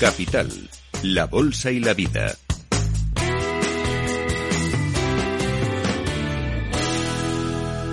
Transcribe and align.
Capital, 0.00 0.48
la 1.02 1.26
Bolsa 1.26 1.70
y 1.70 1.78
la 1.78 1.92
Vida. 1.92 2.34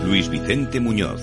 Luis 0.05 0.29
Vicente 0.29 0.79
Muñoz. 0.79 1.19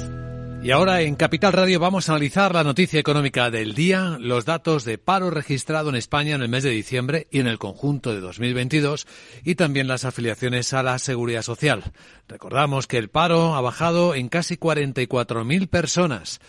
Y 0.63 0.73
ahora 0.73 1.01
en 1.01 1.15
Capital 1.15 1.55
Radio 1.55 1.81
vamos 1.81 2.07
a 2.07 2.13
analizar 2.13 2.55
la 2.55 2.65
noticia 2.65 3.01
económica 3.01 3.51
del 3.51 3.75
día, 3.75 4.19
los 4.21 4.45
datos 4.45 4.85
de 4.85 4.99
paro 4.99 5.31
registrado 5.31 5.89
en 5.89 5.95
España 5.95 6.35
en 6.35 6.43
el 6.43 6.51
mes 6.51 6.65
de 6.65 6.71
diciembre 6.71 7.29
y 7.31 7.41
en 7.41 7.47
el 7.47 7.59
conjunto 7.59 8.13
de 8.13 8.21
2022 8.21 9.07
y 9.43 9.55
también 9.55 9.89
las 9.89 10.05
afiliaciones 10.05 10.75
a 10.75 10.83
la 10.83 10.99
seguridad 10.99 11.41
social. 11.41 11.83
Recordamos 12.29 12.87
que 12.87 12.99
el 12.99 13.09
paro 13.09 13.55
ha 13.55 13.63
bajado 13.63 14.15
en 14.15 14.29
casi 14.29 14.59
44.000 14.59 15.67
personas 15.67 16.41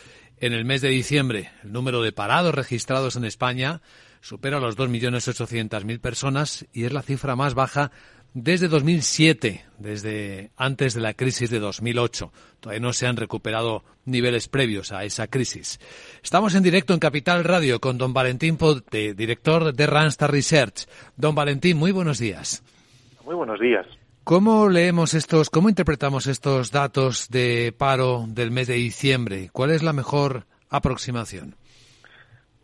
en 0.41 0.51
el 0.51 0.65
mes 0.65 0.81
de 0.81 0.89
diciembre. 0.89 1.51
El 1.63 1.71
número 1.71 2.01
de 2.01 2.11
parados 2.11 2.53
registrados 2.53 3.15
en 3.15 3.23
España 3.23 3.81
supera 4.25 4.59
los 4.59 4.75
2.800.000 4.75 5.99
personas 5.99 6.65
y 6.73 6.85
es 6.85 6.91
la 6.91 7.03
cifra 7.03 7.35
más 7.35 7.53
baja 7.53 7.91
desde 8.33 8.67
2007, 8.67 9.63
desde 9.77 10.49
antes 10.57 10.95
de 10.95 11.01
la 11.01 11.13
crisis 11.13 11.51
de 11.51 11.59
2008. 11.59 12.31
Todavía 12.59 12.79
no 12.79 12.91
se 12.91 13.05
han 13.05 13.17
recuperado 13.17 13.83
niveles 14.03 14.47
previos 14.47 14.91
a 14.91 15.03
esa 15.03 15.27
crisis. 15.27 15.79
Estamos 16.23 16.55
en 16.55 16.63
directo 16.63 16.95
en 16.95 16.99
Capital 16.99 17.43
Radio 17.43 17.79
con 17.79 17.99
don 17.99 18.13
Valentín 18.13 18.57
Ponte, 18.57 19.13
director 19.13 19.75
de 19.75 19.85
Randstad 19.85 20.29
Research. 20.29 20.87
Don 21.15 21.35
Valentín, 21.35 21.77
muy 21.77 21.91
buenos 21.91 22.17
días. 22.17 22.63
Muy 23.25 23.35
buenos 23.35 23.59
días. 23.59 23.85
¿Cómo 24.23 24.69
leemos 24.69 25.13
estos, 25.13 25.51
cómo 25.51 25.69
interpretamos 25.69 26.25
estos 26.25 26.71
datos 26.71 27.29
de 27.29 27.75
paro 27.77 28.25
del 28.27 28.49
mes 28.49 28.65
de 28.65 28.73
diciembre? 28.73 29.51
¿Cuál 29.53 29.69
es 29.69 29.83
la 29.83 29.93
mejor 29.93 30.47
aproximación? 30.71 31.55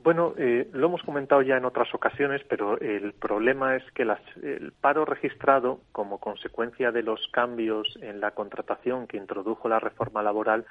Bueno, 0.04 0.34
eh, 0.38 0.68
lo 0.74 0.88
hemos 0.88 1.04
comentado 1.04 1.44
ya 1.44 1.58
en 1.58 1.66
otras 1.66 1.94
ocasiones, 1.94 2.42
pero 2.50 2.80
el 2.80 3.14
problema 3.14 3.76
es 3.76 3.84
que 3.92 4.02
el 4.02 4.74
paro 4.82 5.06
registrado, 5.06 5.82
como 5.92 6.20
consecuencia 6.20 6.92
de 6.92 7.04
los 7.04 7.28
cambios 7.32 8.00
en 8.02 8.20
la 8.20 8.32
contratación 8.32 9.06
que 9.06 9.18
introdujo 9.18 9.70
la 9.70 9.80
reforma 9.80 10.24
laboral, 10.24 10.66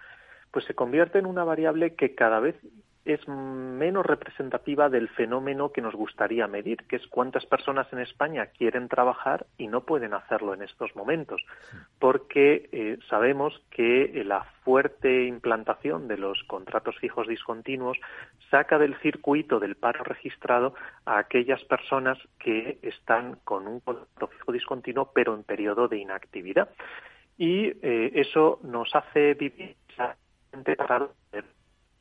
pues 0.50 0.64
se 0.64 0.74
convierte 0.74 1.18
en 1.20 1.26
una 1.26 1.44
variable 1.44 1.94
que 1.94 2.16
cada 2.16 2.40
vez 2.40 2.56
es 3.04 3.26
menos 3.26 4.04
representativa 4.04 4.88
del 4.88 5.08
fenómeno 5.08 5.72
que 5.72 5.80
nos 5.80 5.94
gustaría 5.94 6.46
medir, 6.46 6.84
que 6.86 6.96
es 6.96 7.06
cuántas 7.06 7.46
personas 7.46 7.90
en 7.92 8.00
España 8.00 8.46
quieren 8.46 8.88
trabajar 8.88 9.46
y 9.56 9.68
no 9.68 9.82
pueden 9.82 10.12
hacerlo 10.12 10.52
en 10.52 10.62
estos 10.62 10.94
momentos, 10.94 11.42
porque 11.98 12.68
eh, 12.72 12.98
sabemos 13.08 13.58
que 13.70 14.22
la 14.24 14.44
fuerte 14.64 15.24
implantación 15.24 16.08
de 16.08 16.18
los 16.18 16.42
contratos 16.44 16.96
fijos 16.98 17.26
discontinuos 17.26 17.98
saca 18.50 18.78
del 18.78 18.96
circuito 19.00 19.60
del 19.60 19.76
paro 19.76 20.04
registrado 20.04 20.74
a 21.06 21.18
aquellas 21.18 21.62
personas 21.64 22.18
que 22.38 22.78
están 22.82 23.36
con 23.44 23.66
un 23.66 23.80
contrato 23.80 24.28
fijo 24.28 24.52
discontinuo 24.52 25.10
pero 25.14 25.34
en 25.34 25.42
periodo 25.42 25.88
de 25.88 25.98
inactividad. 25.98 26.68
Y 27.38 27.68
eh, 27.68 28.12
eso 28.14 28.60
nos 28.62 28.94
hace 28.94 29.32
vivir 29.32 29.76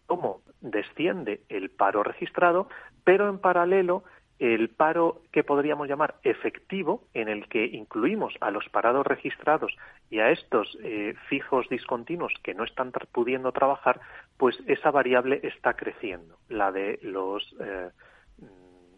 cómo 0.05 0.41
desciende 0.61 1.41
el 1.49 1.69
paro 1.69 2.03
registrado, 2.03 2.69
pero 3.03 3.29
en 3.29 3.39
paralelo 3.39 4.03
el 4.39 4.69
paro 4.69 5.21
que 5.33 5.43
podríamos 5.43 5.87
llamar 5.89 6.15
efectivo, 6.23 7.03
en 7.13 7.27
el 7.27 7.47
que 7.49 7.65
incluimos 7.65 8.33
a 8.39 8.51
los 8.51 8.67
parados 8.69 9.05
registrados 9.05 9.75
y 10.09 10.19
a 10.19 10.31
estos 10.31 10.77
eh, 10.81 11.13
fijos 11.27 11.67
discontinuos 11.69 12.33
que 12.41 12.53
no 12.53 12.63
están 12.63 12.93
pudiendo 13.11 13.51
trabajar, 13.51 13.99
pues 14.37 14.57
esa 14.65 14.91
variable 14.91 15.41
está 15.43 15.73
creciendo, 15.73 16.37
la 16.47 16.71
de 16.71 16.99
los 17.01 17.53
eh, 17.59 17.89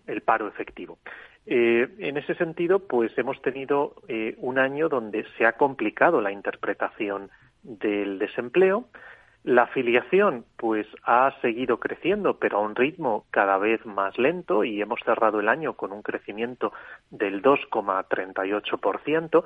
el 0.05 0.21
paro 0.21 0.47
efectivo. 0.47 0.99
Eh, 1.47 1.87
en 1.97 2.17
ese 2.17 2.35
sentido, 2.35 2.87
pues 2.87 3.17
hemos 3.17 3.41
tenido 3.41 3.95
un 4.37 4.59
año 4.59 4.89
donde 4.89 5.25
se 5.37 5.45
ha 5.45 5.53
complicado 5.53 6.21
la 6.21 6.31
interpretación 6.31 7.31
del 7.63 8.19
desempleo. 8.19 8.85
La 9.43 9.63
afiliación, 9.63 10.45
pues, 10.55 10.85
ha 11.03 11.33
seguido 11.41 11.79
creciendo, 11.79 12.37
pero 12.37 12.59
a 12.59 12.61
un 12.61 12.75
ritmo 12.75 13.25
cada 13.31 13.57
vez 13.57 13.83
más 13.87 14.19
lento 14.19 14.63
y 14.63 14.81
hemos 14.81 14.99
cerrado 15.03 15.39
el 15.39 15.49
año 15.49 15.73
con 15.73 15.91
un 15.91 16.03
crecimiento 16.03 16.71
del 17.09 17.41
2,38%, 17.41 19.43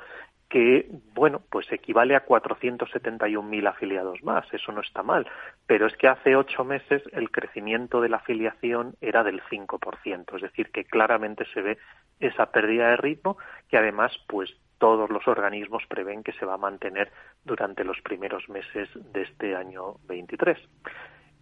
que, 0.50 0.88
bueno, 1.14 1.42
pues 1.50 1.72
equivale 1.72 2.16
a 2.16 2.26
471.000 2.26 3.68
afiliados 3.68 4.24
más. 4.24 4.46
Eso 4.54 4.72
no 4.72 4.82
está 4.82 5.02
mal, 5.02 5.28
pero 5.66 5.88
es 5.88 5.96
que 5.98 6.08
hace 6.08 6.36
ocho 6.36 6.64
meses 6.64 7.02
el 7.14 7.32
crecimiento 7.32 8.02
de 8.02 8.10
la 8.10 8.18
afiliación 8.18 8.96
era 9.02 9.24
del 9.24 9.42
5%, 9.44 10.36
es 10.36 10.42
decir, 10.42 10.72
que 10.72 10.86
claramente 10.86 11.46
se 11.54 11.62
ve 11.62 11.78
esa 12.20 12.52
pérdida 12.52 12.90
de 12.90 12.98
ritmo 12.98 13.38
que 13.70 13.78
además, 13.78 14.12
pues, 14.28 14.56
todos 14.78 15.10
los 15.10 15.28
organismos 15.28 15.84
prevén 15.88 16.24
que 16.24 16.34
se 16.34 16.46
va 16.46 16.56
a 16.56 16.58
mantener 16.58 17.12
durante 17.44 17.84
los 17.84 18.00
primeros 18.02 18.48
meses 18.50 18.90
de 19.14 19.24
este 19.24 19.56
año 19.56 19.96
23. 20.08 20.58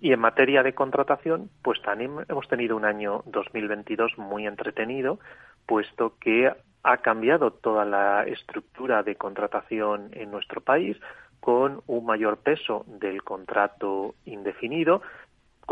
Y 0.01 0.11
en 0.11 0.19
materia 0.19 0.63
de 0.63 0.73
contratación, 0.73 1.49
pues 1.61 1.81
también 1.81 2.25
hemos 2.27 2.47
tenido 2.47 2.75
un 2.75 2.85
año 2.85 3.23
2022 3.25 4.17
muy 4.17 4.45
entretenido, 4.45 5.19
puesto 5.65 6.17
que 6.19 6.51
ha 6.83 6.97
cambiado 6.97 7.51
toda 7.51 7.85
la 7.85 8.25
estructura 8.25 9.03
de 9.03 9.15
contratación 9.15 10.09
en 10.11 10.29
nuestro 10.29 10.59
país 10.61 10.97
con 11.39 11.81
un 11.87 12.05
mayor 12.05 12.37
peso 12.37 12.85
del 12.87 13.23
contrato 13.23 14.15
indefinido, 14.25 15.01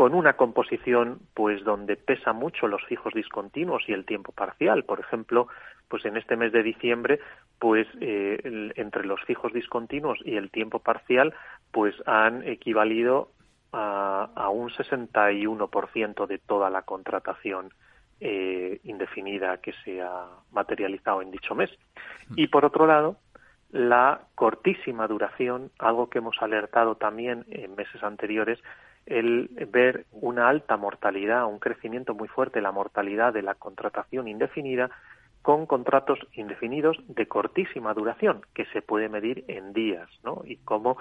con 0.02 0.14
una 0.14 0.32
composición 0.32 1.20
pues 1.32 1.62
donde 1.62 1.94
pesa 1.94 2.32
mucho 2.32 2.66
los 2.66 2.84
fijos 2.86 3.14
discontinuos 3.14 3.84
y 3.86 3.92
el 3.92 4.04
tiempo 4.04 4.32
parcial. 4.32 4.82
Por 4.82 4.98
ejemplo, 4.98 5.46
pues 5.86 6.04
en 6.04 6.16
este 6.16 6.34
mes 6.34 6.50
de 6.50 6.64
diciembre, 6.64 7.20
pues 7.60 7.86
eh, 8.00 8.72
entre 8.74 9.06
los 9.06 9.22
fijos 9.22 9.52
discontinuos 9.52 10.18
y 10.24 10.34
el 10.34 10.50
tiempo 10.50 10.80
parcial, 10.80 11.32
pues 11.70 11.94
han 12.04 12.42
equivalido 12.42 13.30
a, 13.72 14.28
a 14.34 14.48
un 14.48 14.70
61% 14.70 16.26
de 16.26 16.38
toda 16.38 16.68
la 16.68 16.82
contratación 16.82 17.72
eh, 18.18 18.80
indefinida 18.82 19.58
que 19.58 19.72
se 19.84 20.02
ha 20.02 20.26
materializado 20.50 21.22
en 21.22 21.30
dicho 21.30 21.54
mes. 21.54 21.70
Mm. 22.30 22.34
Y 22.38 22.48
por 22.48 22.64
otro 22.64 22.88
lado, 22.88 23.18
la 23.70 24.22
cortísima 24.34 25.06
duración, 25.06 25.70
algo 25.78 26.10
que 26.10 26.18
hemos 26.18 26.42
alertado 26.42 26.96
también 26.96 27.44
en 27.50 27.76
meses 27.76 28.02
anteriores, 28.02 28.58
el 29.06 29.50
ver 29.70 30.06
una 30.12 30.48
alta 30.48 30.76
mortalidad, 30.76 31.46
un 31.46 31.58
crecimiento 31.58 32.14
muy 32.14 32.28
fuerte 32.28 32.60
la 32.60 32.72
mortalidad 32.72 33.32
de 33.32 33.42
la 33.42 33.54
contratación 33.54 34.28
indefinida 34.28 34.90
con 35.42 35.66
contratos 35.66 36.20
indefinidos 36.34 36.96
de 37.08 37.26
cortísima 37.26 37.94
duración, 37.94 38.42
que 38.54 38.64
se 38.66 38.80
puede 38.80 39.08
medir 39.08 39.44
en 39.48 39.72
días, 39.72 40.08
¿no? 40.22 40.42
Y 40.44 40.56
cómo, 40.58 40.98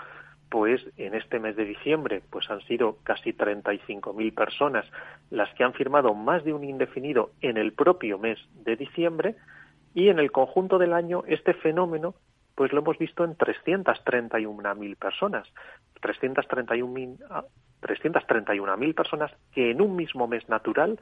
pues, 0.50 0.82
en 0.98 1.14
este 1.14 1.40
mes 1.40 1.56
de 1.56 1.66
diciembre, 1.66 2.24
pues 2.30 2.50
han 2.50 2.62
sido 2.62 2.98
casi 3.04 3.34
35.000 3.34 4.34
personas 4.34 4.86
las 5.30 5.54
que 5.54 5.64
han 5.64 5.74
firmado 5.74 6.16
más 6.16 6.44
de 6.44 6.54
un 6.54 6.64
indefinido 6.64 7.32
en 7.42 7.58
el 7.58 7.74
propio 7.74 8.18
mes 8.18 8.40
de 8.66 8.76
diciembre, 8.76 9.36
y 9.94 10.10
en 10.10 10.20
el 10.20 10.32
conjunto 10.32 10.78
del 10.78 10.94
año 10.94 11.24
este 11.28 11.54
fenómeno 11.54 12.16
pues 12.62 12.74
lo 12.74 12.82
hemos 12.82 13.00
visto 13.00 13.24
en 13.24 13.36
331.000 13.38 14.96
personas. 14.96 15.48
331.000 16.00 17.18
331.000 17.82 18.94
personas 18.94 19.32
que 19.52 19.72
en 19.72 19.82
un 19.82 19.96
mismo 19.96 20.28
mes 20.28 20.48
natural 20.48 21.00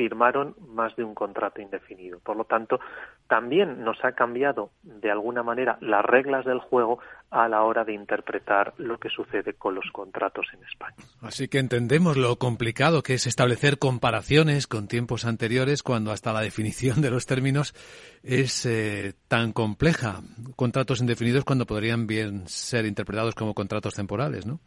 firmaron 0.00 0.56
más 0.66 0.96
de 0.96 1.04
un 1.04 1.14
contrato 1.14 1.60
indefinido. 1.60 2.20
Por 2.20 2.34
lo 2.34 2.44
tanto, 2.44 2.80
también 3.28 3.84
nos 3.84 4.02
ha 4.02 4.12
cambiado 4.12 4.70
de 4.82 5.10
alguna 5.10 5.42
manera 5.42 5.76
las 5.82 6.02
reglas 6.02 6.46
del 6.46 6.58
juego 6.58 7.00
a 7.30 7.48
la 7.48 7.64
hora 7.64 7.84
de 7.84 7.92
interpretar 7.92 8.72
lo 8.78 8.96
que 8.96 9.10
sucede 9.10 9.52
con 9.52 9.74
los 9.74 9.84
contratos 9.92 10.46
en 10.54 10.64
España. 10.64 10.96
Así 11.20 11.48
que 11.48 11.58
entendemos 11.58 12.16
lo 12.16 12.36
complicado 12.36 13.02
que 13.02 13.12
es 13.12 13.26
establecer 13.26 13.78
comparaciones 13.78 14.66
con 14.66 14.88
tiempos 14.88 15.26
anteriores 15.26 15.82
cuando 15.82 16.12
hasta 16.12 16.32
la 16.32 16.40
definición 16.40 17.02
de 17.02 17.10
los 17.10 17.26
términos 17.26 17.74
es 18.22 18.64
eh, 18.64 19.12
tan 19.28 19.52
compleja. 19.52 20.22
Contratos 20.56 21.02
indefinidos 21.02 21.44
cuando 21.44 21.66
podrían 21.66 22.06
bien 22.06 22.48
ser 22.48 22.86
interpretados 22.86 23.34
como 23.34 23.52
contratos 23.52 23.92
temporales, 23.92 24.46
¿no? 24.46 24.60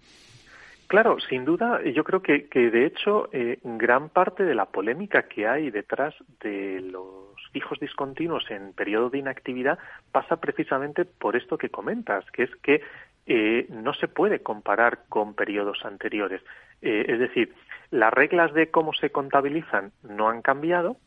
Claro, 0.93 1.17
sin 1.27 1.43
duda, 1.43 1.81
yo 1.85 2.03
creo 2.03 2.21
que, 2.21 2.47
que 2.49 2.69
de 2.69 2.85
hecho 2.85 3.27
eh, 3.31 3.57
gran 3.63 4.09
parte 4.09 4.43
de 4.43 4.53
la 4.53 4.67
polémica 4.67 5.23
que 5.23 5.47
hay 5.47 5.71
detrás 5.71 6.13
de 6.39 6.81
los 6.81 7.33
fijos 7.51 7.79
discontinuos 7.79 8.45
en 8.51 8.73
periodo 8.73 9.09
de 9.09 9.17
inactividad 9.17 9.79
pasa 10.11 10.35
precisamente 10.35 11.03
por 11.05 11.35
esto 11.35 11.57
que 11.57 11.69
comentas, 11.69 12.29
que 12.29 12.43
es 12.43 12.55
que 12.57 12.83
eh, 13.25 13.65
no 13.69 13.95
se 13.95 14.07
puede 14.07 14.43
comparar 14.43 15.05
con 15.09 15.33
periodos 15.33 15.83
anteriores. 15.83 16.43
Eh, 16.83 17.05
es 17.07 17.17
decir, 17.17 17.55
las 17.89 18.13
reglas 18.13 18.53
de 18.53 18.69
cómo 18.69 18.93
se 18.93 19.09
contabilizan 19.09 19.93
no 20.03 20.29
han 20.29 20.43
cambiado. 20.43 20.97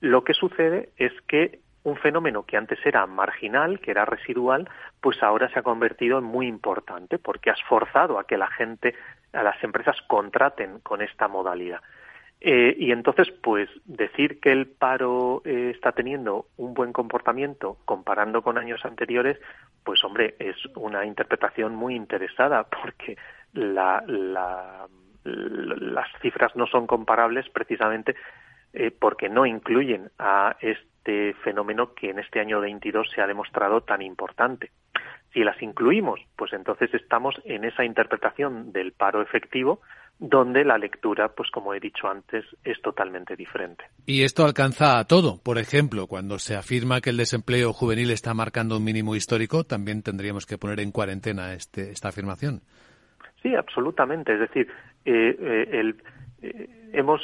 Lo 0.00 0.24
que 0.24 0.34
sucede 0.34 0.88
es 0.96 1.12
que 1.28 1.60
un 1.82 1.96
fenómeno 1.96 2.44
que 2.44 2.56
antes 2.56 2.78
era 2.84 3.06
marginal, 3.06 3.80
que 3.80 3.90
era 3.90 4.04
residual, 4.04 4.68
pues 5.00 5.22
ahora 5.22 5.48
se 5.50 5.58
ha 5.58 5.62
convertido 5.62 6.18
en 6.18 6.24
muy 6.24 6.46
importante 6.46 7.18
porque 7.18 7.50
has 7.50 7.62
forzado 7.68 8.18
a 8.18 8.24
que 8.24 8.36
la 8.36 8.48
gente, 8.48 8.94
a 9.32 9.42
las 9.42 9.62
empresas 9.62 9.96
contraten 10.06 10.80
con 10.80 11.02
esta 11.02 11.28
modalidad. 11.28 11.80
Eh, 12.40 12.74
y 12.78 12.90
entonces, 12.90 13.30
pues 13.42 13.68
decir 13.84 14.40
que 14.40 14.50
el 14.50 14.66
paro 14.66 15.42
eh, 15.44 15.72
está 15.74 15.92
teniendo 15.92 16.46
un 16.56 16.72
buen 16.72 16.92
comportamiento 16.92 17.76
comparando 17.84 18.40
con 18.40 18.56
años 18.56 18.82
anteriores, 18.84 19.38
pues 19.84 20.02
hombre, 20.04 20.36
es 20.38 20.56
una 20.74 21.04
interpretación 21.04 21.74
muy 21.74 21.94
interesada 21.94 22.64
porque 22.82 23.18
la, 23.52 24.02
las 25.24 26.08
cifras 26.22 26.56
no 26.56 26.66
son 26.66 26.86
comparables 26.86 27.48
precisamente 27.50 28.16
eh, 28.72 28.90
porque 28.90 29.28
no 29.28 29.44
incluyen 29.44 30.10
a 30.18 30.56
este 30.60 31.34
fenómeno 31.42 31.92
que 31.92 32.10
en 32.10 32.20
este 32.20 32.40
año 32.40 32.60
22 32.60 33.10
se 33.10 33.20
ha 33.20 33.26
demostrado 33.26 33.82
tan 33.82 34.00
importante. 34.00 34.70
Si 35.32 35.40
las 35.40 35.60
incluimos, 35.62 36.20
pues 36.36 36.52
entonces 36.52 36.92
estamos 36.94 37.34
en 37.44 37.64
esa 37.64 37.84
interpretación 37.84 38.72
del 38.72 38.92
paro 38.92 39.22
efectivo 39.22 39.80
donde 40.20 40.64
la 40.64 40.76
lectura, 40.76 41.30
pues 41.30 41.50
como 41.50 41.72
he 41.72 41.80
dicho 41.80 42.06
antes, 42.06 42.44
es 42.62 42.80
totalmente 42.82 43.36
diferente. 43.36 43.84
Y 44.04 44.22
esto 44.22 44.44
alcanza 44.44 44.98
a 44.98 45.06
todo. 45.06 45.40
Por 45.42 45.56
ejemplo, 45.56 46.06
cuando 46.06 46.38
se 46.38 46.56
afirma 46.56 47.00
que 47.00 47.08
el 47.08 47.16
desempleo 47.16 47.72
juvenil 47.72 48.10
está 48.10 48.34
marcando 48.34 48.76
un 48.76 48.84
mínimo 48.84 49.16
histórico, 49.16 49.64
también 49.64 50.02
tendríamos 50.02 50.44
que 50.44 50.58
poner 50.58 50.80
en 50.80 50.92
cuarentena 50.92 51.54
este, 51.54 51.90
esta 51.90 52.08
afirmación. 52.08 52.60
Sí, 53.42 53.54
absolutamente. 53.54 54.34
Es 54.34 54.40
decir, 54.40 54.68
eh, 55.06 55.36
eh, 55.40 55.68
el, 55.72 55.96
eh, 56.42 56.68
hemos 56.92 57.22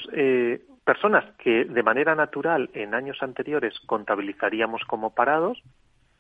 personas 0.85 1.25
que 1.37 1.65
de 1.65 1.83
manera 1.83 2.15
natural 2.15 2.71
en 2.73 2.95
años 2.95 3.19
anteriores 3.21 3.75
contabilizaríamos 3.87 4.83
como 4.87 5.15
parados, 5.15 5.63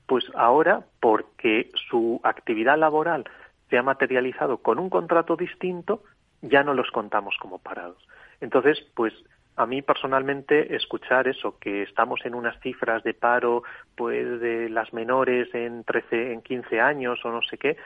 pues 0.06 0.24
ahora, 0.34 0.84
porque 1.00 1.70
su 1.88 2.20
actividad 2.22 2.78
laboral 2.78 3.24
se 3.68 3.78
ha 3.78 3.82
materializado 3.82 4.58
con 4.58 4.78
un 4.78 4.90
contrato 4.90 5.36
distinto, 5.36 6.02
ya 6.42 6.62
no 6.62 6.74
los 6.74 6.90
contamos 6.90 7.36
como 7.40 7.58
parados. 7.58 8.06
Entonces, 8.40 8.78
pues 8.94 9.12
a 9.56 9.66
mí 9.66 9.82
personalmente 9.82 10.76
escuchar 10.76 11.28
eso, 11.28 11.58
que 11.58 11.82
estamos 11.82 12.24
en 12.24 12.34
unas 12.34 12.60
cifras 12.60 13.02
de 13.02 13.14
paro, 13.14 13.62
pues 13.96 14.40
de 14.40 14.68
las 14.68 14.92
menores 14.92 15.52
en 15.54 15.82
13, 15.82 16.32
en 16.32 16.42
15 16.42 16.80
años 16.80 17.24
o 17.24 17.30
no 17.30 17.40
sé 17.42 17.56
qué, 17.56 17.76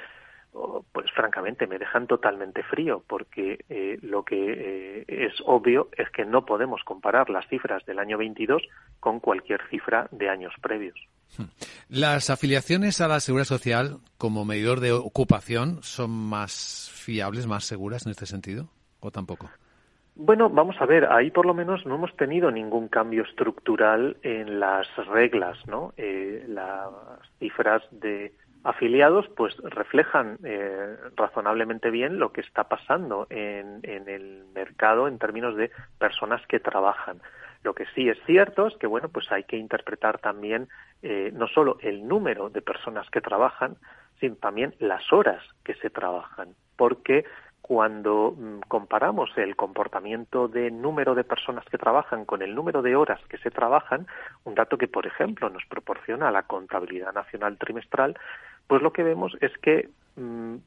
pues 0.93 1.11
francamente 1.13 1.67
me 1.67 1.79
dejan 1.79 2.07
totalmente 2.07 2.63
frío 2.63 3.05
porque 3.07 3.65
eh, 3.69 3.99
lo 4.03 4.25
que 4.25 4.37
eh, 4.37 5.05
es 5.07 5.35
obvio 5.45 5.89
es 5.97 6.11
que 6.11 6.25
no 6.25 6.45
podemos 6.45 6.83
comparar 6.85 7.31
las 7.31 7.47
cifras 7.49 7.85
del 7.87 7.99
año 7.99 8.19
22 8.19 8.63
con 8.99 9.21
cualquier 9.21 9.61
cifra 9.71 10.09
de 10.11 10.29
años 10.29 10.53
previos. 10.61 10.99
Hmm. 11.39 11.45
¿Las 11.89 12.31
afiliaciones 12.31 13.01
a 13.01 13.09
la 13.09 13.21
Seguridad 13.21 13.47
Social 13.47 13.99
como 14.19 14.45
medidor 14.45 14.81
de 14.81 14.93
ocupación 14.93 15.79
son 15.83 16.11
más 16.11 16.91
fiables, 16.93 17.47
más 17.47 17.65
seguras 17.65 18.07
en 18.07 18.11
este 18.11 18.27
sentido 18.27 18.69
o 19.01 19.11
tampoco? 19.11 19.49
Bueno, 20.23 20.51
vamos 20.51 20.77
a 20.81 20.87
ver, 20.87 21.07
ahí 21.11 21.31
por 21.31 21.47
lo 21.47 21.55
menos 21.55 21.87
no 21.87 21.95
hemos 21.95 22.15
tenido 22.17 22.51
ningún 22.51 22.89
cambio 22.89 23.23
estructural 23.23 24.19
en 24.23 24.61
las 24.61 24.87
reglas, 25.07 25.57
¿no? 25.67 25.95
Eh, 25.97 26.45
las 26.47 26.91
cifras 27.39 27.83
de 27.91 28.35
afiliados 28.65 29.27
pues 29.37 29.57
reflejan 29.59 30.39
eh, 30.45 30.97
razonablemente 31.17 31.91
bien 31.91 32.19
lo 32.19 32.33
que 32.33 32.41
está 32.41 32.65
pasando 32.65 33.27
en, 33.31 33.81
el 33.85 34.45
mercado 34.55 35.09
en 35.09 35.19
términos 35.19 35.57
de 35.57 35.71
personas 35.99 36.45
que 36.47 36.61
trabajan. 36.61 37.21
Lo 37.63 37.75
que 37.75 37.87
sí 37.95 38.09
es 38.09 38.19
cierto 38.27 38.67
es 38.67 38.77
que 38.77 38.87
bueno 38.87 39.09
pues 39.09 39.31
hay 39.33 39.45
que 39.45 39.57
interpretar 39.57 40.19
también 40.19 40.69
eh, 41.03 41.31
no 41.35 41.47
solo 41.49 41.79
el 41.81 42.07
número 42.07 42.51
de 42.51 42.63
personas 42.63 43.09
que 43.11 43.21
trabajan, 43.21 43.77
sino 44.21 44.37
también 44.37 44.75
las 44.79 45.13
horas 45.13 45.43
que 45.65 45.75
se 45.75 45.89
trabajan, 45.89 46.55
porque 46.77 47.25
cuando 47.71 48.35
mm, 48.37 48.63
comparamos 48.67 49.31
el 49.37 49.55
comportamiento 49.55 50.49
de 50.49 50.73
número 50.73 51.15
de 51.15 51.23
personas 51.23 51.65
que 51.67 51.79
trabajan 51.79 52.25
con 52.25 52.43
el 52.43 52.53
número 52.53 52.83
de 52.83 52.97
horas 52.97 53.21
que 53.29 53.39
se 53.39 53.53
trabajan, 53.53 54.09
un 54.43 54.57
dato 54.57 54.77
que, 54.77 54.89
por 54.89 55.07
ejemplo, 55.07 55.49
nos 55.51 55.65
proporciona 55.67 56.33
la 56.33 56.43
contabilidad 56.43 57.13
nacional 57.13 57.59
trimestral, 57.59 58.19
pues 58.71 58.83
lo 58.83 58.93
que 58.93 59.03
vemos 59.03 59.37
es 59.41 59.51
que 59.59 59.89
mm, 60.15 60.59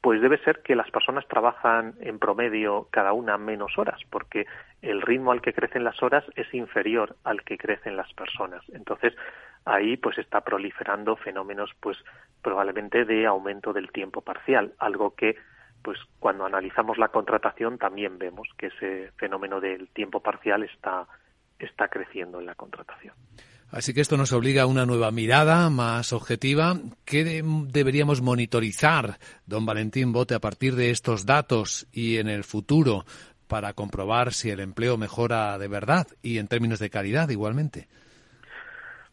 pues 0.00 0.22
debe 0.22 0.38
ser 0.44 0.62
que 0.62 0.74
las 0.74 0.90
personas 0.90 1.28
trabajan 1.28 1.94
en 2.00 2.18
promedio 2.18 2.88
cada 2.90 3.12
una 3.12 3.36
menos 3.36 3.76
horas, 3.76 4.00
porque 4.08 4.46
el 4.80 5.02
ritmo 5.02 5.30
al 5.30 5.42
que 5.42 5.52
crecen 5.52 5.84
las 5.84 6.02
horas 6.02 6.24
es 6.36 6.54
inferior 6.54 7.16
al 7.24 7.42
que 7.42 7.58
crecen 7.58 7.98
las 7.98 8.10
personas. 8.14 8.62
Entonces, 8.72 9.12
ahí 9.66 9.98
pues 9.98 10.16
está 10.16 10.40
proliferando 10.40 11.16
fenómenos 11.16 11.70
pues 11.80 11.98
probablemente 12.40 13.04
de 13.04 13.26
aumento 13.26 13.74
del 13.74 13.92
tiempo 13.92 14.22
parcial, 14.22 14.72
algo 14.78 15.14
que 15.14 15.36
pues 15.82 15.98
cuando 16.20 16.46
analizamos 16.46 16.96
la 16.96 17.08
contratación 17.08 17.76
también 17.76 18.18
vemos 18.18 18.48
que 18.56 18.68
ese 18.68 19.12
fenómeno 19.18 19.60
del 19.60 19.90
tiempo 19.90 20.20
parcial 20.20 20.62
está, 20.62 21.06
está 21.58 21.88
creciendo 21.88 22.40
en 22.40 22.46
la 22.46 22.54
contratación. 22.54 23.14
Así 23.70 23.92
que 23.92 24.00
esto 24.00 24.16
nos 24.16 24.32
obliga 24.32 24.62
a 24.62 24.66
una 24.66 24.86
nueva 24.86 25.10
mirada 25.10 25.68
más 25.68 26.12
objetiva. 26.14 26.80
¿Qué 27.04 27.42
deberíamos 27.68 28.22
monitorizar, 28.22 29.18
don 29.46 29.66
Valentín 29.66 30.12
Bote, 30.12 30.34
a 30.34 30.40
partir 30.40 30.74
de 30.74 30.90
estos 30.90 31.26
datos 31.26 31.86
y 31.92 32.16
en 32.16 32.28
el 32.28 32.44
futuro 32.44 33.04
para 33.46 33.74
comprobar 33.74 34.32
si 34.32 34.50
el 34.50 34.60
empleo 34.60 34.96
mejora 34.96 35.58
de 35.58 35.68
verdad 35.68 36.06
y 36.22 36.38
en 36.38 36.48
términos 36.48 36.78
de 36.78 36.88
calidad 36.88 37.28
igualmente? 37.28 37.88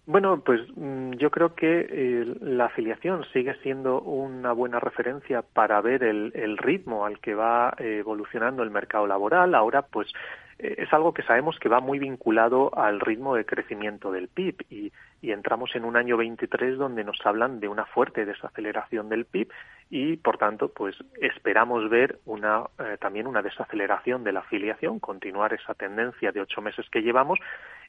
Bueno, 0.07 0.41
pues 0.41 0.61
mm, 0.75 1.13
yo 1.13 1.31
creo 1.31 1.55
que 1.55 1.87
eh, 1.89 2.35
la 2.41 2.65
afiliación 2.65 3.25
sigue 3.33 3.55
siendo 3.63 4.01
una 4.01 4.51
buena 4.51 4.79
referencia 4.79 5.41
para 5.41 5.81
ver 5.81 6.03
el, 6.03 6.57
ritmo 6.59 7.05
al 7.05 7.19
que 7.19 7.33
va 7.33 7.73
eh, 7.79 7.97
evolucionando 8.01 8.61
el 8.61 8.69
mercado 8.69 9.07
laboral. 9.07 9.55
Ahora, 9.55 9.81
pues 9.81 10.13
eh, 10.59 10.75
es 10.77 10.93
algo 10.93 11.11
que 11.11 11.23
sabemos 11.23 11.57
que 11.57 11.69
va 11.69 11.79
muy 11.79 11.97
vinculado 11.97 12.69
al 12.77 12.99
ritmo 12.99 13.33
de 13.35 13.47
crecimiento 13.47 14.11
del 14.11 14.27
PIB 14.27 14.55
y, 14.69 14.91
y, 15.23 15.31
entramos 15.31 15.75
en 15.75 15.85
un 15.85 15.97
año 15.97 16.17
23 16.17 16.77
donde 16.77 17.03
nos 17.03 17.17
hablan 17.25 17.59
de 17.59 17.67
una 17.67 17.87
fuerte 17.87 18.25
desaceleración 18.25 19.09
del 19.09 19.25
PIB 19.25 19.49
y, 19.89 20.17
por 20.17 20.37
tanto, 20.37 20.71
pues 20.71 20.95
esperamos 21.19 21.89
ver 21.89 22.19
una, 22.25 22.65
también 22.99 23.25
una 23.25 23.41
desaceleración 23.41 24.23
de 24.23 24.33
la 24.33 24.41
afiliación, 24.41 24.99
continuar 24.99 25.53
esa 25.53 25.73
tendencia 25.73 26.31
de 26.31 26.41
ocho 26.41 26.61
meses 26.61 26.87
que 26.91 27.01
llevamos 27.01 27.39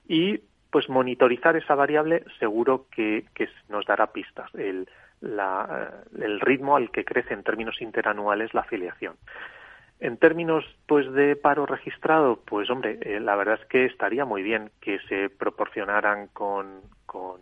y 0.08 0.40
pues 0.76 0.90
monitorizar 0.90 1.56
esa 1.56 1.74
variable 1.74 2.22
seguro 2.38 2.84
que, 2.90 3.24
nos 3.70 3.86
dará 3.86 4.08
pistas, 4.08 4.54
el, 4.54 4.86
el 5.22 6.40
ritmo 6.40 6.76
al 6.76 6.90
que 6.90 7.02
crece 7.02 7.32
en 7.32 7.42
términos 7.42 7.80
interanuales 7.80 8.52
la 8.52 8.60
afiliación. 8.60 9.14
En 10.00 10.18
términos 10.18 10.66
pues 10.86 11.10
de 11.14 11.34
paro 11.34 11.64
registrado, 11.64 12.42
pues 12.44 12.68
hombre, 12.68 12.98
eh, 13.00 13.20
la 13.20 13.36
verdad 13.36 13.58
es 13.58 13.66
que 13.68 13.86
estaría 13.86 14.26
muy 14.26 14.42
bien 14.42 14.70
que 14.82 14.98
se 15.08 15.30
proporcionaran 15.30 16.26
con, 16.34 16.82
con 17.06 17.40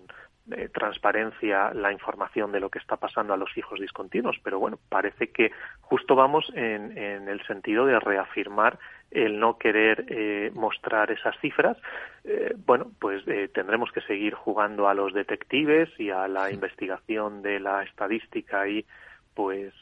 eh, 0.52 0.68
transparencia 0.72 1.74
la 1.74 1.90
información 1.90 2.52
de 2.52 2.60
lo 2.60 2.70
que 2.70 2.78
está 2.78 2.98
pasando 2.98 3.34
a 3.34 3.36
los 3.36 3.50
hijos 3.56 3.80
discontinuos, 3.80 4.38
pero 4.44 4.60
bueno, 4.60 4.78
parece 4.88 5.32
que 5.32 5.50
justo 5.80 6.14
vamos 6.14 6.52
en, 6.54 6.96
en 6.96 7.28
el 7.28 7.44
sentido 7.48 7.84
de 7.84 7.98
reafirmar 7.98 8.78
el 9.14 9.38
no 9.38 9.56
querer 9.56 10.04
eh, 10.08 10.50
mostrar 10.54 11.10
esas 11.10 11.38
cifras, 11.40 11.78
eh, 12.24 12.54
bueno, 12.66 12.90
pues 12.98 13.26
eh, 13.26 13.48
tendremos 13.52 13.92
que 13.92 14.00
seguir 14.02 14.34
jugando 14.34 14.88
a 14.88 14.94
los 14.94 15.14
detectives 15.14 15.88
y 15.98 16.10
a 16.10 16.26
la 16.28 16.50
investigación 16.50 17.40
de 17.40 17.60
la 17.60 17.84
estadística 17.84 18.68
y 18.68 18.84
pues 19.34 19.74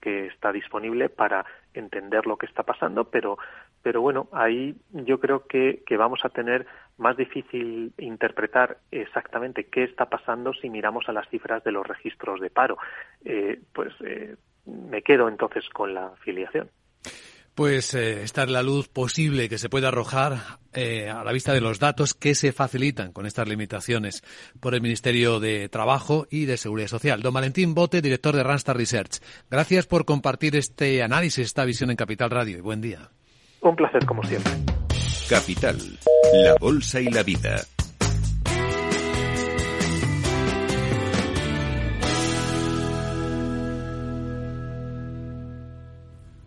que 0.00 0.26
está 0.26 0.52
disponible 0.52 1.08
para 1.08 1.44
entender 1.74 2.24
lo 2.24 2.36
que 2.36 2.46
está 2.46 2.62
pasando, 2.62 3.10
pero 3.10 3.36
pero 3.82 4.00
bueno, 4.00 4.28
ahí 4.30 4.76
yo 4.92 5.18
creo 5.18 5.44
que, 5.48 5.82
que 5.84 5.96
vamos 5.96 6.20
a 6.24 6.28
tener 6.28 6.66
más 6.98 7.16
difícil 7.16 7.92
interpretar 7.98 8.78
exactamente 8.92 9.64
qué 9.64 9.82
está 9.82 10.06
pasando 10.08 10.54
si 10.54 10.70
miramos 10.70 11.08
a 11.08 11.12
las 11.12 11.28
cifras 11.30 11.64
de 11.64 11.72
los 11.72 11.84
registros 11.84 12.38
de 12.40 12.50
paro. 12.50 12.78
pues 13.72 13.92
me 14.66 15.02
quedo 15.02 15.28
entonces 15.28 15.68
con 15.70 15.94
la 15.94 16.06
afiliación. 16.06 16.70
Pues 17.54 17.92
eh, 17.92 18.22
esta 18.22 18.44
es 18.44 18.50
la 18.50 18.62
luz 18.62 18.88
posible 18.88 19.48
que 19.48 19.58
se 19.58 19.68
puede 19.68 19.86
arrojar 19.86 20.58
eh, 20.72 21.10
a 21.10 21.22
la 21.22 21.32
vista 21.32 21.52
de 21.52 21.60
los 21.60 21.78
datos 21.78 22.14
que 22.14 22.34
se 22.34 22.52
facilitan 22.52 23.12
con 23.12 23.26
estas 23.26 23.46
limitaciones 23.46 24.22
por 24.58 24.74
el 24.74 24.80
Ministerio 24.80 25.38
de 25.38 25.68
Trabajo 25.68 26.26
y 26.30 26.46
de 26.46 26.56
Seguridad 26.56 26.88
Social. 26.88 27.20
Don 27.20 27.34
Valentín 27.34 27.74
Bote, 27.74 28.00
director 28.00 28.34
de 28.34 28.42
Randstad 28.42 28.76
Research. 28.76 29.18
Gracias 29.50 29.86
por 29.86 30.06
compartir 30.06 30.56
este 30.56 31.02
análisis, 31.02 31.44
esta 31.44 31.66
visión 31.66 31.90
en 31.90 31.96
Capital 31.96 32.30
Radio 32.30 32.56
y 32.56 32.60
buen 32.62 32.80
día. 32.80 33.10
Un 33.60 33.76
placer 33.76 34.06
como 34.06 34.22
siempre. 34.22 34.52
Capital, 35.28 35.78
la 36.44 36.54
Bolsa 36.58 37.00
y 37.00 37.10
la 37.10 37.22
Vida. 37.22 37.56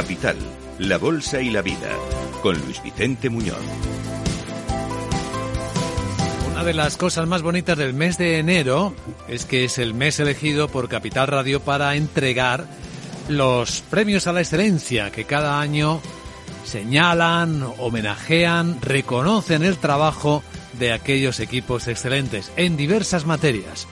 Capital, 0.00 0.38
la 0.78 0.96
Bolsa 0.96 1.42
y 1.42 1.50
la 1.50 1.60
Vida, 1.60 1.90
con 2.40 2.58
Luis 2.58 2.82
Vicente 2.82 3.28
Muñoz. 3.28 3.58
Una 6.50 6.64
de 6.64 6.72
las 6.72 6.96
cosas 6.96 7.26
más 7.26 7.42
bonitas 7.42 7.76
del 7.76 7.92
mes 7.92 8.16
de 8.16 8.38
enero 8.38 8.94
es 9.28 9.44
que 9.44 9.64
es 9.64 9.76
el 9.76 9.92
mes 9.92 10.18
elegido 10.18 10.68
por 10.68 10.88
Capital 10.88 11.26
Radio 11.26 11.60
para 11.60 11.96
entregar 11.96 12.64
los 13.28 13.82
premios 13.90 14.26
a 14.26 14.32
la 14.32 14.40
excelencia 14.40 15.12
que 15.12 15.26
cada 15.26 15.60
año 15.60 16.00
señalan, 16.64 17.62
homenajean, 17.76 18.80
reconocen 18.80 19.62
el 19.62 19.76
trabajo 19.76 20.42
de 20.78 20.94
aquellos 20.94 21.40
equipos 21.40 21.88
excelentes 21.88 22.50
en 22.56 22.78
diversas 22.78 23.26
materias. 23.26 23.86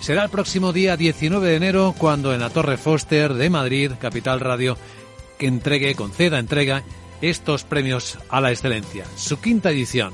Será 0.00 0.24
el 0.24 0.30
próximo 0.30 0.74
día 0.74 0.98
19 0.98 1.48
de 1.48 1.56
enero 1.56 1.94
cuando 1.96 2.34
en 2.34 2.40
la 2.40 2.50
Torre 2.50 2.76
Foster 2.76 3.32
de 3.32 3.48
Madrid, 3.48 3.92
Capital 3.98 4.40
Radio, 4.40 4.76
que 5.38 5.46
entregue, 5.46 5.94
conceda, 5.94 6.38
entrega 6.38 6.82
estos 7.20 7.64
premios 7.64 8.18
a 8.28 8.40
la 8.40 8.50
excelencia, 8.50 9.04
su 9.16 9.40
quinta 9.40 9.70
edición. 9.70 10.12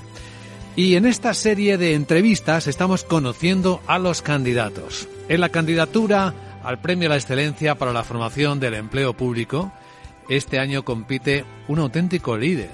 Y 0.76 0.94
en 0.94 1.06
esta 1.06 1.34
serie 1.34 1.78
de 1.78 1.94
entrevistas 1.94 2.66
estamos 2.66 3.04
conociendo 3.04 3.80
a 3.86 3.98
los 3.98 4.22
candidatos. 4.22 5.08
En 5.28 5.40
la 5.40 5.48
candidatura 5.48 6.34
al 6.62 6.80
Premio 6.80 7.08
a 7.08 7.10
la 7.10 7.16
Excelencia 7.16 7.74
para 7.74 7.92
la 7.92 8.04
Formación 8.04 8.60
del 8.60 8.74
Empleo 8.74 9.14
Público, 9.14 9.72
este 10.28 10.58
año 10.58 10.84
compite 10.84 11.44
un 11.68 11.80
auténtico 11.80 12.36
líder, 12.36 12.70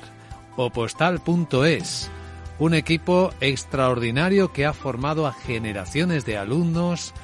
Opostal.es, 0.57 2.11
un 2.59 2.75
equipo 2.75 3.31
extraordinario 3.41 4.53
que 4.53 4.67
ha 4.67 4.73
formado 4.73 5.27
a 5.27 5.33
generaciones 5.33 6.25
de 6.25 6.37
alumnos, 6.37 7.15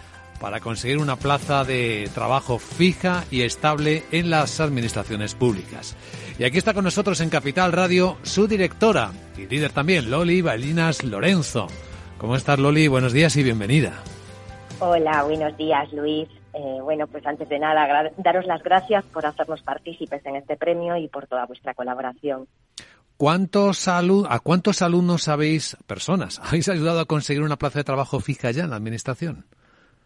para 0.42 0.58
conseguir 0.58 0.99
una 0.99 1.14
plaza 1.14 1.64
de 1.64 2.11
trabajo 2.12 2.58
fija 2.58 3.22
y 3.30 3.42
estable 3.42 4.02
en 4.11 4.28
las 4.28 4.58
administraciones 4.58 5.37
públicas. 5.37 5.96
Y 6.37 6.42
aquí 6.42 6.58
está 6.58 6.75
con 6.75 6.82
nosotros 6.82 7.20
en 7.20 7.30
Capital 7.30 7.70
Radio 7.70 8.16
su 8.25 8.49
directora 8.49 9.12
y 9.38 9.46
líder 9.46 9.70
también, 9.70 10.11
Loli 10.11 10.42
Balinas 10.42 11.04
Lorenzo. 11.04 11.68
¿Cómo 12.18 12.34
estás, 12.34 12.58
Loli? 12.58 12.88
Buenos 12.88 13.12
días 13.12 13.37
y 13.37 13.44
bienvenida. 13.44 13.92
Hola, 14.80 15.22
buenos 15.22 15.56
días, 15.56 15.92
Luis. 15.92 16.28
Eh, 16.54 16.78
bueno, 16.82 17.06
pues 17.06 17.25
antes 17.25 17.49
de 17.49 17.61
nada, 17.61 18.11
daros 18.16 18.44
las 18.44 18.64
gracias 18.64 19.04
por 19.04 19.25
hacernos 19.25 19.62
partícipes 19.62 20.26
en 20.26 20.34
este 20.34 20.56
premio 20.56 20.96
y 20.96 21.06
por 21.06 21.28
toda 21.28 21.46
vuestra 21.46 21.72
colaboración. 21.72 22.49
¿Cuántos 23.16 23.87
¿A 23.87 24.02
cuántos 24.42 24.82
alumnos 24.82 25.28
habéis, 25.28 25.76
personas, 25.87 26.40
habéis 26.44 26.68
ayudado 26.68 26.99
a 26.99 27.04
conseguir 27.04 27.44
una 27.44 27.58
plaza 27.58 27.78
de 27.78 27.84
trabajo 27.84 28.18
fija 28.18 28.50
ya 28.50 28.64
en 28.64 28.70
la 28.70 28.76
Administración? 28.76 29.46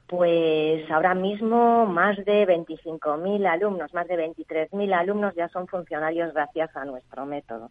Pues 0.08 0.88
ahora 0.90 1.14
mismo 1.14 1.84
más 1.86 2.16
de 2.24 2.46
25.000 2.46 3.46
alumnos, 3.46 3.92
más 3.92 4.06
de 4.06 4.14
23.000 4.14 4.94
alumnos 4.94 5.34
ya 5.34 5.48
son 5.48 5.66
funcionarios 5.66 6.32
gracias 6.32 6.70
a 6.76 6.84
nuestro 6.84 7.26
método, 7.26 7.70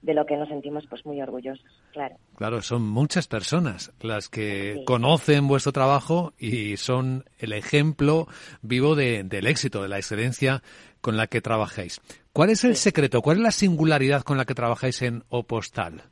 de 0.00 0.14
lo 0.14 0.24
que 0.24 0.38
nos 0.38 0.48
sentimos 0.48 0.84
pues 0.88 1.04
muy 1.04 1.20
orgullosos, 1.20 1.70
claro. 1.92 2.16
Claro, 2.36 2.62
son 2.62 2.88
muchas 2.88 3.28
personas 3.28 3.92
las 4.00 4.30
que 4.30 4.82
conocen 4.86 5.48
vuestro 5.48 5.72
trabajo 5.72 6.32
y 6.38 6.78
son 6.78 7.24
el 7.38 7.52
ejemplo 7.52 8.26
vivo 8.62 8.94
de, 8.94 9.22
del 9.24 9.46
éxito, 9.46 9.82
de 9.82 9.88
la 9.88 9.98
excelencia 9.98 10.62
con 11.02 11.18
la 11.18 11.26
que 11.26 11.42
trabajáis. 11.42 12.00
¿Cuál 12.32 12.50
es 12.50 12.64
el 12.64 12.76
secreto? 12.76 13.20
¿Cuál 13.20 13.38
es 13.38 13.42
la 13.42 13.50
singularidad 13.50 14.22
con 14.22 14.38
la 14.38 14.46
que 14.46 14.54
trabajáis 14.54 15.02
en 15.02 15.24
Opostal? 15.28 16.04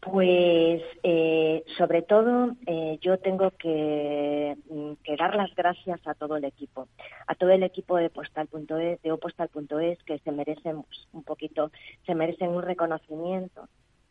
Pues 0.00 0.80
eh, 1.02 1.64
sobre 1.76 2.02
todo 2.02 2.52
eh, 2.66 2.98
yo 3.00 3.18
tengo 3.18 3.50
que, 3.50 4.56
mm, 4.70 4.92
que, 5.02 5.16
dar 5.16 5.34
las 5.34 5.52
gracias 5.56 6.00
a 6.06 6.14
todo 6.14 6.36
el 6.36 6.44
equipo, 6.44 6.86
a 7.26 7.34
todo 7.34 7.50
el 7.50 7.64
equipo 7.64 7.96
de 7.96 8.08
postal.es, 8.08 9.02
de 9.02 9.12
opostal.es 9.12 10.02
que 10.04 10.18
se 10.20 10.30
merecen 10.30 10.84
un 11.12 11.22
poquito, 11.24 11.72
se 12.06 12.14
merecen 12.14 12.50
un 12.50 12.62
reconocimiento, 12.62 13.68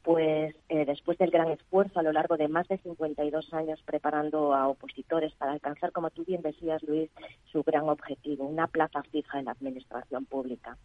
pues 0.08 0.56
eh, 0.70 0.86
después 0.86 1.18
del 1.18 1.32
gran 1.32 1.52
esfuerzo 1.52 2.00
a 2.00 2.04
lo 2.04 2.12
largo 2.12 2.38
de 2.38 2.48
más 2.48 2.68
de 2.68 2.78
52 2.78 3.54
años 3.54 3.82
preparando 3.86 4.54
a 4.54 4.68
opositores 4.68 5.34
para 5.36 5.54
alcanzar, 5.54 5.92
como 5.94 6.10
tú 6.10 6.24
bien 6.26 6.42
decías, 6.42 6.82
Luis, 6.84 7.10
su 7.52 7.64
gran 7.64 7.90
objetivo, 7.90 8.46
una 8.46 8.68
plaza 8.68 9.04
fija 9.04 9.40
en 9.40 9.46
la 9.46 9.52
administración 9.52 10.26
pública. 10.26 10.78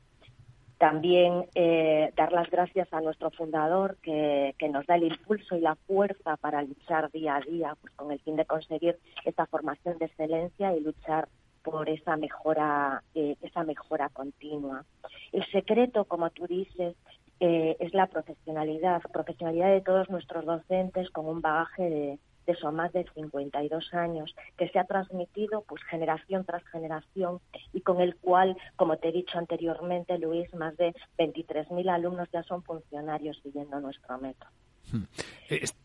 También 0.83 1.47
eh, 1.55 2.13
dar 2.17 2.33
las 2.33 2.51
gracias 2.51 2.93
a 2.93 3.01
nuestro 3.01 3.31
fundador 3.31 3.99
que, 4.03 4.53
nos 4.69 4.85
da 4.85 4.97
el 4.97 5.05
impulso 5.05 5.55
y 5.55 5.61
la 5.61 5.77
fuerza 5.77 6.37
para 6.39 6.61
luchar 6.61 7.09
día 7.13 7.37
a 7.37 7.41
día 7.41 7.77
pues, 7.81 7.95
con 7.95 8.11
el 8.11 8.19
fin 8.19 8.35
de 8.35 8.47
conseguir 8.47 8.99
esta 9.25 9.47
formación 9.47 9.97
de 9.99 10.07
excelencia 10.07 10.75
y 10.75 10.81
luchar 10.81 11.29
por 11.63 11.89
esa 11.89 12.17
mejora, 12.17 13.05
eh, 13.15 13.37
esa 13.43 13.63
mejora 13.63 14.09
continua. 14.09 14.85
El 15.31 15.47
secreto, 15.53 16.05
como 16.07 16.31
tú 16.31 16.49
dices, 16.49 16.97
eh, 17.39 17.77
es 17.79 17.95
la 17.95 18.09
profesionalidad, 18.09 19.03
profesionalidad 19.13 19.71
de 19.71 19.83
todos 19.83 20.11
nuestros 20.11 20.45
docentes 20.45 21.11
con 21.11 21.27
un 21.27 21.41
bagaje 21.41 21.91
de, 21.91 22.19
de 22.47 22.53
esos 22.53 22.73
más 22.73 22.93
de 22.93 23.07
52 23.15 23.95
años, 23.95 24.35
que 24.57 24.69
se 24.69 24.79
ha 24.79 24.85
transmitido 24.85 25.63
pues 25.69 25.83
generación 25.85 26.45
tras 26.45 26.65
generación 26.69 27.41
y 27.73 27.81
con 27.81 28.01
el 28.01 28.17
cual, 28.17 28.57
como 28.77 28.97
te 28.97 29.09
he 29.09 29.13
dicho 29.13 29.39
anteriormente, 29.39 30.19
Luis, 30.19 30.53
más 30.55 30.77
de 30.77 30.95
23.000 31.19 31.91
alumnos 31.91 32.29
ya 32.33 32.43
son 32.45 32.63
funcionarios 32.63 33.39
siguiendo 33.43 33.81
nuestro 33.81 34.19
método. 34.19 34.51
Hmm. 34.91 35.05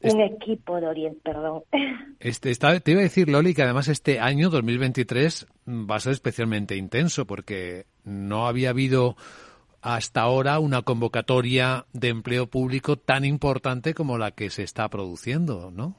Un 0.03 0.21
equipo 0.21 0.79
de 0.79 0.87
Oriente, 0.87 1.21
perdón. 1.23 1.63
Este, 2.19 2.51
te 2.55 2.91
iba 2.91 2.99
a 2.99 3.03
decir, 3.03 3.29
Loli, 3.29 3.53
que 3.53 3.61
además 3.61 3.87
este 3.89 4.19
año 4.19 4.49
2023 4.49 5.45
va 5.67 5.97
a 5.97 5.99
ser 5.99 6.13
especialmente 6.13 6.75
intenso 6.75 7.27
porque 7.27 7.85
no 8.03 8.47
había 8.47 8.71
habido 8.71 9.15
hasta 9.81 10.21
ahora 10.21 10.57
una 10.57 10.81
convocatoria 10.81 11.85
de 11.93 12.09
empleo 12.09 12.47
público 12.47 12.97
tan 12.97 13.23
importante 13.23 13.93
como 13.93 14.17
la 14.17 14.31
que 14.31 14.49
se 14.49 14.63
está 14.63 14.89
produciendo, 14.89 15.69
¿no? 15.71 15.95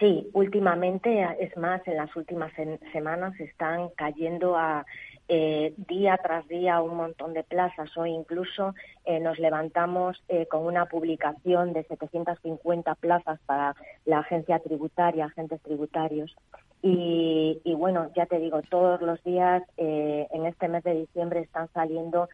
Sí, 0.00 0.28
últimamente, 0.32 1.24
es 1.38 1.56
más, 1.56 1.86
en 1.86 1.96
las 1.96 2.14
últimas 2.16 2.52
semanas 2.92 3.38
están 3.38 3.90
cayendo 3.90 4.56
a 4.56 4.84
eh, 5.28 5.72
día 5.76 6.18
tras 6.22 6.46
día 6.48 6.82
un 6.82 6.96
montón 6.96 7.32
de 7.32 7.44
plazas. 7.44 7.96
Hoy 7.96 8.10
incluso 8.10 8.74
eh, 9.04 9.20
nos 9.20 9.38
levantamos 9.38 10.22
eh, 10.28 10.46
con 10.46 10.66
una 10.66 10.86
publicación 10.86 11.72
de 11.72 11.84
750 11.84 12.94
plazas 12.96 13.38
para 13.46 13.76
la 14.04 14.18
agencia 14.18 14.58
tributaria, 14.58 15.26
agentes 15.26 15.62
tributarios. 15.62 16.34
Y, 16.82 17.60
y 17.64 17.74
bueno, 17.74 18.10
ya 18.16 18.26
te 18.26 18.38
digo, 18.38 18.60
todos 18.62 19.00
los 19.00 19.22
días 19.24 19.62
en 19.78 20.44
este 20.44 20.68
mes 20.68 20.84
de 20.84 20.94
diciembre 20.94 21.40
están 21.40 21.72
saliendo 21.72 22.28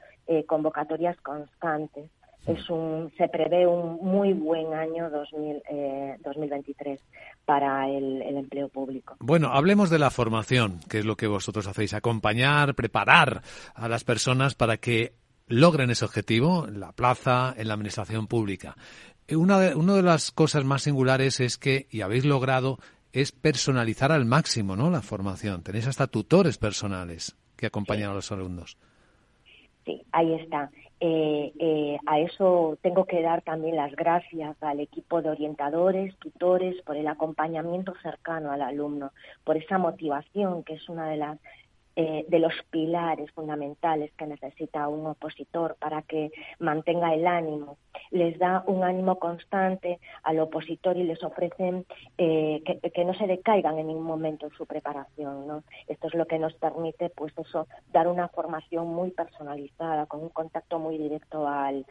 convocatorias 0.49 1.17
constantes 1.21 2.11
es 2.47 2.71
un, 2.71 3.13
se 3.17 3.29
prevé 3.29 3.67
un 3.67 3.99
muy 4.03 4.33
buen 4.33 4.73
año 4.73 5.11
2000, 5.11 5.63
2023 6.25 6.99
eh, 6.99 7.03
para 7.45 7.89
el, 7.89 8.23
empleo 8.23 8.69
público. 8.69 9.17
Bueno, 9.21 9.49
hablemos 9.49 9.91
de 9.91 9.99
la 9.99 10.11
formación, 10.11 10.81
que 10.89 10.99
es 10.99 11.05
lo 11.05 11.17
que 11.17 11.27
vosotros 11.27 11.67
hacéis, 11.67 11.95
acompañar, 11.95 12.75
preparar 12.75 13.43
a 13.75 13.89
las 13.89 14.05
personas 14.05 14.55
para 14.55 14.79
que 14.79 15.13
logren 15.47 15.91
ese 15.91 16.05
objetivo 16.05 16.67
en 16.67 16.81
la 16.81 16.93
plaza, 16.93 17.55
en 17.57 17.69
la 17.69 17.75
administración 17.75 18.27
pública. 18.27 18.77
Eh, 19.29 19.37
una 19.37 19.59
de, 19.59 19.75
una 19.75 19.95
de 19.95 20.03
las 20.03 20.31
cosas 20.31 20.65
más 20.65 20.83
singulares 20.83 21.41
es 21.41 21.59
que, 21.59 21.87
y 21.91 22.01
habéis 22.01 22.25
logrado, 22.25 22.79
es 23.13 23.33
personalizar 23.33 24.13
al 24.13 24.25
máximo 24.25 24.77
¿no? 24.77 24.91
la 24.91 25.03
formación. 25.03 25.63
Tenéis 25.63 25.87
hasta 25.87 26.07
tutores 26.07 26.59
personales 26.59 27.37
que 27.57 27.67
acompañan 27.67 28.11
a 28.11 28.15
los 28.15 28.33
alumnos. 28.33 28.79
Sí, 29.85 30.03
ahí 30.13 30.35
está. 30.35 30.71
Eh, 31.03 31.53
eh, 31.59 31.99
a 32.05 32.19
eso 32.21 32.79
tengo 32.83 33.07
que 33.07 33.23
dar 33.23 33.41
también 33.41 33.75
las 33.75 33.97
gracias 33.97 34.63
al 34.63 34.81
equipo 34.81 35.23
de 35.23 35.31
orientadores, 35.31 36.15
tutores, 36.19 36.81
por 36.83 36.97
el 36.97 37.09
acompañamiento 37.09 37.95
cercano 38.03 38.53
al 38.53 38.61
alumno, 38.61 39.13
por 39.43 39.57
esa 39.57 39.79
motivación 39.79 40.63
que 40.63 40.75
es 40.75 40.89
una 40.91 41.09
de 41.09 41.17
las 41.17 41.39
eh, 42.03 42.25
de 42.29 42.39
los 42.39 42.55
pilares 42.71 43.31
fundamentales 43.33 44.11
que 44.17 44.27
necesita 44.27 44.89
un 44.89 45.07
opositor 45.07 45.77
para 45.79 46.01
que 46.01 46.33
mantenga 46.59 47.13
el 47.13 47.27
ánimo. 47.27 47.77
Les 48.11 48.39
da 48.39 48.65
un 48.67 48.85
ánimo 48.85 49.19
constante 49.19 50.01
al 50.23 50.41
opositor 50.41 50.97
y 50.97 51.03
les 51.03 51.23
ofrecen 51.23 51.85
eh, 52.17 52.63
que, 52.95 53.05
no 53.05 53.13
se 53.13 53.27
decaigan 53.27 53.79
en 53.79 53.89
ningún 53.89 54.05
momento 54.05 54.47
en 54.47 54.53
su 54.53 54.65
preparación. 54.65 55.47
¿no? 55.47 55.63
Esto 55.89 56.07
es 56.07 56.15
lo 56.15 56.25
que 56.25 56.39
nos 56.39 56.55
permite, 56.55 57.11
pues 57.11 57.37
eso, 57.37 57.67
dar 57.93 58.09
una 58.09 58.29
formación 58.29 58.87
muy 58.87 59.11
personalizada, 59.11 60.07
con 60.07 60.23
un 60.23 60.31
contacto 60.31 60.79
muy 60.79 60.97
directo 60.97 61.47
al, 61.47 61.85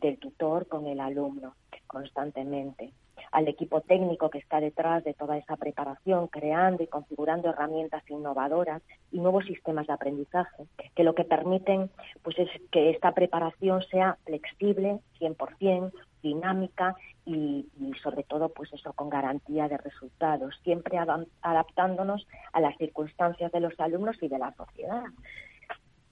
del 0.00 0.18
tutor 0.18 0.68
con 0.68 0.86
el 0.86 1.00
alumno 1.00 1.54
constantemente 1.88 2.92
al 3.32 3.48
equipo 3.48 3.80
técnico 3.80 4.30
que 4.30 4.38
está 4.38 4.60
detrás 4.60 5.04
de 5.04 5.14
toda 5.14 5.36
esa 5.36 5.56
preparación, 5.56 6.28
creando 6.28 6.82
y 6.82 6.86
configurando 6.86 7.50
herramientas 7.50 8.02
innovadoras 8.08 8.82
y 9.10 9.18
nuevos 9.18 9.44
sistemas 9.44 9.86
de 9.86 9.92
aprendizaje, 9.92 10.64
que 10.94 11.04
lo 11.04 11.14
que 11.14 11.24
permiten 11.24 11.90
pues 12.22 12.38
es 12.38 12.48
que 12.70 12.90
esta 12.90 13.12
preparación 13.12 13.82
sea 13.90 14.16
flexible, 14.24 15.00
100%, 15.20 15.92
dinámica 16.22 16.96
y, 17.24 17.66
y, 17.78 17.92
sobre 18.02 18.24
todo 18.24 18.48
pues 18.48 18.72
eso 18.72 18.92
con 18.92 19.08
garantía 19.08 19.68
de 19.68 19.78
resultados, 19.78 20.54
siempre 20.64 20.98
adaptándonos 21.42 22.26
a 22.52 22.60
las 22.60 22.76
circunstancias 22.76 23.52
de 23.52 23.60
los 23.60 23.78
alumnos 23.78 24.16
y 24.22 24.28
de 24.28 24.38
la 24.38 24.52
sociedad. 24.54 25.04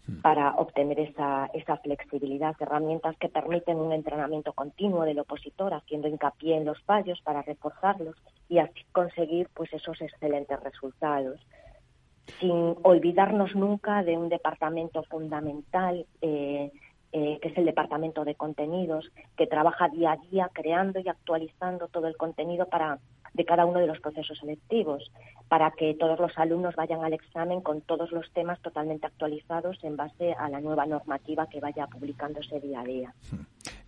Mm. 0.08 0.20
para 0.20 0.54
obtener 0.54 1.00
esa, 1.00 1.50
esa 1.52 1.78
flexibilidad, 1.78 2.54
herramientas 2.60 3.16
que 3.18 3.28
permiten 3.28 3.78
un 3.78 3.92
entrenamiento 3.92 4.52
continuo 4.52 5.02
del 5.02 5.18
opositor, 5.18 5.74
haciendo 5.74 6.06
hincapié 6.06 6.56
en 6.56 6.64
los 6.64 6.80
fallos 6.82 7.20
para 7.22 7.42
reforzarlos 7.42 8.16
y 8.48 8.58
así 8.58 8.84
conseguir 8.92 9.48
pues 9.52 9.72
esos 9.72 10.00
excelentes 10.00 10.60
resultados 10.60 11.40
sin 12.40 12.76
olvidarnos 12.82 13.54
nunca 13.54 14.02
de 14.02 14.16
un 14.16 14.28
departamento 14.28 15.02
fundamental 15.04 16.06
eh, 16.20 16.72
eh, 17.12 17.38
que 17.40 17.48
es 17.48 17.56
el 17.56 17.64
departamento 17.64 18.24
de 18.24 18.34
contenidos, 18.34 19.10
que 19.36 19.46
trabaja 19.46 19.88
día 19.88 20.12
a 20.12 20.16
día 20.16 20.50
creando 20.52 21.00
y 21.00 21.08
actualizando 21.08 21.88
todo 21.88 22.08
el 22.08 22.16
contenido 22.16 22.66
para 22.66 22.98
de 23.36 23.44
cada 23.44 23.66
uno 23.66 23.78
de 23.78 23.86
los 23.86 24.00
procesos 24.00 24.38
selectivos, 24.38 25.10
para 25.48 25.70
que 25.72 25.94
todos 25.94 26.18
los 26.18 26.36
alumnos 26.36 26.74
vayan 26.74 27.04
al 27.04 27.12
examen 27.12 27.60
con 27.60 27.82
todos 27.82 28.10
los 28.10 28.30
temas 28.32 28.60
totalmente 28.62 29.06
actualizados 29.06 29.78
en 29.82 29.96
base 29.96 30.32
a 30.32 30.48
la 30.48 30.60
nueva 30.60 30.86
normativa 30.86 31.46
que 31.48 31.60
vaya 31.60 31.86
publicándose 31.86 32.58
día 32.60 32.80
a 32.80 32.84
día. 32.84 33.14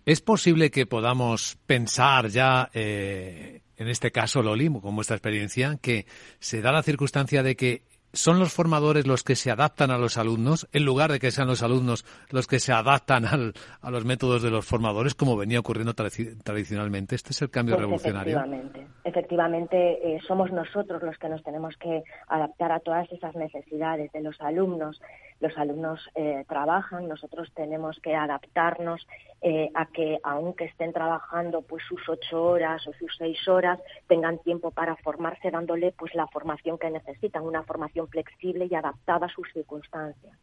¿Es 0.05 0.21
posible 0.21 0.71
que 0.71 0.85
podamos 0.85 1.57
pensar 1.65 2.27
ya, 2.27 2.69
eh, 2.73 3.61
en 3.77 3.87
este 3.87 4.11
caso, 4.11 4.41
Loli, 4.41 4.69
con 4.79 4.95
vuestra 4.95 5.17
experiencia, 5.17 5.77
que 5.81 6.05
se 6.39 6.61
da 6.61 6.71
la 6.71 6.83
circunstancia 6.83 7.43
de 7.43 7.55
que 7.55 7.81
son 8.13 8.39
los 8.39 8.53
formadores 8.53 9.05
los 9.07 9.23
que 9.23 9.35
se 9.35 9.51
adaptan 9.51 9.91
a 9.91 9.97
los 9.97 10.17
alumnos, 10.17 10.67
en 10.73 10.85
lugar 10.85 11.11
de 11.11 11.19
que 11.19 11.31
sean 11.31 11.47
los 11.47 11.63
alumnos 11.63 12.05
los 12.29 12.47
que 12.47 12.59
se 12.59 12.73
adaptan 12.73 13.25
a 13.25 13.91
los 13.91 14.05
métodos 14.05 14.41
de 14.41 14.49
los 14.49 14.65
formadores, 14.65 15.15
como 15.15 15.37
venía 15.37 15.59
ocurriendo 15.59 15.93
tradicionalmente. 15.93 17.15
Este 17.15 17.31
es 17.31 17.41
el 17.41 17.49
cambio 17.49 17.75
pues 17.75 17.81
revolucionario. 17.81 18.37
Efectivamente, 18.37 18.87
efectivamente 19.03 20.15
eh, 20.15 20.19
somos 20.27 20.51
nosotros 20.51 21.01
los 21.03 21.17
que 21.17 21.29
nos 21.29 21.43
tenemos 21.43 21.75
que 21.77 22.03
adaptar 22.27 22.71
a 22.71 22.79
todas 22.79 23.11
esas 23.11 23.35
necesidades 23.35 24.11
de 24.11 24.21
los 24.21 24.39
alumnos 24.41 24.99
los 25.39 25.57
alumnos 25.57 26.01
eh, 26.15 26.43
trabajan, 26.47 27.07
nosotros 27.07 27.49
tenemos 27.55 27.99
que 28.01 28.15
adaptarnos 28.15 29.07
eh, 29.41 29.69
a 29.73 29.85
que 29.85 30.19
aunque 30.23 30.65
estén 30.65 30.91
trabajando 30.91 31.61
pues 31.61 31.83
sus 31.87 32.01
ocho 32.09 32.43
horas 32.43 32.85
o 32.87 32.93
sus 32.93 33.15
seis 33.17 33.47
horas, 33.47 33.79
tengan 34.07 34.39
tiempo 34.39 34.71
para 34.71 34.97
formarse 34.97 35.49
dándole 35.49 35.93
pues 35.97 36.13
la 36.13 36.27
formación 36.27 36.77
que 36.77 36.89
necesitan, 36.89 37.43
una 37.43 37.63
formación 37.63 37.98
flexible 38.07 38.67
y 38.69 38.75
adaptada 38.75 39.25
a 39.25 39.29
sus 39.29 39.47
circunstancias. 39.53 40.37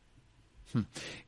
Hmm. 0.73 0.83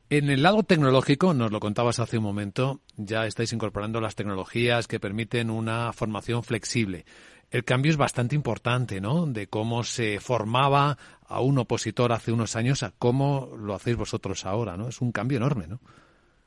En 0.09 0.29
el 0.29 0.43
lado 0.43 0.63
tecnológico, 0.63 1.33
nos 1.33 1.51
lo 1.51 1.59
contabas 1.59 1.99
hace 1.99 2.17
un 2.17 2.23
momento, 2.23 2.81
ya 2.97 3.25
estáis 3.25 3.53
incorporando 3.53 4.01
las 4.01 4.15
tecnologías 4.15 4.87
que 4.87 4.99
permiten 4.99 5.49
una 5.49 5.93
formación 5.93 6.43
flexible 6.43 7.05
el 7.51 7.63
cambio 7.63 7.89
es 7.89 7.97
bastante 7.97 8.35
importante, 8.35 9.01
¿no? 9.01 9.25
De 9.25 9.47
cómo 9.47 9.83
se 9.83 10.19
formaba 10.19 10.97
a 11.27 11.41
un 11.41 11.57
opositor 11.57 12.11
hace 12.11 12.31
unos 12.31 12.55
años 12.55 12.83
a 12.83 12.91
cómo 12.97 13.49
lo 13.57 13.73
hacéis 13.73 13.97
vosotros 13.97 14.45
ahora, 14.45 14.77
¿no? 14.77 14.89
Es 14.89 15.01
un 15.01 15.11
cambio 15.11 15.37
enorme, 15.37 15.65
¿no? 15.67 15.79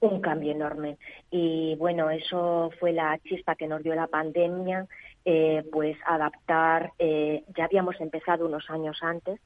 Un 0.00 0.20
cambio 0.20 0.52
enorme. 0.52 0.98
Y 1.30 1.76
bueno, 1.76 2.10
eso 2.10 2.70
fue 2.78 2.92
la 2.92 3.18
chispa 3.24 3.54
que 3.54 3.68
nos 3.68 3.82
dio 3.82 3.94
la 3.94 4.08
pandemia, 4.08 4.86
eh, 5.24 5.64
pues 5.72 5.96
adaptar, 6.06 6.92
eh, 6.98 7.44
ya 7.56 7.64
habíamos 7.64 8.00
empezado 8.00 8.46
unos 8.46 8.68
años 8.70 8.98
antes 9.02 9.40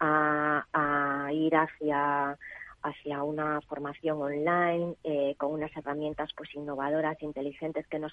a, 0.00 1.28
ir 1.32 1.54
hacia 1.56 2.36
hacia 2.82 3.22
una 3.22 3.60
formación 3.60 4.20
online 4.20 4.96
eh, 5.04 5.36
con 5.38 5.52
unas 5.52 5.70
herramientas 5.76 6.30
pues 6.36 6.52
innovadoras 6.56 7.16
inteligentes 7.22 7.86
que 7.86 8.00
nos 8.00 8.12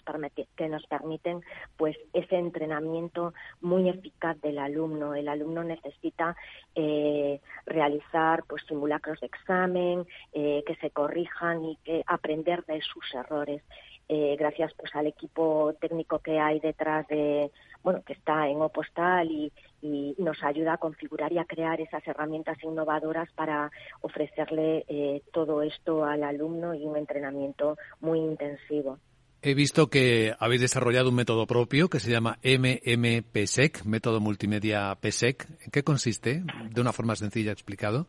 que 0.56 0.70
nos 0.70 0.86
permiten 0.86 1.42
pues 1.76 1.98
ese 2.13 2.36
entrenamiento 2.36 3.34
muy 3.62 3.89
eficaz 3.89 4.39
del 4.42 4.60
alumno. 4.60 5.15
El 5.15 5.28
alumno 5.28 5.63
necesita 5.63 6.36
eh, 6.76 7.42
realizar 7.65 8.44
pues 8.48 8.62
simulacros 8.68 9.20
de 9.22 9.28
examen 9.28 10.06
eh, 10.34 10.63
que 10.68 10.76
se 10.76 10.92
corrijan 10.92 11.65
y 11.65 11.76
que 11.78 12.04
aprender 12.06 12.63
de 12.65 12.80
sus 12.82 13.13
errores. 13.13 13.63
Gracias 14.12 14.74
pues 14.74 14.96
al 14.96 15.06
equipo 15.06 15.76
técnico 15.80 16.18
que 16.18 16.39
hay 16.39 16.60
detrás 16.60 17.08
de 17.10 17.52
bueno 17.84 18.02
que 18.06 18.13
está 18.13 18.48
en 18.48 18.62
Opostal 18.62 19.30
y, 19.32 19.52
y 19.82 20.15
nos 20.18 20.42
ayuda 20.44 20.74
a 20.74 20.78
configurar 20.78 21.32
y 21.32 21.38
a 21.38 21.46
crear 21.46 21.80
esas 21.80 22.06
herramientas 22.08 22.58
innovadoras 22.63 23.30
para 23.34 23.72
ofrecerle 24.02 24.86
eh, 24.88 25.22
todo 25.32 25.62
esto 25.62 26.04
al 26.06 26.24
alumno 26.24 26.74
y 26.74 26.86
un 26.86 26.98
entrenamiento 26.98 27.78
muy 28.02 28.20
intensivo. 28.20 29.00
He 29.42 29.54
visto 29.54 29.88
que 29.88 30.34
habéis 30.38 30.60
desarrollado 30.60 31.10
un 31.10 31.15
método 31.15 31.48
propio 31.48 31.89
que 31.89 32.02
se 32.02 32.12
llama 32.12 32.39
MMPSEC, 32.44 33.86
método 33.86 34.20
multimedia 34.20 34.94
PSEC. 35.02 35.48
¿En 35.63 35.72
qué 35.72 35.82
consiste? 35.82 36.44
De 36.72 36.82
una 36.82 36.92
forma 36.92 37.15
sencilla 37.15 37.54
explicado. 37.54 38.08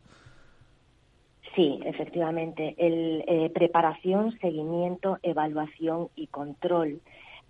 Sí, 1.55 1.79
efectivamente. 1.85 2.75
El, 2.77 3.23
eh, 3.27 3.49
preparación, 3.53 4.37
seguimiento, 4.39 5.19
evaluación 5.23 6.09
y 6.15 6.27
control 6.27 6.99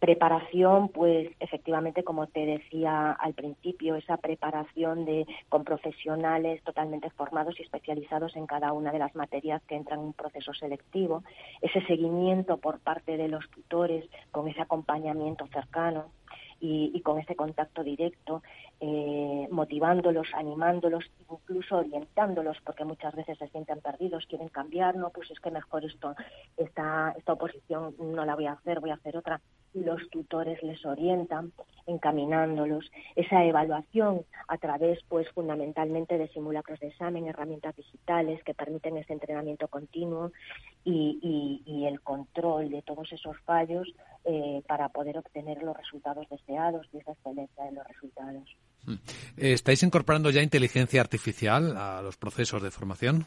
Preparación, 0.01 0.89
pues 0.89 1.29
efectivamente, 1.39 2.03
como 2.03 2.25
te 2.25 2.43
decía 2.43 3.11
al 3.11 3.35
principio, 3.35 3.95
esa 3.95 4.17
preparación 4.17 5.05
de 5.05 5.27
con 5.47 5.63
profesionales 5.63 6.63
totalmente 6.63 7.11
formados 7.11 7.59
y 7.59 7.61
especializados 7.61 8.35
en 8.35 8.47
cada 8.47 8.73
una 8.73 8.91
de 8.91 8.97
las 8.97 9.13
materias 9.13 9.61
que 9.67 9.75
entran 9.75 9.99
en 9.99 10.05
un 10.07 10.13
proceso 10.13 10.55
selectivo, 10.55 11.23
ese 11.61 11.85
seguimiento 11.85 12.57
por 12.57 12.79
parte 12.79 13.15
de 13.15 13.27
los 13.27 13.47
tutores 13.51 14.03
con 14.31 14.47
ese 14.47 14.61
acompañamiento 14.61 15.45
cercano, 15.53 16.07
y, 16.63 17.01
con 17.01 17.19
ese 17.19 17.35
contacto 17.35 17.83
directo, 17.83 18.43
eh, 18.79 19.47
motivándolos, 19.49 20.27
animándolos, 20.35 21.03
incluso 21.29 21.77
orientándolos, 21.77 22.57
porque 22.63 22.85
muchas 22.85 23.15
veces 23.15 23.37
se 23.39 23.47
sienten 23.49 23.81
perdidos, 23.81 24.27
quieren 24.27 24.49
cambiar, 24.49 24.95
no, 24.95 25.09
pues 25.09 25.31
es 25.31 25.39
que 25.39 25.49
mejor 25.49 25.85
esto, 25.85 26.15
esta, 26.57 27.15
esta 27.17 27.33
oposición 27.33 27.95
no 27.99 28.25
la 28.25 28.35
voy 28.35 28.45
a 28.45 28.53
hacer, 28.53 28.79
voy 28.79 28.91
a 28.91 28.95
hacer 28.95 29.17
otra. 29.17 29.41
Los 29.73 30.09
tutores 30.09 30.61
les 30.63 30.85
orientan, 30.85 31.53
encaminándolos. 31.87 32.91
Esa 33.15 33.45
evaluación 33.45 34.25
a 34.47 34.57
través, 34.57 34.99
pues 35.07 35.29
fundamentalmente 35.31 36.17
de 36.17 36.27
simulacros 36.29 36.79
de 36.79 36.87
examen, 36.87 37.27
herramientas 37.27 37.75
digitales 37.75 38.43
que 38.43 38.53
permiten 38.53 38.97
ese 38.97 39.13
entrenamiento 39.13 39.67
continuo 39.67 40.31
y, 40.83 41.63
y, 41.65 41.85
el 41.85 42.01
control 42.01 42.69
de 42.69 42.81
todos 42.81 43.11
esos 43.11 43.37
fallos 43.41 43.87
eh, 44.25 44.61
para 44.67 44.89
poder 44.89 45.17
obtener 45.17 45.61
los 45.63 45.75
resultados 45.75 46.27
deseados 46.29 46.87
y 46.93 46.97
esa 46.97 47.13
excelencia 47.13 47.65
de 47.65 47.71
los 47.71 47.87
resultados. 47.87 48.55
Mm. 48.85 48.93
¿Estáis 49.37 49.83
incorporando 49.83 50.29
ya 50.29 50.41
inteligencia 50.41 51.01
artificial 51.01 51.75
a 51.77 52.01
los 52.01 52.17
procesos 52.17 52.61
de 52.61 52.71
formación? 52.71 53.25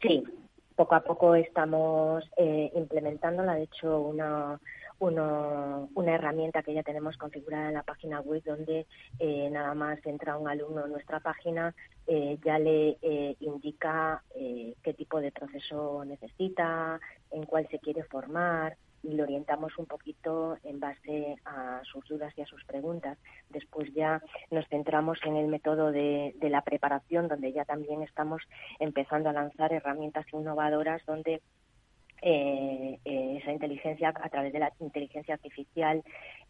Sí, 0.00 0.22
poco 0.76 0.94
a 0.94 1.00
poco 1.00 1.34
estamos 1.34 2.24
eh, 2.36 2.70
implementándola. 2.74 3.54
De 3.54 3.64
hecho, 3.64 4.00
una, 4.00 4.60
una 4.98 6.14
herramienta 6.14 6.62
que 6.62 6.74
ya 6.74 6.82
tenemos 6.82 7.16
configurada 7.16 7.68
en 7.68 7.74
la 7.74 7.82
página 7.82 8.20
web 8.20 8.42
donde 8.44 8.86
eh, 9.18 9.50
nada 9.50 9.74
más 9.74 9.98
entra 10.06 10.38
un 10.38 10.48
alumno 10.48 10.84
en 10.84 10.92
nuestra 10.92 11.20
página, 11.20 11.74
eh, 12.06 12.38
ya 12.44 12.58
le 12.58 12.96
eh, 13.02 13.36
indica 13.40 14.22
qué 14.82 14.94
tipo 14.94 15.20
de 15.20 15.32
proceso 15.32 16.04
necesita, 16.04 17.00
en 17.30 17.44
cuál 17.44 17.68
se 17.68 17.78
quiere 17.78 18.04
formar, 18.04 18.76
lo 19.14 19.22
orientamos 19.22 19.76
un 19.78 19.86
poquito 19.86 20.56
en 20.64 20.80
base 20.80 21.36
a 21.44 21.80
sus 21.84 22.06
dudas 22.08 22.32
y 22.36 22.42
a 22.42 22.46
sus 22.46 22.64
preguntas. 22.64 23.18
Después 23.50 23.92
ya 23.94 24.22
nos 24.50 24.66
centramos 24.68 25.18
en 25.24 25.36
el 25.36 25.48
método 25.48 25.92
de, 25.92 26.34
la 26.40 26.62
preparación, 26.62 27.28
donde 27.28 27.52
ya 27.52 27.64
también 27.64 28.02
estamos 28.02 28.42
empezando 28.78 29.28
a 29.28 29.32
lanzar 29.32 29.72
herramientas 29.72 30.26
innovadoras 30.32 31.04
donde 31.06 31.42
eh, 32.22 32.98
eh, 33.04 33.38
esa 33.40 33.52
inteligencia 33.52 34.08
a 34.08 34.28
través 34.28 34.52
de 34.52 34.58
la 34.58 34.72
inteligencia 34.80 35.34
artificial 35.34 36.02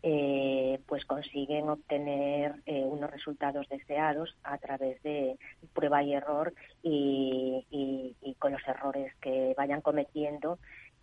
eh, 0.02 0.78
pues 0.86 1.04
consiguen 1.04 1.68
obtener 1.68 2.54
unos 2.66 3.10
resultados 3.10 3.68
deseados 3.68 4.36
a 4.44 4.58
través 4.58 5.02
de 5.02 5.36
prueba 5.72 6.02
y 6.02 6.14
error 6.14 6.54
y, 6.82 7.66
y 7.70 8.34
con 8.34 8.52
los 8.52 8.66
errores 8.68 9.12
que 9.20 9.54
vayan 9.56 9.80
cometiendo 9.80 10.58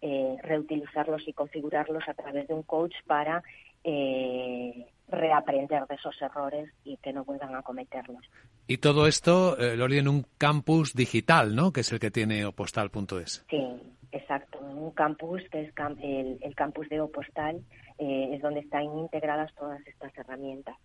eh, 0.06 0.36
reutilizarlos 0.44 1.26
y 1.30 1.32
configurarlos 1.32 2.04
a 2.10 2.14
través 2.14 2.46
de 2.50 2.54
un 2.54 2.64
coach 2.64 2.94
para 3.08 3.42
eh, 3.86 4.86
reaprender 5.08 5.88
de 5.88 5.96
esos 5.96 6.22
errores 6.22 6.70
y 6.84 6.98
que 6.98 7.14
no 7.14 7.24
vuelvan 7.24 7.56
a 7.56 7.62
cometerlos. 7.62 8.22
Y 8.68 8.80
todo 8.80 9.08
esto, 9.08 9.58
eh, 9.58 9.78
Loli, 9.78 10.00
en 10.00 10.10
un 10.10 10.26
campus 10.38 10.94
digital, 10.94 11.56
¿no? 11.56 11.72
Que 11.72 11.80
es 11.80 11.92
el 11.94 12.02
que 12.02 12.12
tiene 12.12 12.44
Opostal.es. 12.44 13.46
Sí, 13.50 13.66
exacto. 14.14 14.60
Un 14.60 14.92
campus 14.92 15.42
que 15.52 15.62
es 15.62 15.74
el, 16.02 16.56
campus 16.56 16.88
de 16.90 17.02
Opostal, 17.02 17.62
eh, 17.98 18.30
es 18.34 18.42
donde 18.42 18.62
están 18.62 18.84
integradas 18.84 19.54
todas 19.56 19.86
estas 19.88 20.18
herramientas 20.18 20.76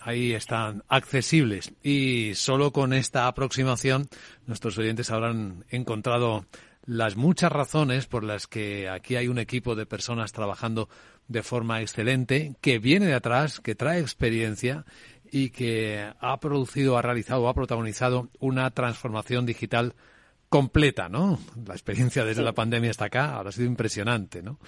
ahí 0.00 0.32
están 0.32 0.82
accesibles 0.88 1.72
y 1.82 2.32
solo 2.34 2.72
con 2.72 2.92
esta 2.92 3.26
aproximación 3.26 4.08
nuestros 4.46 4.76
oyentes 4.76 5.10
habrán 5.10 5.64
encontrado 5.70 6.44
las 6.84 7.16
muchas 7.16 7.50
razones 7.50 8.06
por 8.06 8.24
las 8.24 8.46
que 8.46 8.88
aquí 8.88 9.16
hay 9.16 9.28
un 9.28 9.38
equipo 9.38 9.74
de 9.74 9.86
personas 9.86 10.32
trabajando 10.32 10.88
de 11.28 11.42
forma 11.42 11.80
excelente, 11.80 12.54
que 12.60 12.78
viene 12.78 13.06
de 13.06 13.14
atrás, 13.14 13.60
que 13.60 13.74
trae 13.74 14.00
experiencia 14.00 14.84
y 15.30 15.50
que 15.50 16.12
ha 16.20 16.38
producido, 16.38 16.98
ha 16.98 17.02
realizado, 17.02 17.48
ha 17.48 17.54
protagonizado 17.54 18.28
una 18.38 18.70
transformación 18.70 19.46
digital 19.46 19.94
completa, 20.54 21.08
¿no? 21.08 21.36
La 21.66 21.74
experiencia 21.74 22.24
desde 22.24 22.44
la 22.44 22.52
pandemia 22.52 22.88
hasta 22.88 23.06
acá 23.06 23.40
ha 23.40 23.50
sido 23.50 23.66
impresionante, 23.66 24.40
¿no? 24.40 24.60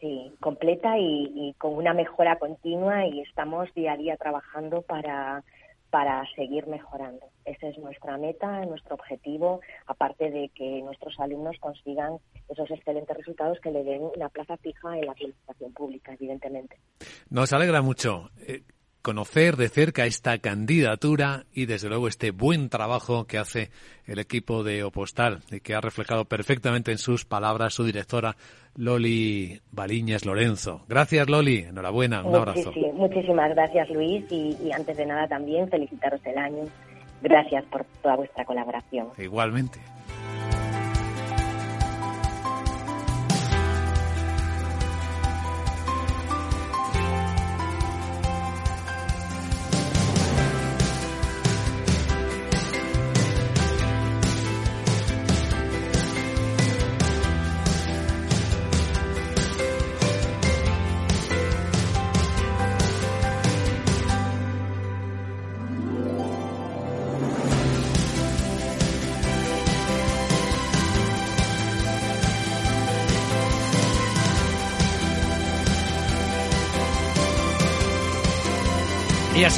Sí, 0.00 0.32
completa 0.40 0.96
y, 0.96 1.30
y, 1.34 1.52
con 1.58 1.74
una 1.74 1.92
mejora 1.92 2.38
continua 2.38 3.06
y 3.06 3.20
estamos 3.20 3.68
día 3.74 3.92
a 3.92 3.96
día 3.98 4.16
trabajando 4.16 4.80
para 4.80 5.44
para 5.90 6.24
seguir 6.34 6.66
mejorando. 6.66 7.26
Esa 7.44 7.68
es 7.68 7.76
nuestra 7.76 8.16
meta, 8.16 8.64
nuestro 8.64 8.94
objetivo, 8.94 9.60
aparte 9.86 10.30
de 10.30 10.50
que 10.54 10.80
nuestros 10.82 11.18
alumnos 11.20 11.56
consigan 11.60 12.16
esos 12.48 12.70
excelentes 12.70 13.14
resultados 13.14 13.58
que 13.60 13.70
le 13.70 13.84
den 13.84 14.02
una 14.16 14.30
plaza 14.30 14.56
fija 14.56 14.96
en 14.96 15.06
la 15.06 15.12
administración 15.12 15.72
pública, 15.74 16.14
evidentemente. 16.14 16.78
Nos 17.28 17.52
alegra 17.52 17.82
mucho. 17.82 18.30
Conocer 19.02 19.56
de 19.56 19.68
cerca 19.68 20.06
esta 20.06 20.38
candidatura 20.38 21.44
y 21.52 21.66
desde 21.66 21.88
luego 21.88 22.08
este 22.08 22.30
buen 22.30 22.68
trabajo 22.68 23.26
que 23.26 23.38
hace 23.38 23.70
el 24.06 24.18
equipo 24.18 24.64
de 24.64 24.82
Opostal 24.82 25.40
y 25.50 25.60
que 25.60 25.74
ha 25.74 25.80
reflejado 25.80 26.24
perfectamente 26.24 26.90
en 26.90 26.98
sus 26.98 27.24
palabras 27.24 27.74
su 27.74 27.84
directora 27.84 28.36
Loli 28.74 29.60
Baliñas 29.70 30.26
Lorenzo. 30.26 30.84
Gracias 30.88 31.28
Loli, 31.28 31.58
enhorabuena, 31.58 32.22
un 32.22 32.34
abrazo. 32.34 32.72
Muchísimas 32.94 33.54
gracias 33.54 33.88
Luis 33.90 34.24
y, 34.30 34.56
y 34.62 34.72
antes 34.72 34.96
de 34.96 35.06
nada 35.06 35.28
también 35.28 35.68
felicitaros 35.68 36.20
el 36.24 36.36
año. 36.36 36.64
Gracias 37.22 37.64
por 37.66 37.84
toda 38.02 38.16
vuestra 38.16 38.44
colaboración. 38.44 39.08
Igualmente. 39.18 39.80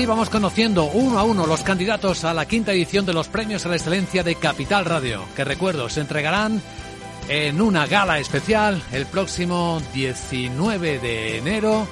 Así 0.01 0.07
vamos 0.07 0.31
conociendo 0.31 0.85
uno 0.85 1.19
a 1.19 1.25
uno 1.25 1.47
los 1.47 1.63
candidatos 1.63 2.25
a 2.25 2.33
la 2.33 2.47
quinta 2.47 2.73
edición 2.73 3.05
de 3.05 3.13
los 3.13 3.29
premios 3.29 3.67
a 3.67 3.69
la 3.69 3.77
excelencia 3.77 4.23
de 4.23 4.35
Capital 4.35 4.87
Radio, 4.87 5.23
que 5.37 5.45
recuerdo, 5.45 5.91
se 5.91 6.01
entregarán 6.01 6.63
en 7.29 7.61
una 7.61 7.87
gala 7.87 8.19
especial 8.19 8.83
el 8.93 9.05
próximo 9.05 9.79
19 9.93 11.01
de 11.01 11.37
enero 11.37 11.87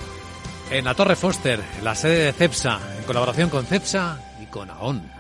en 0.71 0.87
la 0.87 0.94
Torre 0.94 1.16
Foster, 1.16 1.61
la 1.83 1.94
sede 1.94 2.25
de 2.25 2.33
CEPSA, 2.33 2.81
en 2.97 3.05
colaboración 3.05 3.51
con 3.51 3.66
CEPSA 3.66 4.18
y 4.42 4.47
con 4.47 4.71
AON. 4.71 5.17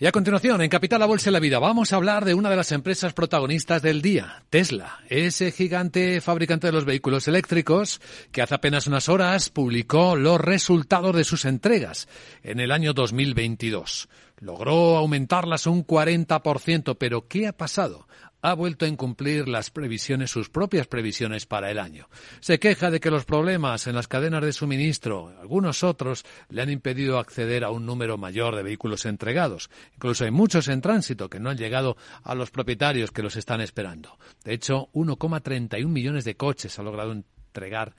Y 0.00 0.06
a 0.06 0.12
continuación, 0.12 0.62
en 0.62 0.68
Capital 0.68 1.00
la 1.00 1.06
Bolsa 1.06 1.24
de 1.24 1.32
la 1.32 1.40
Vida, 1.40 1.58
vamos 1.58 1.92
a 1.92 1.96
hablar 1.96 2.24
de 2.24 2.32
una 2.32 2.48
de 2.48 2.54
las 2.54 2.70
empresas 2.70 3.14
protagonistas 3.14 3.82
del 3.82 4.00
día, 4.00 4.44
Tesla, 4.48 5.00
ese 5.08 5.50
gigante 5.50 6.20
fabricante 6.20 6.68
de 6.68 6.72
los 6.72 6.84
vehículos 6.84 7.26
eléctricos 7.26 8.00
que 8.30 8.40
hace 8.40 8.54
apenas 8.54 8.86
unas 8.86 9.08
horas 9.08 9.50
publicó 9.50 10.14
los 10.14 10.40
resultados 10.40 11.16
de 11.16 11.24
sus 11.24 11.44
entregas 11.44 12.06
en 12.44 12.60
el 12.60 12.70
año 12.70 12.92
2022. 12.92 14.08
Logró 14.38 14.96
aumentarlas 14.96 15.66
un 15.66 15.84
40%, 15.84 16.96
pero 16.96 17.26
¿qué 17.26 17.48
ha 17.48 17.52
pasado? 17.52 18.06
Ha 18.40 18.54
vuelto 18.54 18.84
a 18.84 18.88
incumplir 18.88 19.48
las 19.48 19.70
previsiones, 19.70 20.30
sus 20.30 20.48
propias 20.48 20.86
previsiones 20.86 21.46
para 21.46 21.70
el 21.70 21.78
año. 21.78 22.08
Se 22.40 22.58
queja 22.58 22.90
de 22.90 23.00
que 23.00 23.10
los 23.10 23.24
problemas 23.24 23.86
en 23.86 23.94
las 23.94 24.08
cadenas 24.08 24.42
de 24.42 24.52
suministro, 24.52 25.34
algunos 25.40 25.82
otros, 25.82 26.24
le 26.48 26.62
han 26.62 26.70
impedido 26.70 27.18
acceder 27.18 27.64
a 27.64 27.70
un 27.70 27.86
número 27.86 28.16
mayor 28.16 28.54
de 28.54 28.62
vehículos 28.62 29.06
entregados. 29.06 29.70
Incluso 29.94 30.24
hay 30.24 30.30
muchos 30.30 30.68
en 30.68 30.80
tránsito 30.80 31.28
que 31.28 31.40
no 31.40 31.50
han 31.50 31.58
llegado 31.58 31.96
a 32.22 32.34
los 32.34 32.50
propietarios 32.50 33.10
que 33.10 33.22
los 33.22 33.36
están 33.36 33.60
esperando. 33.60 34.18
De 34.44 34.54
hecho, 34.54 34.88
1,31 34.92 35.88
millones 35.88 36.24
de 36.24 36.36
coches 36.36 36.78
ha 36.78 36.82
logrado 36.82 37.12
entregar 37.12 37.94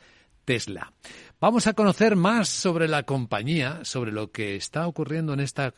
Tesla. 0.50 0.92
Vamos 1.40 1.68
a 1.68 1.74
conocer 1.74 2.16
más 2.16 2.50
sobre 2.50 2.88
la 2.88 3.04
compañía, 3.04 3.82
sobre 3.84 4.12
lo 4.12 4.32
que 4.32 4.56
está 4.56 4.88
ocurriendo 4.88 5.32
en 5.32 5.42
esta 5.42 5.76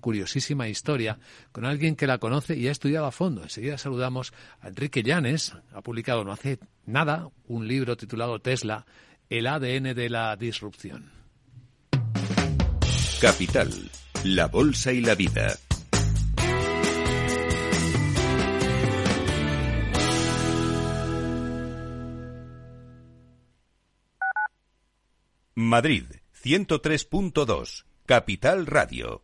curiosísima 0.00 0.68
historia 0.68 1.18
con 1.50 1.64
alguien 1.64 1.96
que 1.96 2.06
la 2.06 2.18
conoce 2.18 2.56
y 2.56 2.68
ha 2.68 2.70
estudiado 2.70 3.06
a 3.06 3.10
fondo. 3.10 3.42
Enseguida 3.42 3.76
saludamos 3.76 4.32
a 4.60 4.68
Enrique 4.68 5.02
Llanes, 5.02 5.56
ha 5.72 5.80
publicado 5.80 6.22
no 6.22 6.30
hace 6.30 6.60
nada 6.86 7.28
un 7.48 7.66
libro 7.66 7.96
titulado 7.96 8.38
Tesla, 8.38 8.86
el 9.30 9.48
ADN 9.48 9.96
de 9.96 10.08
la 10.08 10.36
disrupción. 10.36 11.10
Capital, 13.20 13.90
la 14.22 14.46
Bolsa 14.46 14.92
y 14.92 15.00
la 15.00 15.16
Vida. 15.16 15.58
Madrid, 25.56 26.20
103.2, 26.42 27.84
Capital 28.06 28.66
Radio. 28.66 29.23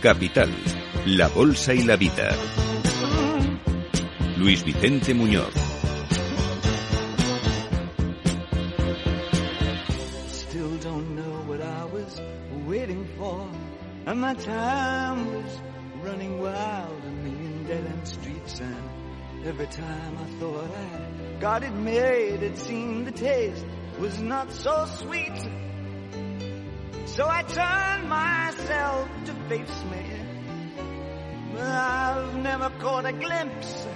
Capital, 0.00 0.50
la 1.04 1.28
Bolsa 1.28 1.74
y 1.74 1.82
la 1.82 1.96
Vida. 1.96 2.30
Luis 4.38 4.64
Vicente 4.64 5.14
Muñoz. 5.14 5.52
Still 10.28 10.78
don't 10.78 11.14
know 11.14 11.42
what 11.46 11.60
I 11.60 11.84
was 11.84 12.18
waiting 12.66 13.06
for. 13.18 13.46
And 14.06 14.22
my 14.22 14.32
time 14.34 15.34
was 15.34 15.60
running 16.02 16.40
wild, 16.40 17.04
a 17.04 17.10
million 17.10 17.64
dead 17.66 17.84
end 17.84 18.08
streets. 18.08 18.60
And 18.60 19.46
every 19.46 19.66
time 19.66 20.16
I 20.16 20.40
thought 20.40 20.70
I 20.74 21.40
got 21.40 21.62
it 21.62 21.74
made, 21.74 22.42
it 22.42 22.56
seemed 22.56 23.06
the 23.06 23.12
taste 23.12 23.66
was 23.98 24.18
not 24.18 24.50
so 24.50 24.86
sweet. 24.86 25.69
So 27.06 27.28
I 27.28 27.42
turned 27.42 28.08
myself 28.08 29.08
to 29.26 29.34
face 29.48 29.84
me. 29.90 30.06
But 31.52 31.62
I've 31.62 32.36
never 32.36 32.70
caught 32.78 33.06
a 33.06 33.12
glimpse 33.12 33.86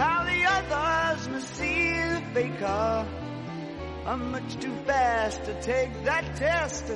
how 0.00 0.24
the 0.24 0.44
others 0.44 1.28
must 1.28 1.54
see 1.56 1.92
the 1.92 2.22
faker. 2.32 3.06
I'm 4.06 4.30
much 4.30 4.56
too 4.58 4.74
fast 4.86 5.44
to 5.44 5.60
take 5.60 6.04
that 6.04 6.36
test. 6.36 6.86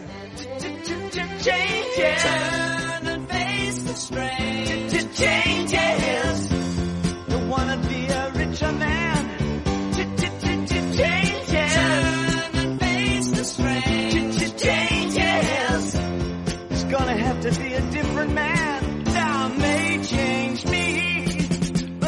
Changes. 1.44 2.22
Turn 2.22 3.06
and 3.06 3.28
face 3.28 3.82
the 3.82 3.94
strain. 3.94 4.88
Changes. 5.12 6.48
Don't 7.28 7.48
wanna 7.50 7.76
be 7.88 8.03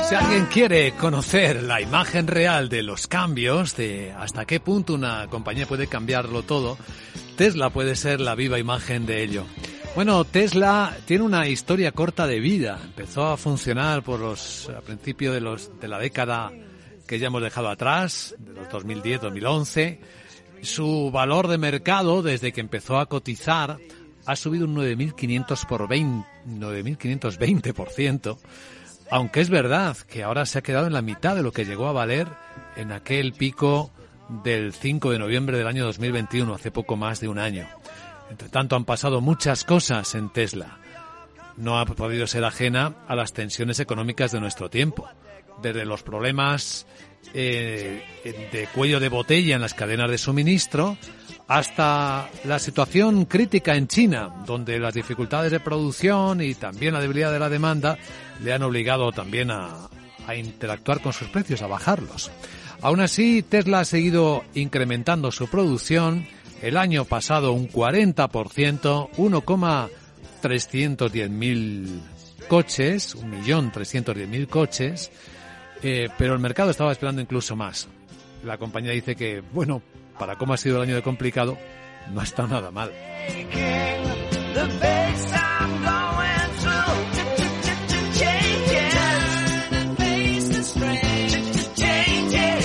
Si 0.08 0.14
alguien 0.14 0.46
quiere 0.46 0.92
conocer 0.92 1.64
la 1.64 1.80
imagen 1.80 2.28
real 2.28 2.68
de 2.68 2.84
los 2.84 3.08
cambios, 3.08 3.76
de 3.76 4.12
hasta 4.12 4.44
qué 4.44 4.60
punto 4.60 4.94
una 4.94 5.26
compañía 5.26 5.66
puede 5.66 5.88
cambiarlo 5.88 6.44
todo, 6.44 6.78
Tesla 7.36 7.70
puede 7.70 7.96
ser 7.96 8.20
la 8.20 8.36
viva 8.36 8.60
imagen 8.60 9.04
de 9.04 9.24
ello. 9.24 9.44
Bueno, 9.96 10.24
Tesla 10.24 10.96
tiene 11.06 11.24
una 11.24 11.48
historia 11.48 11.90
corta 11.90 12.28
de 12.28 12.38
vida. 12.38 12.78
Empezó 12.84 13.26
a 13.26 13.36
funcionar 13.36 14.04
por 14.04 14.20
los 14.20 14.68
a 14.68 14.80
principios 14.80 15.34
de 15.34 15.40
los 15.40 15.76
de 15.80 15.88
la 15.88 15.98
década 15.98 16.52
que 17.08 17.18
ya 17.18 17.26
hemos 17.26 17.42
dejado 17.42 17.68
atrás, 17.68 18.36
de 18.38 18.52
los 18.52 18.68
2010-2011. 18.68 19.98
Su 20.62 21.10
valor 21.10 21.48
de 21.48 21.58
mercado 21.58 22.22
desde 22.22 22.52
que 22.52 22.60
empezó 22.60 23.00
a 23.00 23.06
cotizar 23.06 23.78
ha 24.24 24.36
subido 24.36 24.66
un 24.66 24.76
9.500 24.76 25.66
por 25.66 25.88
20, 25.88 26.28
9.520%. 26.46 28.38
Aunque 29.10 29.40
es 29.40 29.50
verdad 29.50 29.96
que 29.96 30.22
ahora 30.22 30.46
se 30.46 30.58
ha 30.58 30.62
quedado 30.62 30.86
en 30.86 30.92
la 30.92 31.02
mitad 31.02 31.36
de 31.36 31.42
lo 31.42 31.52
que 31.52 31.64
llegó 31.64 31.88
a 31.88 31.92
valer 31.92 32.26
en 32.76 32.92
aquel 32.92 33.32
pico 33.32 33.92
del 34.28 34.72
5 34.72 35.10
de 35.10 35.18
noviembre 35.18 35.58
del 35.58 35.68
año 35.68 35.84
2021, 35.84 36.54
hace 36.54 36.70
poco 36.70 36.96
más 36.96 37.20
de 37.20 37.28
un 37.28 37.38
año. 37.38 37.66
Entre 38.30 38.48
tanto, 38.48 38.74
han 38.74 38.84
pasado 38.84 39.20
muchas 39.20 39.64
cosas 39.64 40.14
en 40.14 40.30
Tesla. 40.30 40.78
No 41.56 41.78
ha 41.78 41.86
podido 41.86 42.26
ser 42.26 42.44
ajena 42.44 42.94
a 43.06 43.14
las 43.14 43.32
tensiones 43.32 43.78
económicas 43.80 44.32
de 44.32 44.40
nuestro 44.40 44.68
tiempo. 44.68 45.08
Desde 45.62 45.86
los 45.86 46.02
problemas 46.02 46.86
eh, 47.32 48.02
de 48.52 48.66
cuello 48.74 49.00
de 49.00 49.08
botella 49.08 49.54
en 49.54 49.62
las 49.62 49.74
cadenas 49.74 50.10
de 50.10 50.18
suministro 50.18 50.98
hasta 51.48 52.30
la 52.44 52.58
situación 52.58 53.24
crítica 53.26 53.76
en 53.76 53.86
China, 53.86 54.42
donde 54.46 54.80
las 54.80 54.94
dificultades 54.94 55.52
de 55.52 55.60
producción 55.60 56.40
y 56.40 56.54
también 56.54 56.94
la 56.94 57.00
debilidad 57.00 57.30
de 57.32 57.38
la 57.38 57.48
demanda 57.48 57.96
le 58.42 58.52
han 58.52 58.62
obligado 58.62 59.12
también 59.12 59.52
a, 59.52 59.88
interactuar 60.36 61.00
con 61.00 61.12
sus 61.12 61.28
precios, 61.28 61.62
a 61.62 61.68
bajarlos. 61.68 62.32
Aún 62.82 62.98
así, 62.98 63.42
Tesla 63.42 63.78
ha 63.80 63.84
seguido 63.84 64.42
incrementando 64.54 65.30
su 65.30 65.46
producción. 65.46 66.26
El 66.62 66.76
año 66.76 67.04
pasado 67.04 67.52
un 67.52 67.68
40%, 67.68 69.10
1,310.000 69.12 72.00
coches, 72.48 73.16
1.310.000 73.16 74.48
coches, 74.48 75.12
eh, 75.84 76.08
pero 76.18 76.34
el 76.34 76.40
mercado 76.40 76.70
estaba 76.70 76.90
esperando 76.90 77.22
incluso 77.22 77.54
más. 77.54 77.86
La 78.42 78.58
compañía 78.58 78.90
dice 78.90 79.14
que, 79.14 79.44
bueno, 79.52 79.80
para 80.18 80.36
cómo 80.36 80.54
ha 80.54 80.56
sido 80.56 80.76
el 80.76 80.82
año 80.82 80.94
de 80.94 81.02
complicado, 81.02 81.58
no 82.12 82.22
está 82.22 82.46
nada 82.46 82.70
mal. 82.70 82.92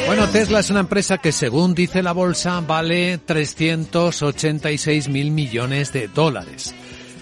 Bueno, 0.08 0.28
Tesla 0.28 0.60
es 0.60 0.70
una 0.70 0.82
empresa 0.82 1.20
que, 1.20 1.32
según 1.32 1.74
dice 1.74 2.04
la 2.04 2.12
bolsa, 2.12 2.60
vale 2.60 3.18
386 3.20 5.08
mil 5.08 5.32
millones 5.32 5.94
de 5.94 6.10
dólares. 6.10 6.76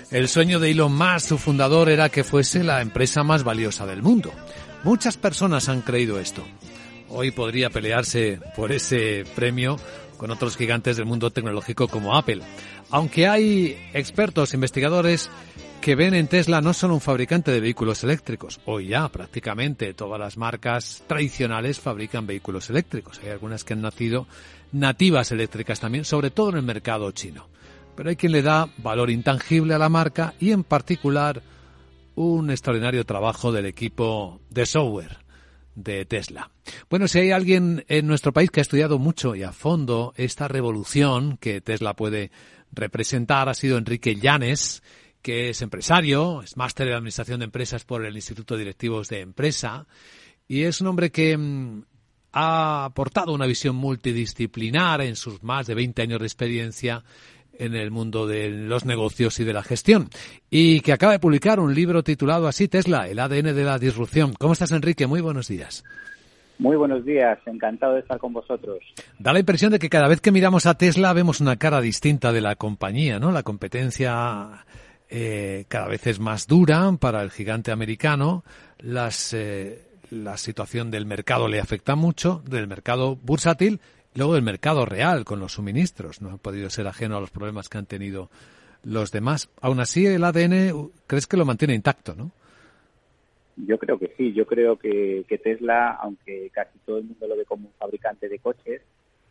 El 0.10 0.28
sueño 0.28 0.60
de 0.60 0.72
Elon 0.72 0.96
Musk, 0.96 1.28
su 1.28 1.38
fundador, 1.38 1.90
era 1.90 2.10
que 2.10 2.24
fuese 2.24 2.64
la 2.64 2.82
empresa 2.82 3.22
más 3.22 3.44
valiosa 3.44 3.86
del 3.86 4.02
mundo. 4.02 4.32
Muchas 4.84 5.18
personas 5.18 5.70
han 5.70 5.82
creído 5.82 6.20
esto. 6.20 6.44
Hoy 7.10 7.30
podría 7.30 7.70
pelearse 7.70 8.40
por 8.56 8.72
ese 8.72 9.24
premio 9.36 9.78
con 10.20 10.30
otros 10.30 10.58
gigantes 10.58 10.98
del 10.98 11.06
mundo 11.08 11.32
tecnológico 11.32 11.88
como 11.88 12.16
Apple. 12.16 12.42
Aunque 12.92 13.28
hay 13.28 13.78
expertos, 13.94 14.54
investigadores 14.54 15.32
que 15.82 15.96
ven 15.96 16.14
en 16.14 16.28
Tesla 16.28 16.60
no 16.60 16.74
solo 16.74 16.94
un 16.94 17.02
fabricante 17.02 17.52
de 17.52 17.62
vehículos 17.62 18.04
eléctricos, 18.04 18.60
hoy 18.66 18.90
ya 18.90 19.08
prácticamente 19.08 19.94
todas 19.94 20.20
las 20.20 20.38
marcas 20.38 21.04
tradicionales 21.08 21.80
fabrican 21.80 22.28
vehículos 22.28 22.70
eléctricos. 22.70 23.20
Hay 23.24 23.30
algunas 23.30 23.64
que 23.64 23.74
han 23.74 23.82
nacido 23.82 24.28
nativas 24.74 25.32
eléctricas 25.32 25.80
también, 25.80 26.04
sobre 26.04 26.32
todo 26.32 26.50
en 26.50 26.58
el 26.58 26.64
mercado 26.64 27.10
chino. 27.12 27.48
Pero 27.96 28.10
hay 28.10 28.18
quien 28.18 28.34
le 28.34 28.42
da 28.42 28.68
valor 28.78 29.10
intangible 29.10 29.74
a 29.74 29.80
la 29.80 29.90
marca 29.90 30.34
y 30.40 30.52
en 30.52 30.66
particular 30.66 31.42
un 32.16 32.52
extraordinario 32.52 33.06
trabajo 33.06 33.54
del 33.54 33.66
equipo 33.66 34.42
de 34.50 34.66
software 34.66 35.29
de 35.84 36.06
Tesla. 36.06 36.52
Bueno, 36.90 37.08
si 37.08 37.20
hay 37.20 37.32
alguien 37.32 37.86
en 37.88 38.08
nuestro 38.08 38.34
país 38.34 38.52
que 38.52 38.60
ha 38.60 38.62
estudiado 38.62 39.00
mucho 39.00 39.36
y 39.36 39.44
a 39.44 39.52
fondo 39.52 40.14
esta 40.18 40.48
revolución 40.48 41.38
que 41.38 41.62
Tesla 41.62 41.96
puede 41.96 42.32
representar, 42.72 43.50
ha 43.50 43.54
sido 43.54 43.78
Enrique 43.78 44.16
Llanes, 44.16 44.84
que 45.22 45.50
es 45.50 45.62
empresario, 45.62 46.42
es 46.42 46.58
máster 46.58 46.88
de 46.88 46.94
Administración 46.94 47.40
de 47.40 47.46
Empresas 47.46 47.86
por 47.86 48.06
el 48.06 48.16
Instituto 48.16 48.56
de 48.56 48.60
Directivos 48.60 49.10
de 49.10 49.22
Empresa, 49.22 49.88
y 50.48 50.64
es 50.64 50.82
un 50.82 50.88
hombre 50.88 51.12
que 51.12 51.38
mm, 51.38 51.84
ha 52.32 52.86
aportado 52.86 53.34
una 53.34 53.46
visión 53.46 53.76
multidisciplinar 53.76 55.02
en 55.02 55.16
sus 55.16 55.44
más 55.44 55.68
de 55.68 55.76
20 55.76 56.02
años 56.02 56.20
de 56.20 56.26
experiencia 56.26 57.04
en 57.60 57.76
el 57.76 57.92
mundo 57.92 58.26
de 58.26 58.50
los 58.50 58.86
negocios 58.86 59.40
y 59.40 59.44
de 59.44 59.54
la 59.54 59.62
gestión. 59.62 60.10
Y 60.50 60.80
que 60.82 60.94
acaba 60.94 61.12
de 61.12 61.20
publicar 61.20 61.60
un 61.60 61.76
libro 61.76 62.04
titulado 62.04 62.48
así, 62.48 62.68
Tesla, 62.68 63.08
el 63.08 63.20
ADN 63.20 63.54
de 63.54 63.64
la 63.64 63.78
disrupción. 63.78 64.34
¿Cómo 64.34 64.54
estás, 64.54 64.72
Enrique? 64.72 65.06
Muy 65.06 65.22
buenos 65.22 65.48
días. 65.48 65.84
Muy 66.58 66.76
buenos 66.76 67.06
días, 67.06 67.40
encantado 67.46 67.94
de 67.94 68.02
estar 68.02 68.18
con 68.18 68.34
vosotros. 68.34 68.80
Da 69.18 69.32
la 69.32 69.40
impresión 69.40 69.72
de 69.72 69.80
que 69.80 69.90
cada 69.90 70.10
vez 70.10 70.20
que 70.20 70.32
miramos 70.32 70.66
a 70.66 70.74
Tesla 70.76 71.14
vemos 71.14 71.40
una 71.40 71.56
cara 71.56 71.80
distinta 71.80 72.34
de 72.34 72.42
la 72.42 72.56
compañía, 72.56 73.18
¿no? 73.20 73.32
La 73.32 73.44
competencia 73.44 74.66
eh, 75.10 75.66
cada 75.70 75.88
vez 75.88 76.06
es 76.08 76.20
más 76.20 76.48
dura 76.48 76.92
para 77.00 77.22
el 77.22 77.32
gigante 77.32 77.72
americano. 77.72 78.44
Las, 78.80 79.34
eh, 79.34 79.88
la 80.10 80.36
situación 80.36 80.92
del 80.92 81.06
mercado 81.06 81.48
le 81.48 81.62
afecta 81.62 81.96
mucho, 81.96 82.42
del 82.46 82.68
mercado 82.68 83.16
bursátil 83.16 83.80
Luego 84.16 84.36
el 84.36 84.42
mercado 84.42 84.86
real 84.86 85.24
con 85.24 85.40
los 85.40 85.54
suministros 85.54 86.22
no 86.22 86.32
ha 86.32 86.38
podido 86.38 86.70
ser 86.70 86.88
ajeno 86.88 87.18
a 87.18 87.22
los 87.22 87.32
problemas 87.32 87.70
que 87.70 87.78
han 87.78 87.86
tenido 87.86 88.30
los 88.84 89.12
demás. 89.12 89.50
Aún 89.62 89.80
así, 89.80 90.06
el 90.06 90.24
ADN, 90.24 90.92
¿crees 91.08 91.28
que 91.28 91.38
lo 91.38 91.46
mantiene 91.46 91.76
intacto, 91.76 92.16
no? 92.16 92.32
Yo 93.68 93.78
creo 93.78 94.00
que 94.00 94.14
sí, 94.16 94.34
yo 94.34 94.46
creo 94.46 94.78
que, 94.78 95.26
Tesla, 95.44 95.92
aunque 96.02 96.50
casi 96.54 96.78
todo 96.86 96.98
el 96.98 97.04
mundo 97.06 97.28
lo 97.28 97.36
ve 97.36 97.46
como 97.46 97.68
un 97.68 97.74
fabricante 97.78 98.30
de 98.30 98.40
coches, 98.40 98.82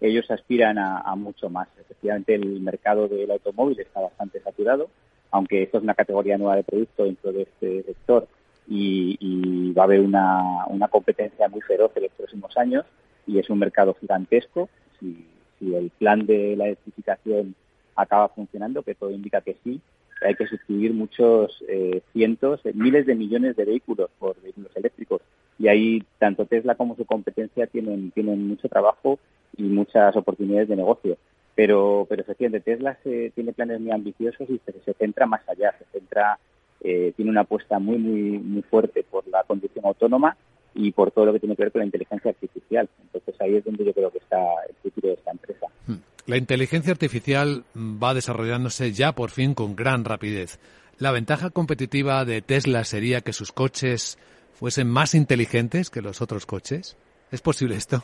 ellos 0.00 0.30
aspiran 0.30 0.78
a, 0.78 1.14
mucho 1.16 1.48
más. 1.48 1.68
Efectivamente, 1.80 2.34
el 2.34 2.60
mercado 2.60 3.08
del 3.08 3.30
automóvil 3.30 3.80
está 3.80 4.00
bastante 4.00 4.40
saturado, 4.40 4.90
aunque 5.30 5.62
esto 5.62 5.78
es 5.78 5.84
una 5.84 5.94
categoría 5.94 6.36
nueva 6.36 6.56
de 6.56 6.62
producto 6.62 7.04
dentro 7.04 7.32
de 7.32 7.42
este 7.42 7.82
sector 7.84 8.28
y, 8.68 9.72
va 9.72 9.82
a 9.82 9.84
haber 9.86 10.00
una, 10.00 10.88
competencia 10.90 11.48
muy 11.48 11.60
feroz 11.62 11.92
en 11.96 12.04
los 12.04 12.12
próximos 12.12 12.56
años 12.56 12.84
y 13.28 13.38
es 13.38 13.48
un 13.50 13.60
mercado 13.60 13.94
gigantesco. 13.94 14.68
Si, 14.98 15.24
si 15.58 15.74
el 15.74 15.90
plan 15.90 16.26
de 16.26 16.56
la 16.56 16.66
electrificación 16.66 17.54
acaba 17.94 18.28
funcionando, 18.30 18.82
que 18.82 18.94
todo 18.94 19.10
indica 19.10 19.40
que 19.40 19.56
sí, 19.62 19.80
hay 20.20 20.34
que 20.34 20.46
sustituir 20.46 20.92
muchos 20.94 21.62
eh, 21.68 22.02
cientos, 22.12 22.60
eh, 22.64 22.72
miles 22.74 23.06
de 23.06 23.14
millones 23.14 23.56
de 23.56 23.64
vehículos 23.64 24.10
por 24.18 24.40
vehículos 24.40 24.70
eléctricos. 24.74 25.20
Y 25.58 25.68
ahí 25.68 26.02
tanto 26.18 26.46
Tesla 26.46 26.74
como 26.74 26.96
su 26.96 27.04
competencia 27.04 27.66
tienen, 27.66 28.10
tienen 28.12 28.46
mucho 28.48 28.68
trabajo 28.68 29.18
y 29.56 29.64
muchas 29.64 30.16
oportunidades 30.16 30.68
de 30.68 30.76
negocio. 30.76 31.16
Pero, 31.54 32.06
pero 32.08 32.22
efectivamente, 32.22 32.70
Tesla 32.72 32.96
se, 33.02 33.30
tiene 33.34 33.52
planes 33.52 33.80
muy 33.80 33.90
ambiciosos 33.90 34.48
y 34.48 34.60
se, 34.64 34.94
centra 34.94 35.26
más 35.26 35.40
allá, 35.48 35.74
se 35.78 35.84
centra, 35.98 36.38
eh, 36.80 37.12
tiene 37.16 37.32
una 37.32 37.40
apuesta 37.40 37.78
muy, 37.78 37.98
muy, 37.98 38.38
muy 38.38 38.62
fuerte 38.62 39.04
por 39.10 39.26
la 39.28 39.42
conducción 39.42 39.84
autónoma 39.84 40.36
y 40.74 40.92
por 40.92 41.10
todo 41.10 41.26
lo 41.26 41.32
que 41.32 41.40
tiene 41.40 41.56
que 41.56 41.64
ver 41.64 41.72
con 41.72 41.80
la 41.80 41.86
inteligencia 41.86 42.30
artificial. 42.30 42.88
Entonces 43.02 43.34
ahí 43.40 43.56
es 43.56 43.64
donde 43.64 43.84
yo 43.84 43.92
creo 43.92 44.10
que 44.10 44.18
está 44.18 44.38
el 44.68 44.74
futuro 44.76 45.08
de 45.08 45.14
esta 45.14 45.30
empresa. 45.30 45.66
Hmm. 45.86 45.96
La 46.26 46.36
inteligencia 46.36 46.92
artificial 46.92 47.64
va 47.76 48.14
desarrollándose 48.14 48.92
ya 48.92 49.12
por 49.12 49.30
fin 49.30 49.54
con 49.54 49.74
gran 49.76 50.04
rapidez. 50.04 50.58
La 50.98 51.12
ventaja 51.12 51.50
competitiva 51.50 52.24
de 52.24 52.42
Tesla 52.42 52.84
sería 52.84 53.20
que 53.20 53.32
sus 53.32 53.52
coches 53.52 54.18
fuesen 54.52 54.88
más 54.88 55.14
inteligentes 55.14 55.90
que 55.90 56.02
los 56.02 56.20
otros 56.20 56.44
coches. 56.44 56.96
¿Es 57.30 57.40
posible 57.40 57.76
esto? 57.76 58.02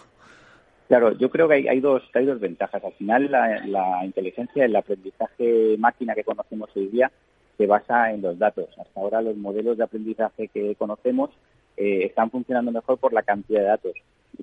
Claro, 0.89 1.17
yo 1.19 1.31
creo 1.31 1.49
que 1.49 1.69
hay, 1.69 1.81
dos, 1.81 2.03
hay 2.15 2.27
dos 2.27 2.39
ventajas. 2.39 2.85
Al 2.85 2.93
final, 2.93 3.31
la, 3.31 3.67
la 3.67 4.05
inteligencia, 4.05 4.65
el 4.65 4.77
aprendizaje 4.77 5.77
máquina 5.79 6.15
que 6.15 6.25
conocemos 6.25 6.71
hoy 6.77 6.87
día 6.89 7.11
se 7.57 7.67
basa 7.67 8.13
en 8.13 8.23
los 8.23 8.39
datos. 8.39 8.69
Hasta 8.79 9.01
ahora 9.01 9.23
los 9.23 9.37
modelos 9.37 9.77
de 9.79 9.85
aprendizaje 9.85 10.49
que 10.49 10.75
conocemos 10.77 11.31
eh, 11.77 12.05
están 12.05 12.31
funcionando 12.31 12.71
mejor 12.71 12.99
por 12.99 13.13
la 13.13 13.23
cantidad 13.23 13.61
de 13.61 13.67
datos. 13.67 13.93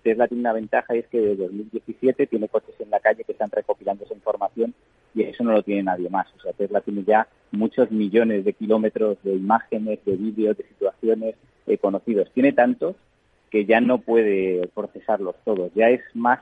Tesla 0.04 0.28
tiene 0.28 0.42
una 0.42 0.54
ventaja 0.54 0.96
y 0.96 1.00
es 1.00 1.08
que 1.08 1.20
desde 1.20 1.44
2017 1.44 2.28
tiene 2.28 2.48
coches 2.48 2.76
en 2.80 2.90
la 2.90 3.00
calle 3.00 3.24
que 3.24 3.34
están 3.34 3.52
recopilando 3.52 4.06
esa 4.06 4.14
información 4.14 4.74
y 5.14 5.24
eso 5.24 5.44
no 5.44 5.52
lo 5.52 5.64
tiene 5.64 5.84
nadie 5.84 6.10
más. 6.10 6.28
O 6.38 6.42
sea, 6.42 6.54
Tesla 6.54 6.82
tiene 6.82 7.04
ya 7.04 7.28
muchos 7.52 7.92
millones 7.92 8.46
de 8.46 8.54
kilómetros 8.54 9.18
de 9.24 9.34
imágenes, 9.34 10.04
de 10.06 10.16
vídeos, 10.16 10.58
de 10.58 10.64
situaciones 10.64 11.36
eh, 11.68 11.78
conocidos. 11.78 12.32
Tiene 12.34 12.54
tantos 12.54 12.96
que 13.50 13.66
ya 13.66 13.82
no 13.82 14.00
puede 14.00 14.68
procesarlos 14.74 15.36
todos. 15.44 15.72
Ya 15.76 15.90
es 15.90 16.02
más, 16.14 16.40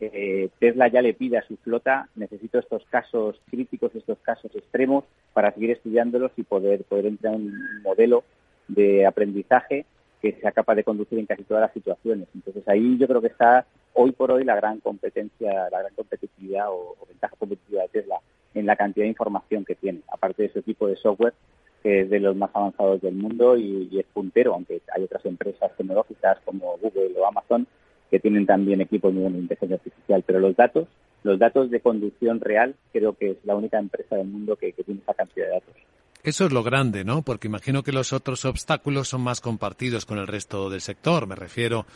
eh, 0.00 0.48
Tesla 0.58 0.88
ya 0.88 1.02
le 1.02 1.14
pide 1.14 1.38
a 1.38 1.46
su 1.46 1.56
flota, 1.58 2.08
necesito 2.16 2.58
estos 2.58 2.84
casos 2.86 3.40
críticos, 3.48 3.94
estos 3.94 4.18
casos 4.18 4.54
extremos 4.54 5.04
para 5.32 5.52
seguir 5.52 5.70
estudiándolos 5.70 6.32
y 6.36 6.42
poder, 6.42 6.82
poder 6.84 7.06
entrar 7.06 7.34
en 7.34 7.42
un 7.42 7.82
modelo 7.82 8.24
de 8.66 9.06
aprendizaje 9.06 9.86
que 10.20 10.32
sea 10.40 10.52
capaz 10.52 10.74
de 10.74 10.84
conducir 10.84 11.18
en 11.18 11.26
casi 11.26 11.44
todas 11.44 11.62
las 11.62 11.72
situaciones. 11.72 12.28
Entonces 12.34 12.66
ahí 12.68 12.98
yo 12.98 13.06
creo 13.06 13.20
que 13.20 13.28
está 13.28 13.66
hoy 13.94 14.12
por 14.12 14.30
hoy 14.30 14.44
la 14.44 14.56
gran 14.56 14.80
competencia, 14.80 15.68
la 15.70 15.80
gran 15.80 15.94
competitividad 15.94 16.70
o, 16.70 16.96
ventaja 17.08 17.36
competitiva 17.36 17.82
de 17.82 17.88
Tesla 17.88 18.20
en 18.54 18.66
la 18.66 18.76
cantidad 18.76 19.04
de 19.04 19.10
información 19.10 19.64
que 19.64 19.74
tiene, 19.74 20.00
aparte 20.12 20.42
de 20.42 20.52
su 20.52 20.58
equipo 20.60 20.86
de 20.86 20.96
software 20.96 21.34
que 21.82 22.00
es 22.00 22.10
de 22.10 22.18
los 22.20 22.34
más 22.36 22.50
avanzados 22.54 23.00
del 23.00 23.14
mundo 23.14 23.56
y, 23.56 23.88
es 23.98 24.06
puntero, 24.06 24.54
aunque 24.54 24.82
hay 24.94 25.04
otras 25.04 25.24
empresas 25.24 25.70
tecnológicas 25.76 26.38
como 26.44 26.76
Google 26.78 27.12
o 27.16 27.26
Amazon 27.26 27.66
que 28.10 28.18
tienen 28.18 28.46
también 28.46 28.80
equipos 28.80 29.14
de 29.14 29.20
inteligencia 29.20 29.76
artificial, 29.76 30.24
pero 30.26 30.40
los 30.40 30.56
datos, 30.56 30.88
los 31.22 31.38
datos 31.38 31.70
de 31.70 31.80
conducción 31.80 32.40
real, 32.40 32.74
creo 32.92 33.12
que 33.12 33.32
es 33.32 33.36
la 33.44 33.54
única 33.54 33.78
empresa 33.78 34.16
del 34.16 34.28
mundo 34.28 34.56
que 34.56 34.72
tiene 34.72 35.00
esa 35.02 35.14
cantidad 35.14 35.46
de 35.46 35.52
datos. 35.52 35.74
Eso 36.22 36.46
es 36.46 36.52
lo 36.52 36.62
grande, 36.62 37.04
¿no? 37.04 37.22
Porque 37.22 37.48
imagino 37.48 37.82
que 37.82 37.92
los 37.92 38.12
otros 38.12 38.44
obstáculos 38.44 39.08
son 39.08 39.22
más 39.22 39.40
compartidos 39.40 40.04
con 40.04 40.18
el 40.18 40.26
resto 40.26 40.68
del 40.68 40.80
sector. 40.80 41.26
Me 41.26 41.36
refiero 41.36 41.86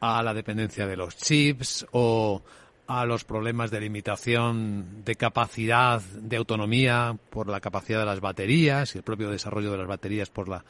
a 0.00 0.22
la 0.22 0.34
dependencia 0.34 0.86
de 0.86 0.96
los 0.96 1.16
chips 1.16 1.86
o 1.92 2.42
a 2.86 3.06
los 3.06 3.24
problemas 3.24 3.70
de 3.70 3.80
limitación 3.80 5.04
de 5.04 5.14
capacidad 5.14 6.00
de 6.00 6.36
autonomía 6.36 7.16
por 7.30 7.48
la 7.48 7.60
capacidad 7.60 8.00
de 8.00 8.06
las 8.06 8.20
baterías 8.20 8.94
y 8.94 8.98
el 8.98 9.04
propio 9.04 9.30
desarrollo 9.30 9.72
de 9.72 9.78
las 9.78 9.86
baterías 9.86 10.30
por 10.30 10.48
la, 10.48 10.64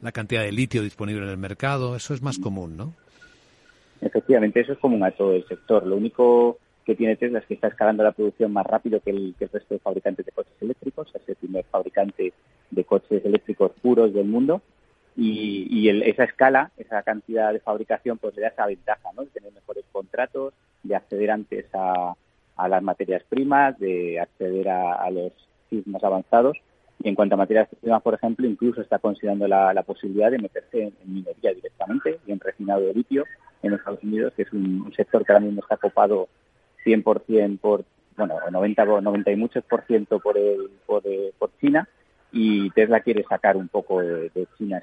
la 0.00 0.12
cantidad 0.12 0.42
de 0.42 0.52
litio 0.52 0.82
disponible 0.82 1.22
en 1.22 1.30
el 1.30 1.38
mercado. 1.38 1.94
Eso 1.96 2.12
es 2.12 2.22
más 2.22 2.38
común, 2.38 2.76
¿no? 2.76 2.94
Efectivamente, 4.00 4.60
eso 4.60 4.72
es 4.72 4.78
común 4.78 5.02
a 5.04 5.10
todo 5.10 5.32
el 5.34 5.46
sector. 5.46 5.86
Lo 5.86 5.96
único 5.96 6.58
que 6.90 6.96
tiene 6.96 7.14
Tesla 7.14 7.38
es 7.38 7.46
que 7.46 7.54
está 7.54 7.68
escalando 7.68 8.02
la 8.02 8.10
producción 8.10 8.52
más 8.52 8.66
rápido 8.66 8.98
que 8.98 9.10
el, 9.10 9.36
resto 9.38 9.74
de 9.74 9.78
fabricantes 9.78 10.26
de 10.26 10.32
coches 10.32 10.60
eléctricos, 10.60 11.06
es 11.14 11.28
el 11.28 11.36
primer 11.36 11.64
fabricante 11.66 12.32
de 12.68 12.84
coches 12.84 13.24
eléctricos 13.24 13.70
puros 13.80 14.12
del 14.12 14.26
mundo. 14.26 14.60
Y, 15.16 15.88
esa 15.88 16.24
escala, 16.24 16.72
esa 16.76 17.00
cantidad 17.04 17.52
de 17.52 17.60
fabricación, 17.60 18.18
pues 18.18 18.34
le 18.34 18.42
da 18.42 18.48
esa 18.48 18.66
ventaja, 18.66 19.08
¿no? 19.14 19.22
De 19.22 19.30
tener 19.30 19.52
mejores 19.52 19.84
contratos, 19.92 20.52
de 20.82 20.96
acceder 20.96 21.30
antes 21.30 21.66
a, 21.74 22.16
las 22.68 22.82
materias 22.82 23.22
primas, 23.28 23.78
de 23.78 24.18
acceder 24.18 24.68
a, 24.68 25.08
los 25.10 25.30
chips 25.68 25.86
más 25.86 26.02
avanzados. 26.02 26.56
Y 27.04 27.08
en 27.08 27.14
cuanto 27.14 27.36
a 27.36 27.38
materias 27.38 27.68
primas, 27.80 28.02
por 28.02 28.14
ejemplo, 28.14 28.48
incluso 28.48 28.80
está 28.80 28.98
considerando 28.98 29.46
la, 29.46 29.80
posibilidad 29.84 30.32
de 30.32 30.38
meterse 30.38 30.82
en, 30.82 30.94
minería 31.04 31.54
directamente 31.54 32.18
y 32.26 32.32
en 32.32 32.40
refinado 32.40 32.80
de 32.80 32.94
litio 32.94 33.26
en 33.62 33.74
Estados 33.74 34.02
Unidos, 34.02 34.32
que 34.34 34.42
es 34.42 34.52
un, 34.52 34.82
un 34.86 34.92
sector 34.92 35.24
que 35.24 35.32
ahora 35.32 35.44
mismo 35.44 35.60
está 35.60 35.76
copado 35.76 36.28
100% 36.84 37.58
por, 37.58 37.84
bueno, 38.16 38.36
90, 38.50 38.84
90 38.84 39.30
y 39.30 39.36
muchos 39.36 39.64
por 39.64 39.82
ciento 39.86 40.18
por, 40.20 40.36
el, 40.36 40.70
por, 40.86 41.06
eh, 41.06 41.32
por 41.38 41.50
China 41.60 41.88
y 42.32 42.70
Tesla 42.70 43.00
quiere 43.00 43.24
sacar 43.24 43.56
un 43.56 43.68
poco 43.68 44.00
de, 44.00 44.30
China 44.56 44.82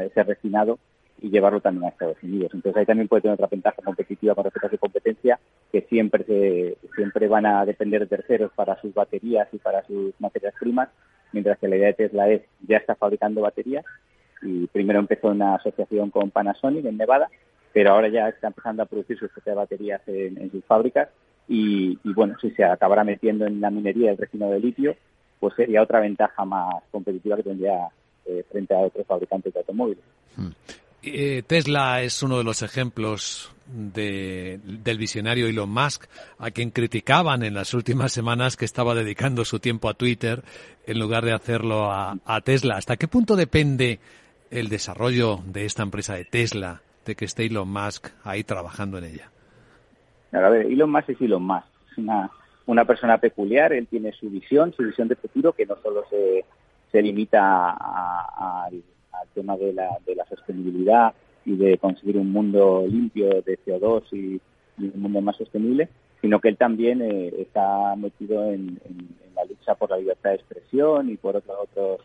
ese 0.00 0.22
refinado 0.22 0.78
y 1.20 1.30
llevarlo 1.30 1.60
también 1.60 1.84
a 1.84 1.88
Estados 1.88 2.22
Unidos. 2.22 2.52
Entonces 2.54 2.78
ahí 2.78 2.86
también 2.86 3.08
puede 3.08 3.22
tener 3.22 3.34
otra 3.34 3.48
ventaja 3.48 3.82
competitiva 3.82 4.34
con 4.34 4.44
respecto 4.44 4.68
a 4.74 4.78
competencia, 4.78 5.38
que 5.72 5.82
siempre 5.82 6.24
se, 6.24 6.76
siempre 6.94 7.28
van 7.28 7.46
a 7.46 7.64
depender 7.64 8.02
de 8.02 8.16
terceros 8.16 8.52
para 8.54 8.80
sus 8.80 8.92
baterías 8.94 9.48
y 9.52 9.58
para 9.58 9.82
sus 9.86 10.18
materias 10.20 10.54
primas, 10.58 10.88
mientras 11.32 11.58
que 11.58 11.68
la 11.68 11.76
idea 11.76 11.88
de 11.88 11.94
Tesla 11.94 12.28
es 12.28 12.42
ya 12.66 12.78
está 12.78 12.94
fabricando 12.94 13.40
baterías 13.40 13.84
y 14.42 14.66
primero 14.66 14.98
empezó 14.98 15.28
una 15.28 15.54
asociación 15.54 16.10
con 16.10 16.30
Panasonic 16.30 16.84
en 16.84 16.98
Nevada, 16.98 17.28
pero 17.72 17.92
ahora 17.92 18.08
ya 18.08 18.28
está 18.28 18.48
empezando 18.48 18.82
a 18.82 18.86
producir 18.86 19.18
sus 19.18 19.30
propias 19.30 19.56
baterías 19.56 20.02
en 20.06 20.50
sus 20.50 20.64
fábricas 20.64 21.08
y, 21.48 21.98
bueno, 22.12 22.34
si 22.40 22.50
se 22.50 22.64
acabará 22.64 23.04
metiendo 23.04 23.46
en 23.46 23.60
la 23.60 23.70
minería 23.70 24.10
el 24.10 24.18
refinado 24.18 24.52
de 24.52 24.60
litio, 24.60 24.96
pues 25.38 25.54
sería 25.54 25.82
otra 25.82 26.00
ventaja 26.00 26.44
más 26.44 26.82
competitiva 26.90 27.36
que 27.36 27.44
tendría 27.44 27.88
eh, 28.24 28.44
frente 28.50 28.74
a 28.74 28.78
otros 28.78 29.06
fabricantes 29.06 29.52
de 29.52 29.60
automóviles. 29.60 30.04
Hmm. 30.36 30.48
Eh, 31.02 31.42
Tesla 31.46 32.02
es 32.02 32.20
uno 32.22 32.38
de 32.38 32.44
los 32.44 32.62
ejemplos 32.62 33.52
de, 33.66 34.58
del 34.64 34.98
visionario 34.98 35.46
Elon 35.46 35.70
Musk, 35.70 36.06
a 36.38 36.50
quien 36.50 36.70
criticaban 36.70 37.44
en 37.44 37.54
las 37.54 37.74
últimas 37.74 38.12
semanas 38.12 38.56
que 38.56 38.64
estaba 38.64 38.94
dedicando 38.94 39.44
su 39.44 39.60
tiempo 39.60 39.88
a 39.88 39.94
Twitter 39.94 40.42
en 40.84 40.98
lugar 40.98 41.24
de 41.24 41.32
hacerlo 41.32 41.92
a 41.92 42.40
Tesla. 42.42 42.76
¿Hasta 42.76 42.96
qué 42.96 43.06
punto 43.06 43.36
depende 43.36 44.00
el 44.50 44.68
desarrollo 44.68 45.40
de 45.46 45.64
esta 45.64 45.84
empresa 45.84 46.14
de 46.14 46.24
Tesla 46.24 46.82
de 47.04 47.14
que 47.14 47.24
esté 47.24 47.46
Elon 47.46 47.68
Musk 47.68 48.08
ahí 48.24 48.42
trabajando 48.42 48.98
en 48.98 49.04
ella? 49.04 49.30
A 50.32 50.48
ver, 50.48 50.66
Elon 50.66 50.90
Musk 50.90 51.10
es 51.10 51.20
Elon 51.20 51.44
Musk. 51.44 51.66
Es 51.90 51.98
una, 51.98 52.30
una 52.66 52.84
persona 52.84 53.18
peculiar, 53.18 53.72
él 53.72 53.86
tiene 53.86 54.12
su 54.12 54.28
visión, 54.28 54.72
su 54.72 54.82
visión 54.82 55.08
de 55.08 55.16
futuro, 55.16 55.52
que 55.52 55.66
no 55.66 55.76
solo 55.82 56.04
se, 56.10 56.44
se 56.90 57.02
limita 57.02 57.70
al 57.70 58.82
tema 59.34 59.56
de 59.56 59.72
la, 59.72 59.98
de 60.04 60.14
la 60.14 60.26
sostenibilidad 60.26 61.14
y 61.44 61.56
de 61.56 61.78
conseguir 61.78 62.18
un 62.18 62.32
mundo 62.32 62.84
limpio 62.86 63.42
de 63.42 63.58
CO2 63.64 64.02
y, 64.12 64.40
un 64.78 65.00
mundo 65.00 65.22
más 65.22 65.36
sostenible, 65.36 65.88
sino 66.20 66.38
que 66.38 66.48
él 66.48 66.58
también 66.58 67.00
eh, 67.00 67.32
está 67.38 67.96
metido 67.96 68.44
en, 68.52 68.78
la 69.34 69.44
lucha 69.44 69.74
por 69.74 69.88
la 69.90 69.96
libertad 69.96 70.30
de 70.30 70.36
expresión 70.36 71.08
y 71.08 71.16
por 71.16 71.36
otros, 71.36 71.56
otros, 71.62 72.00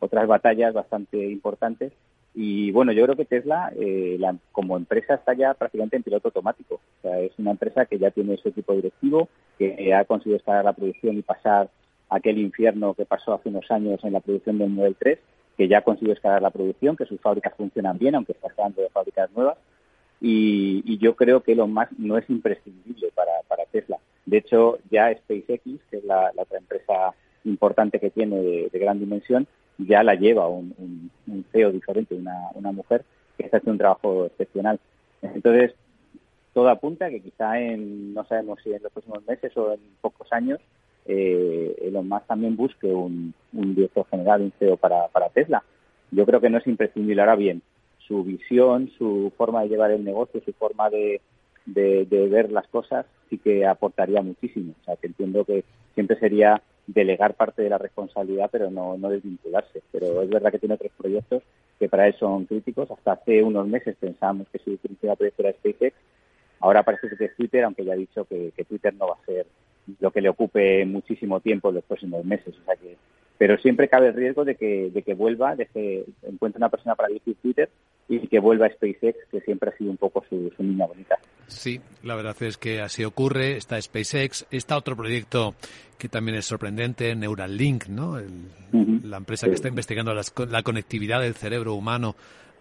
otras 0.00 0.26
batallas 0.26 0.74
bastante 0.74 1.16
importantes 1.30 1.92
y 2.34 2.70
bueno, 2.70 2.92
yo 2.92 3.04
creo 3.04 3.16
que 3.16 3.24
Tesla, 3.24 3.72
eh, 3.76 4.18
como 4.52 4.76
empresa, 4.76 5.14
está 5.14 5.34
ya 5.34 5.54
prácticamente 5.54 5.96
en 5.96 6.02
piloto 6.02 6.28
automático. 6.28 6.80
Es 7.02 7.32
una 7.38 7.52
empresa 7.52 7.86
que 7.86 7.98
ya 7.98 8.10
tiene 8.10 8.36
su 8.36 8.48
equipo 8.48 8.74
directivo, 8.74 9.28
que 9.58 9.92
ha 9.94 10.04
conseguido 10.04 10.36
escalar 10.36 10.64
la 10.64 10.72
producción 10.72 11.16
y 11.18 11.22
pasar 11.22 11.68
aquel 12.08 12.38
infierno 12.38 12.94
que 12.94 13.04
pasó 13.04 13.34
hace 13.34 13.48
unos 13.48 13.70
años 13.70 14.00
en 14.04 14.12
la 14.12 14.20
producción 14.20 14.58
del 14.58 14.70
Model 14.70 14.96
3, 14.98 15.18
que 15.56 15.68
ya 15.68 15.78
ha 15.78 15.82
conseguido 15.82 16.14
escalar 16.14 16.42
la 16.42 16.50
producción, 16.50 16.96
que 16.96 17.06
sus 17.06 17.20
fábricas 17.20 17.54
funcionan 17.56 17.98
bien, 17.98 18.14
aunque 18.14 18.32
está 18.32 18.48
hablando 18.56 18.82
de 18.82 18.88
fábricas 18.90 19.30
nuevas. 19.34 19.58
Y, 20.20 20.98
yo 20.98 21.14
creo 21.14 21.42
que 21.42 21.54
lo 21.54 21.68
más 21.68 21.88
no 21.96 22.18
es 22.18 22.28
imprescindible 22.28 23.10
para, 23.14 23.32
Tesla. 23.70 23.98
De 24.24 24.38
hecho, 24.38 24.78
ya 24.90 25.14
SpaceX, 25.14 25.80
que 25.90 25.98
es 25.98 26.04
la, 26.04 26.32
otra 26.36 26.58
empresa 26.58 27.14
importante 27.44 28.00
que 28.00 28.10
tiene 28.10 28.68
de 28.70 28.78
gran 28.78 28.98
dimensión, 28.98 29.46
ya 29.78 30.02
la 30.02 30.14
lleva 30.14 30.48
un, 30.48 31.07
CEO 31.52 31.72
diferente, 31.72 32.14
una, 32.14 32.48
una 32.54 32.72
mujer, 32.72 33.04
que 33.36 33.44
está 33.44 33.58
haciendo 33.58 33.72
un 33.72 33.78
trabajo 33.78 34.26
excepcional. 34.26 34.78
Entonces, 35.22 35.74
todo 36.52 36.68
apunta 36.68 37.10
que 37.10 37.20
quizá 37.20 37.60
en, 37.60 38.14
no 38.14 38.24
sabemos 38.24 38.58
si 38.62 38.72
en 38.72 38.82
los 38.82 38.92
próximos 38.92 39.26
meses 39.26 39.56
o 39.56 39.72
en 39.72 39.80
pocos 40.00 40.26
años, 40.32 40.60
eh, 41.06 41.74
Elon 41.82 42.08
Musk 42.08 42.26
también 42.26 42.56
busque 42.56 42.86
un, 42.86 43.32
director 43.52 44.06
general, 44.10 44.42
un 44.42 44.52
CEO 44.58 44.76
para, 44.76 45.08
para 45.08 45.30
Tesla. 45.30 45.62
Yo 46.10 46.26
creo 46.26 46.40
que 46.40 46.50
no 46.50 46.58
es 46.58 46.66
imprescindible. 46.66 47.22
Ahora 47.22 47.36
bien, 47.36 47.62
su 48.06 48.24
visión, 48.24 48.90
su 48.98 49.32
forma 49.36 49.62
de 49.62 49.68
llevar 49.68 49.90
el 49.90 50.04
negocio, 50.04 50.42
su 50.44 50.52
forma 50.52 50.90
de, 50.90 51.20
de, 51.66 52.28
ver 52.28 52.50
las 52.50 52.66
cosas, 52.68 53.06
sí 53.28 53.38
que 53.38 53.66
aportaría 53.66 54.22
muchísimo. 54.22 54.74
O 54.80 54.84
sea, 54.84 54.96
que 54.96 55.06
entiendo 55.06 55.44
que 55.44 55.64
siempre 55.94 56.18
sería 56.18 56.62
delegar 56.88 57.34
parte 57.34 57.62
de 57.62 57.68
la 57.68 57.78
responsabilidad, 57.78 58.48
pero 58.50 58.70
no, 58.70 58.96
no 58.96 59.10
desvincularse. 59.10 59.82
Pero 59.92 60.22
es 60.22 60.30
verdad 60.30 60.50
que 60.50 60.58
tiene 60.58 60.74
otros 60.74 60.90
proyectos 60.96 61.42
que 61.78 61.88
para 61.88 62.08
él 62.08 62.14
son 62.18 62.46
críticos. 62.46 62.90
Hasta 62.90 63.12
hace 63.12 63.42
unos 63.42 63.68
meses 63.68 63.94
pensábamos 64.00 64.48
que 64.48 64.58
su 64.58 64.76
principal 64.78 65.16
proyecto 65.16 65.42
era 65.42 65.52
SpaceX. 65.52 65.94
Ahora 66.60 66.82
parece 66.82 67.08
que 67.16 67.26
es 67.26 67.36
Twitter, 67.36 67.62
aunque 67.62 67.84
ya 67.84 67.92
ha 67.92 67.96
dicho 67.96 68.24
que, 68.24 68.52
que 68.56 68.64
Twitter 68.64 68.92
no 68.94 69.08
va 69.08 69.14
a 69.14 69.26
ser 69.26 69.46
lo 70.00 70.10
que 70.10 70.20
le 70.20 70.28
ocupe 70.28 70.84
muchísimo 70.86 71.40
tiempo 71.40 71.68
en 71.68 71.76
los 71.76 71.84
próximos 71.84 72.24
meses. 72.24 72.54
O 72.58 72.64
sea 72.64 72.74
que 72.74 72.96
pero 73.38 73.56
siempre 73.58 73.88
cabe 73.88 74.08
el 74.08 74.14
riesgo 74.14 74.44
de 74.44 74.56
que, 74.56 74.90
de 74.90 75.02
que 75.02 75.14
vuelva, 75.14 75.54
de 75.54 75.66
que 75.66 76.04
encuentre 76.24 76.58
una 76.58 76.68
persona 76.68 76.96
para 76.96 77.08
dirigir 77.08 77.36
Twitter 77.36 77.70
y 78.08 78.26
que 78.26 78.40
vuelva 78.40 78.66
a 78.66 78.70
SpaceX, 78.70 79.18
que 79.30 79.40
siempre 79.42 79.70
ha 79.70 79.76
sido 79.76 79.90
un 79.90 79.96
poco 79.96 80.24
su, 80.28 80.50
niña 80.58 80.86
bonita. 80.86 81.18
Sí, 81.46 81.80
la 82.02 82.14
verdad 82.14 82.36
es 82.40 82.56
que 82.56 82.80
así 82.80 83.04
ocurre. 83.04 83.56
Está 83.56 83.80
SpaceX, 83.80 84.46
está 84.50 84.76
otro 84.76 84.96
proyecto 84.96 85.54
que 85.98 86.08
también 86.08 86.38
es 86.38 86.46
sorprendente, 86.46 87.14
Neuralink, 87.14 87.88
¿no? 87.88 88.18
La 89.02 89.16
empresa 89.16 89.46
que 89.46 89.54
está 89.54 89.68
investigando 89.68 90.14
la 90.14 90.62
conectividad 90.62 91.20
del 91.20 91.34
cerebro 91.34 91.74
humano 91.74 92.16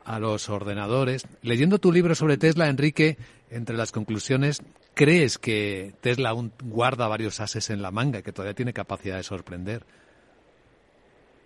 a 0.07 0.19
los 0.19 0.49
ordenadores. 0.49 1.27
Leyendo 1.43 1.79
tu 1.79 1.91
libro 1.91 2.15
sobre 2.15 2.37
Tesla, 2.37 2.69
Enrique, 2.69 3.17
entre 3.51 3.75
las 3.77 3.91
conclusiones, 3.91 4.63
¿crees 4.93 5.37
que 5.37 5.93
Tesla 6.01 6.29
aún 6.29 6.51
guarda 6.63 7.07
varios 7.07 7.39
ases 7.41 7.69
en 7.69 7.81
la 7.81 7.91
manga, 7.91 8.21
que 8.21 8.31
todavía 8.31 8.55
tiene 8.55 8.73
capacidad 8.73 9.17
de 9.17 9.23
sorprender? 9.23 9.83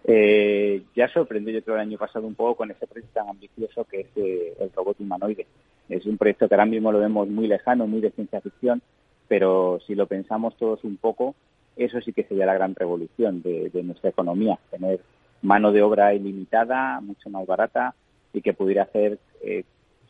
Eh, 0.04 0.84
ya 0.96 1.08
sorprendió 1.10 1.54
yo 1.54 1.64
creo 1.64 1.76
el 1.76 1.82
año 1.82 1.98
pasado 1.98 2.26
un 2.26 2.34
poco 2.36 2.56
con 2.56 2.72
ese 2.72 2.88
proyecto 2.88 3.20
tan 3.20 3.30
ambicioso 3.30 3.86
que 3.86 4.02
es 4.02 4.08
eh, 4.16 4.56
el 4.60 4.72
robot 4.74 5.00
humanoide. 5.00 5.46
Es 5.90 6.06
un 6.06 6.18
proyecto 6.18 6.48
que 6.48 6.56
ahora 6.56 6.66
mismo 6.66 6.92
lo 6.92 7.00
vemos 7.00 7.28
muy 7.28 7.48
lejano, 7.48 7.86
muy 7.88 8.02
de 8.02 8.12
ciencia 8.12 8.42
ficción, 8.42 8.82
pero 9.28 9.80
si 9.86 9.96
lo 9.96 10.08
pensamos 10.08 10.56
todos 10.58 10.84
un 10.84 10.98
poco, 10.98 11.36
eso 11.76 12.02
sí 12.02 12.14
que 12.14 12.24
sería 12.24 12.46
la 12.46 12.54
gran 12.54 12.76
revolución 12.76 13.42
de, 13.42 13.70
nuestra 13.84 14.10
economía, 14.10 14.58
tener 14.70 15.00
mano 15.42 15.72
de 15.72 15.82
obra 15.82 16.14
ilimitada, 16.14 17.00
mucho 17.02 17.30
más 17.30 17.46
barata 17.46 17.96
y 18.34 18.42
que 18.42 18.54
pudiera 18.54 18.84
hacer 18.84 19.20
eh, 19.42 19.64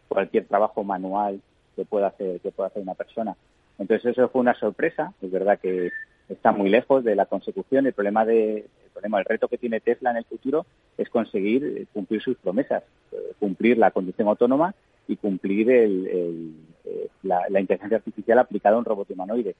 cualquier 0.07 0.45
trabajo 0.45 0.83
manual 0.83 1.41
que 1.75 1.85
pueda 1.85 2.07
hacer 2.07 2.39
que 2.41 2.51
pueda 2.51 2.67
hacer 2.67 2.81
una 2.83 2.95
persona. 2.95 3.35
Entonces 3.79 4.11
eso 4.11 4.29
fue 4.29 4.41
una 4.41 4.53
sorpresa. 4.55 5.13
Es 5.21 5.31
verdad 5.31 5.59
que 5.59 5.91
está 6.31 6.51
muy 6.51 6.69
lejos 6.69 7.03
de 7.03 7.15
la 7.15 7.25
consecución. 7.25 7.85
El 7.85 7.93
problema 7.93 8.25
de 8.25 8.65
el 9.03 9.25
reto 9.25 9.47
que 9.47 9.57
tiene 9.57 9.79
Tesla 9.79 10.11
en 10.11 10.17
el 10.17 10.25
futuro 10.25 10.65
es 10.97 11.09
conseguir 11.09 11.63
eh, 11.63 11.85
cumplir 11.93 12.21
sus 12.21 12.37
promesas, 12.37 12.83
eh, 13.11 13.33
cumplir 13.39 13.77
la 13.77 13.91
conducción 13.91 14.27
autónoma 14.27 14.75
y 15.07 15.17
cumplir 15.17 15.71
el, 15.71 16.55
eh, 16.85 17.07
la, 17.23 17.59
inteligencia 17.59 17.97
artificial 17.97 18.39
aplicada 18.39 18.75
a 18.75 18.79
un 18.79 18.85
robot 18.85 19.09
humanoide. 19.09 19.55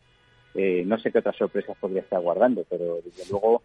no 0.86 1.00
sé 1.00 1.12
qué 1.12 1.20
otras 1.20 1.36
sorpresas 1.38 1.78
podría 1.80 2.02
estar 2.02 2.22
guardando, 2.22 2.66
pero 2.70 3.00
desde 3.04 3.30
luego 3.32 3.62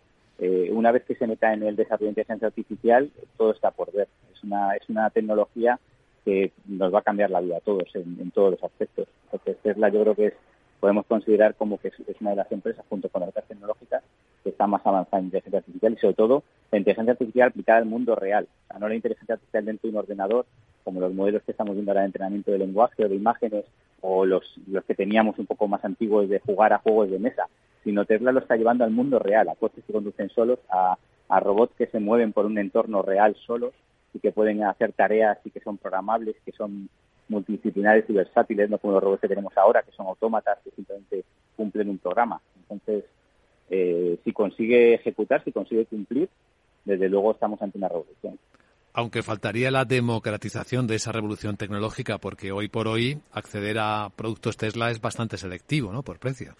una 0.71 0.93
vez 0.93 1.05
que 1.05 1.15
se 1.15 1.27
meta 1.27 1.53
en 1.53 1.63
el 1.63 1.77
desarrollo 1.77 2.07
de 2.07 2.11
inteligencia 2.11 2.49
artificial, 2.49 3.11
todo 3.37 3.53
está 3.53 3.71
por 3.71 3.91
ver. 3.93 4.09
Es 4.35 4.43
una, 4.45 4.75
es 4.77 4.89
una 4.89 5.09
tecnología 5.11 5.79
que 6.25 6.53
nos 6.67 6.93
va 6.93 6.99
a 6.99 7.03
cambiar 7.03 7.31
la 7.31 7.41
vida 7.41 7.57
a 7.57 7.61
todos 7.61 7.89
en, 7.95 8.19
en 8.21 8.31
todos 8.31 8.53
los 8.53 8.63
aspectos. 8.63 9.09
Entonces 9.25 9.57
Tesla 9.63 9.89
yo 9.89 10.03
creo 10.03 10.15
que 10.15 10.27
es 10.27 10.35
podemos 10.81 11.07
considerar 11.07 11.55
como 11.55 11.79
que 11.79 11.89
es 11.89 12.21
una 12.21 12.31
de 12.31 12.37
las 12.37 12.53
empresas, 12.53 12.85
junto 12.89 13.09
con 13.09 13.23
otras 13.23 13.45
tecnológicas, 13.47 14.03
que 14.43 14.51
está 14.51 14.67
más 14.67 14.85
avanzada 14.87 15.19
en 15.19 15.27
inteligencia 15.27 15.59
artificial 15.59 15.93
y 15.93 15.97
sobre 15.97 16.15
todo 16.15 16.43
la 16.71 16.79
inteligencia 16.79 17.13
artificial 17.13 17.49
aplicada 17.49 17.79
al 17.79 17.87
mundo 17.87 18.15
real, 18.15 18.47
no 18.79 18.89
la 18.89 18.95
inteligencia 18.95 19.35
artificial 19.35 19.65
dentro 19.65 19.89
de 19.89 19.97
un 19.97 20.01
ordenador, 20.01 20.47
como 20.85 21.01
los 21.01 21.13
modelos 21.15 21.43
que 21.43 21.51
estamos 21.51 21.75
viendo 21.75 21.91
ahora 21.91 22.03
de 22.03 22.07
entrenamiento 22.07 22.53
de 22.53 22.59
lenguaje 22.59 23.05
o 23.05 23.09
de 23.09 23.17
imágenes, 23.17 23.65
o 24.03 24.25
los, 24.25 24.45
los 24.69 24.85
que 24.85 24.95
teníamos 24.95 25.39
un 25.39 25.47
poco 25.47 25.67
más 25.67 25.85
antiguos 25.85 26.29
de 26.29 26.39
jugar 26.41 26.73
a 26.73 26.79
juegos 26.79 27.11
de 27.11 27.19
mesa, 27.19 27.49
sino 27.83 28.05
Tesla 28.05 28.33
lo 28.33 28.41
está 28.41 28.57
llevando 28.57 28.85
al 28.85 28.91
mundo 28.91 29.19
real, 29.19 29.49
a 29.49 29.57
coches 29.57 29.83
que 29.85 29.93
conducen 29.93 30.29
solos, 30.31 30.59
a 30.71 31.41
robots 31.41 31.75
que 31.77 31.87
se 31.87 31.99
mueven 31.99 32.33
por 32.33 32.47
un 32.47 32.59
entorno 32.59 33.03
real 33.03 33.35
solos 33.47 33.73
y 34.15 34.21
que 34.21 34.33
pueden 34.33 34.63
hacer 34.65 34.93
tareas 34.93 35.39
y 35.45 35.51
que 35.51 35.61
son 35.61 35.77
programables, 35.77 36.37
que 36.45 36.53
son 36.53 36.89
multidisciplinares 37.29 38.05
y 38.09 38.13
versátiles, 38.13 38.71
no 38.71 38.79
como 38.79 38.95
los 38.95 39.03
robots 39.03 39.21
que 39.21 39.29
tenemos 39.29 39.57
ahora, 39.57 39.83
que 39.83 39.93
son 39.93 40.07
autómatas 40.07 40.59
que 40.63 40.71
simplemente 40.71 41.25
cumplen 41.57 41.89
un 41.89 41.99
programa. 41.99 42.41
Entonces, 42.57 43.05
eh, 43.71 44.19
si 44.25 44.33
consigue 44.33 44.95
ejecutar, 44.95 45.43
si 45.45 45.53
consigue 45.53 45.87
cumplir, 45.87 46.29
desde 46.85 47.09
luego 47.09 47.33
estamos 47.33 47.61
ante 47.61 47.79
una 47.79 47.89
revolución. 47.89 48.39
Aunque 48.93 49.23
faltaría 49.23 49.71
la 49.71 49.85
democratización 49.85 50.87
de 50.87 50.95
esa 50.95 51.13
revolución 51.13 51.57
tecnológica, 51.57 52.19
porque 52.19 52.53
hoy 52.53 52.69
por 52.69 52.89
hoy 52.89 53.19
acceder 53.33 53.77
a 53.79 54.09
productos 54.17 54.57
Tesla 54.57 54.91
es 54.91 55.01
bastante 55.01 55.37
selectivo, 55.37 55.93
¿no? 55.93 56.03
Por 56.03 56.19
precio. 56.19 56.55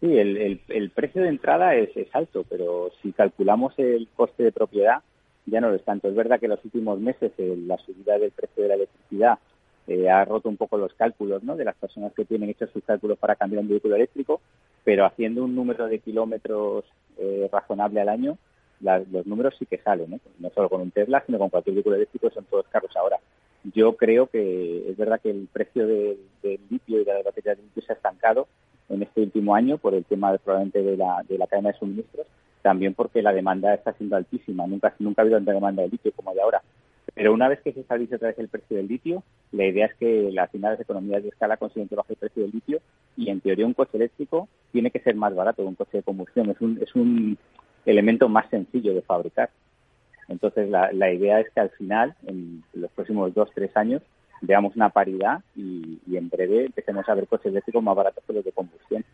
Sí, 0.00 0.06
el, 0.16 0.60
el, 0.68 0.90
precio 0.90 1.22
de 1.22 1.28
entrada 1.28 1.74
es, 1.74 1.94
es, 1.96 2.08
alto, 2.14 2.44
pero 2.48 2.90
si 3.02 3.12
calculamos 3.12 3.74
el 3.78 4.08
coste 4.14 4.44
de 4.44 4.52
propiedad, 4.52 5.02
ya 5.46 5.60
no 5.60 5.70
lo 5.70 5.76
es 5.76 5.84
tanto. 5.84 6.08
Es 6.08 6.14
verdad 6.14 6.38
que 6.38 6.46
en 6.46 6.50
los 6.50 6.64
últimos 6.64 7.00
meses 7.00 7.32
la 7.38 7.78
subida 7.78 8.18
del 8.18 8.30
precio 8.30 8.62
de 8.62 8.68
la 8.68 8.74
electricidad 8.74 9.38
eh, 9.86 10.10
ha 10.10 10.24
roto 10.24 10.48
un 10.48 10.56
poco 10.56 10.76
los 10.76 10.92
cálculos 10.94 11.42
¿no? 11.42 11.56
de 11.56 11.64
las 11.64 11.76
personas 11.76 12.12
que 12.12 12.24
tienen 12.24 12.50
hechos 12.50 12.70
sus 12.72 12.84
cálculos 12.84 13.18
para 13.18 13.36
cambiar 13.36 13.62
un 13.62 13.68
vehículo 13.68 13.94
eléctrico, 13.94 14.40
pero 14.84 15.04
haciendo 15.04 15.44
un 15.44 15.54
número 15.54 15.86
de 15.86 16.00
kilómetros 16.00 16.84
eh, 17.18 17.48
razonable 17.52 18.00
al 18.00 18.08
año, 18.08 18.38
los 18.80 19.26
números 19.26 19.54
sí 19.58 19.64
que 19.64 19.78
salen, 19.78 20.10
¿no? 20.10 20.20
no 20.38 20.50
solo 20.50 20.68
con 20.68 20.80
un 20.80 20.90
Tesla, 20.90 21.22
sino 21.24 21.38
con 21.38 21.48
cualquier 21.48 21.74
vehículo 21.74 21.96
eléctrico, 21.96 22.30
son 22.30 22.44
todos 22.44 22.66
carros 22.68 22.94
ahora. 22.96 23.18
Yo 23.74 23.96
creo 23.96 24.26
que 24.26 24.90
es 24.90 24.96
verdad 24.96 25.20
que 25.20 25.30
el 25.30 25.48
precio 25.52 25.86
del 25.86 26.18
litio 26.70 27.00
y 27.00 27.04
de 27.04 27.14
la 27.14 27.22
batería 27.22 27.54
de 27.54 27.62
litio 27.62 27.82
se 27.82 27.92
ha 27.92 27.96
estancado 27.96 28.46
en 28.88 29.02
este 29.02 29.22
último 29.22 29.54
año 29.54 29.78
por 29.78 29.94
el 29.94 30.04
tema 30.04 30.36
probablemente 30.38 30.82
de 30.82 30.96
la, 30.96 31.24
de 31.28 31.38
la 31.38 31.46
cadena 31.46 31.72
de 31.72 31.78
suministros, 31.78 32.26
también 32.62 32.94
porque 32.94 33.22
la 33.22 33.32
demanda 33.32 33.74
está 33.74 33.92
siendo 33.94 34.16
altísima. 34.16 34.66
Nunca, 34.66 34.94
nunca 34.98 35.22
ha 35.22 35.24
habido 35.24 35.38
tanta 35.38 35.52
demanda 35.52 35.82
de 35.82 35.88
litio 35.88 36.12
como 36.12 36.34
de 36.34 36.42
ahora. 36.42 36.62
Pero 37.16 37.32
una 37.32 37.48
vez 37.48 37.60
que 37.62 37.72
se 37.72 37.80
estabilice 37.80 38.16
otra 38.16 38.28
vez 38.28 38.38
el 38.38 38.48
precio 38.48 38.76
del 38.76 38.88
litio, 38.88 39.22
la 39.50 39.64
idea 39.64 39.86
es 39.86 39.94
que 39.94 40.30
las 40.30 40.50
economías 40.52 41.22
de 41.22 41.30
escala 41.30 41.56
consiguen 41.56 41.88
que 41.88 41.94
baje 41.94 42.12
el 42.12 42.18
precio 42.18 42.42
del 42.42 42.52
litio 42.52 42.80
y 43.16 43.30
en 43.30 43.40
teoría 43.40 43.64
un 43.64 43.72
coche 43.72 43.96
eléctrico 43.96 44.48
tiene 44.70 44.90
que 44.90 45.00
ser 45.00 45.14
más 45.14 45.34
barato 45.34 45.62
que 45.62 45.68
un 45.68 45.76
coche 45.76 45.96
de 45.96 46.02
combustión. 46.02 46.50
Es 46.50 46.60
un, 46.60 46.78
es 46.78 46.94
un 46.94 47.38
elemento 47.86 48.28
más 48.28 48.50
sencillo 48.50 48.92
de 48.92 49.00
fabricar. 49.00 49.48
Entonces 50.28 50.68
la, 50.68 50.92
la 50.92 51.10
idea 51.10 51.40
es 51.40 51.48
que 51.54 51.60
al 51.60 51.70
final, 51.70 52.14
en 52.26 52.62
los 52.74 52.90
próximos 52.90 53.32
dos, 53.32 53.48
tres 53.54 53.74
años, 53.78 54.02
veamos 54.42 54.76
una 54.76 54.90
paridad 54.90 55.40
y, 55.56 55.98
en 56.12 56.28
breve 56.28 56.66
empecemos 56.66 57.08
a 57.08 57.14
ver 57.14 57.28
coches 57.28 57.46
eléctricos 57.46 57.82
más 57.82 57.96
baratos 57.96 58.24
que 58.26 58.34
los 58.34 58.44
de 58.44 58.52
combustión. 58.52 59.06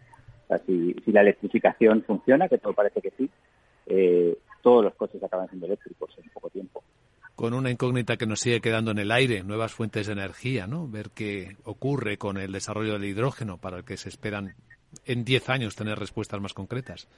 O 0.44 0.48
sea, 0.48 0.58
si, 0.66 0.96
si 1.04 1.12
la 1.12 1.20
electrificación 1.20 2.02
funciona, 2.02 2.48
que 2.48 2.58
todo 2.58 2.72
parece 2.72 3.00
que 3.00 3.12
sí, 3.16 3.30
eh, 3.86 4.36
todos 4.62 4.84
los 4.84 4.94
coches 4.94 5.22
acaban 5.22 5.48
siendo 5.48 5.66
eléctricos 5.66 6.10
en 6.18 6.30
poco 6.30 6.50
tiempo 6.50 6.82
con 7.34 7.54
una 7.54 7.70
incógnita 7.70 8.16
que 8.16 8.26
nos 8.26 8.40
sigue 8.40 8.60
quedando 8.60 8.90
en 8.90 8.98
el 8.98 9.10
aire, 9.10 9.42
nuevas 9.42 9.72
fuentes 9.72 10.06
de 10.06 10.12
energía, 10.12 10.66
¿no? 10.66 10.86
Ver 10.86 11.10
qué 11.14 11.56
ocurre 11.64 12.16
con 12.16 12.36
el 12.36 12.52
desarrollo 12.52 12.92
del 12.92 13.04
hidrógeno 13.04 13.56
para 13.58 13.78
el 13.78 13.84
que 13.84 13.96
se 13.96 14.10
esperan 14.10 14.54
en 15.06 15.24
10 15.24 15.48
años 15.48 15.74
tener 15.74 15.98
respuestas 15.98 16.40
más 16.40 16.54
concretas. 16.54 17.08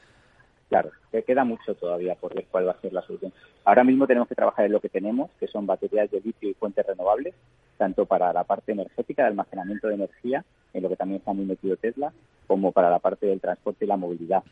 Claro, 0.69 0.91
que 1.12 1.23
queda 1.23 1.45
mucho 1.45 1.75
todavía 1.75 2.15
por 2.15 2.35
ver 2.35 2.47
cuál 2.51 2.67
va 2.67 2.73
a 2.73 2.81
ser 2.81 2.93
la 2.93 3.03
solución. 3.03 3.33
Ahora 3.65 3.85
mismo 3.85 4.07
tenemos 4.07 4.29
que 4.29 4.35
trabajar 4.35 4.65
en 4.65 4.73
lo 4.73 4.81
que 4.81 4.89
tenemos, 4.89 5.31
que 5.39 5.47
son 5.47 5.67
baterías 5.67 6.11
de 6.11 6.21
litio 6.21 6.49
y 6.49 6.55
fuentes 6.55 6.87
renovables, 6.87 7.35
tanto 7.77 8.07
para 8.07 8.33
la 8.33 8.45
parte 8.45 8.73
energética, 8.73 9.23
de 9.23 9.29
almacenamiento 9.29 9.89
de 9.89 9.95
energía, 9.95 10.45
en 10.73 10.83
lo 10.83 10.89
que 10.89 10.97
también 10.97 11.19
está 11.19 11.33
muy 11.33 11.45
metido 11.45 11.77
Tesla, 11.77 12.12
como 12.47 12.73
para 12.73 12.91
la 12.91 12.99
parte 12.99 13.27
del 13.27 13.41
transporte 13.41 13.85
y 13.85 13.89
la 13.89 13.97
movilidad. 13.97 14.43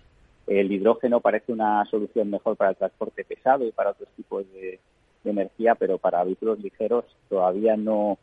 El 0.47 0.72
hidrógeno 0.72 1.20
parece 1.20 1.53
una 1.53 1.84
solución 1.86 2.30
mejor 2.30 2.57
para 2.57 2.70
el 2.70 2.76
transporte 2.76 3.24
pesado 3.24 3.64
y 3.66 3.72
para 3.72 3.90
otros 3.90 4.09
tipos 4.16 4.45
de, 4.53 4.80
energía, 5.24 5.76
pero 5.76 5.99
para 5.99 6.24
vehículos 6.24 6.59
ligeros 6.59 7.05
todavía 7.28 7.76
no 7.76 8.18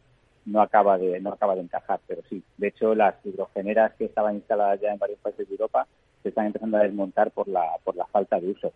no 0.45 0.61
acaba 0.61 0.97
de 0.97 1.22
no 1.22 1.32
acaba 1.32 1.55
de 1.55 1.61
encajar, 1.61 2.01
pero 2.07 2.22
sí. 2.30 2.43
De 2.57 2.67
hecho, 2.67 2.93
las 2.93 3.15
hidrogeneras 3.26 3.93
que 3.95 4.05
estaban 4.05 4.36
instaladas 4.36 4.82
ya 4.82 4.91
en 4.91 4.99
varios 4.99 5.20
países 5.20 5.47
de 5.47 5.53
Europa 5.53 5.88
se 6.24 6.30
están 6.30 6.47
empezando 6.47 6.78
a 6.78 6.84
desmontar 6.84 7.32
por 7.32 7.47
la 7.47 7.63
por 7.86 7.95
la 7.95 8.05
falta 8.07 8.38
de 8.39 8.51
uso. 8.51 8.74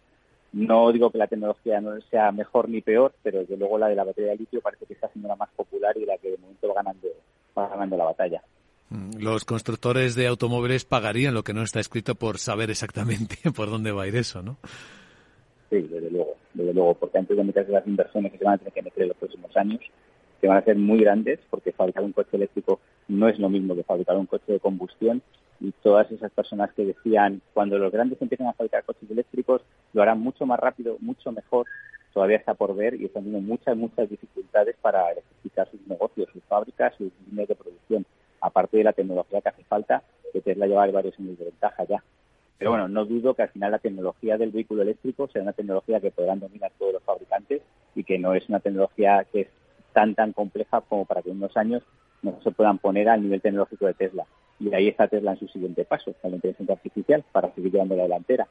No 0.53 0.91
digo 0.93 1.09
que 1.09 1.17
la 1.17 1.27
tecnología 1.27 1.81
no 1.81 1.99
sea 2.11 2.31
mejor 2.31 2.69
ni 2.69 2.81
peor, 2.81 3.13
pero 3.23 3.39
desde 3.39 3.57
luego 3.57 3.77
la 3.77 3.89
de 3.89 3.95
la 3.95 4.05
batería 4.05 4.31
de 4.31 4.37
litio 4.37 4.61
parece 4.61 4.85
que 4.85 4.93
está 4.93 5.09
siendo 5.09 5.27
la 5.27 5.35
más 5.35 5.49
popular 5.49 5.97
y 5.97 6.05
la 6.05 6.17
que 6.17 6.31
de 6.31 6.37
momento 6.37 6.69
va 6.69 6.75
ganando 6.75 7.09
va 7.57 7.67
ganando 7.67 7.97
la 7.97 8.05
batalla. 8.05 8.41
Mm, 8.93 9.23
los 9.23 9.43
constructores 9.43 10.13
de 10.13 10.27
automóviles 10.27 10.85
pagarían 10.85 11.33
lo 11.33 11.43
que 11.43 11.53
no 11.53 11.63
está 11.63 11.79
escrito 11.79 12.13
por 12.13 12.37
saber 12.37 12.69
exactamente 12.69 13.37
por 13.55 13.71
dónde 13.71 13.91
va 13.91 14.03
a 14.03 14.07
ir 14.07 14.15
eso, 14.15 14.43
¿no? 14.43 14.57
Sí, 15.71 15.81
desde 15.81 16.11
luego, 16.11 16.35
desde 16.53 16.73
luego, 16.75 16.93
porque 16.93 17.17
antes 17.17 17.35
de 17.35 17.43
meterse 17.43 17.71
las 17.71 17.87
inversiones 17.87 18.31
que 18.31 18.37
se 18.37 18.45
van 18.45 18.53
a 18.53 18.57
tener 18.59 18.73
que 18.73 18.83
meter 18.83 19.03
en 19.03 19.09
los 19.09 19.17
próximos 19.17 19.57
años, 19.57 19.79
que 20.39 20.47
van 20.47 20.57
a 20.57 20.63
ser 20.63 20.75
muy 20.77 20.99
grandes, 20.99 21.39
porque 21.49 21.71
fabricar 21.71 22.03
un 22.03 22.11
coche 22.11 22.37
eléctrico 22.37 22.79
no 23.07 23.27
es 23.27 23.39
lo 23.39 23.49
mismo 23.49 23.75
que 23.75 23.83
fabricar 23.83 24.15
un 24.15 24.27
coche 24.27 24.53
de 24.53 24.59
combustión. 24.59 25.23
Y 25.59 25.71
todas 25.81 26.11
esas 26.11 26.31
personas 26.31 26.71
que 26.73 26.85
decían, 26.85 27.41
cuando 27.53 27.79
los 27.79 27.91
grandes 27.91 28.21
empiecen 28.21 28.47
a 28.47 28.53
fabricar 28.53 28.83
coches 28.83 29.09
eléctricos, 29.09 29.61
lo 29.93 30.01
harán 30.03 30.19
mucho 30.19 30.45
más 30.45 30.59
rápido, 30.59 30.97
mucho 30.99 31.31
mejor, 31.31 31.65
todavía 32.13 32.37
está 32.37 32.53
por 32.53 32.75
ver 32.75 32.93
y 32.95 33.05
están 33.05 33.23
teniendo 33.23 33.47
muchas, 33.47 33.75
muchas 33.75 34.07
dificultades 34.07 34.75
para 34.81 35.11
electrificar 35.11 35.71
sus 35.71 35.87
negocios, 35.87 36.29
sus 36.31 36.43
fábricas, 36.43 36.93
sus 36.97 37.11
líneas 37.27 37.47
de 37.47 37.55
producción. 37.55 38.05
Aparte 38.43 38.77
de 38.77 38.83
la 38.83 38.93
tecnología 38.93 39.41
que 39.41 39.49
hace 39.49 39.63
falta, 39.63 40.03
que 40.33 40.41
Tesla 40.41 40.67
lleva 40.67 40.85
varios 40.91 41.17
años 41.17 41.39
de 41.39 41.45
ventaja 41.45 41.85
ya. 41.85 42.03
Pero 42.57 42.71
bueno, 42.71 42.87
no 42.87 43.05
dudo 43.05 43.33
que 43.33 43.41
al 43.41 43.49
final 43.49 43.71
la 43.71 43.79
tecnología 43.79 44.37
del 44.37 44.51
vehículo 44.51 44.81
eléctrico 44.81 45.27
será 45.27 45.43
una 45.43 45.53
tecnología 45.53 45.99
que 45.99 46.11
podrán 46.11 46.39
dominar 46.39 46.71
todos 46.77 46.93
los 46.93 47.03
fabricantes 47.03 47.61
y 47.95 48.03
que 48.03 48.19
no 48.19 48.33
es 48.33 48.47
una 48.49 48.59
tecnología 48.59 49.25
que 49.31 49.41
es 49.41 49.47
tan, 49.93 50.13
tan 50.13 50.33
compleja 50.33 50.81
como 50.81 51.05
para 51.05 51.21
que 51.21 51.31
en 51.31 51.37
unos 51.37 51.55
años 51.55 51.83
no 52.21 52.39
se 52.43 52.51
puedan 52.51 52.79
poner 52.79 53.09
al 53.09 53.21
nivel 53.21 53.41
tecnológico 53.41 53.85
de 53.85 53.93
Tesla. 53.93 54.25
Y 54.59 54.73
ahí 54.73 54.87
está 54.87 55.07
Tesla 55.07 55.31
en 55.31 55.39
su 55.39 55.47
siguiente 55.47 55.85
paso, 55.85 56.13
con 56.21 56.31
la 56.31 56.37
inteligencia 56.37 56.75
artificial, 56.75 57.23
para 57.31 57.53
seguir 57.53 57.71
llevando 57.71 57.95
la 57.95 58.03
delantera. 58.03 58.47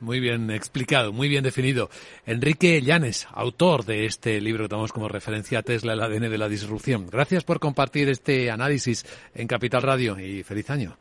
Muy 0.00 0.20
bien 0.20 0.50
explicado, 0.50 1.12
muy 1.12 1.28
bien 1.28 1.44
definido. 1.44 1.90
Enrique 2.26 2.80
Llanes, 2.80 3.26
autor 3.32 3.84
de 3.84 4.06
este 4.06 4.40
libro 4.40 4.64
que 4.64 4.70
tomamos 4.70 4.92
como 4.92 5.08
referencia 5.08 5.58
a 5.58 5.62
Tesla, 5.62 5.92
el 5.92 6.00
ADN 6.00 6.30
de 6.30 6.38
la 6.38 6.48
disrupción. 6.48 7.06
Gracias 7.10 7.44
por 7.44 7.60
compartir 7.60 8.08
este 8.08 8.50
análisis 8.50 9.04
en 9.34 9.46
Capital 9.46 9.82
Radio 9.82 10.18
y 10.18 10.42
feliz 10.42 10.70
año. 10.70 10.96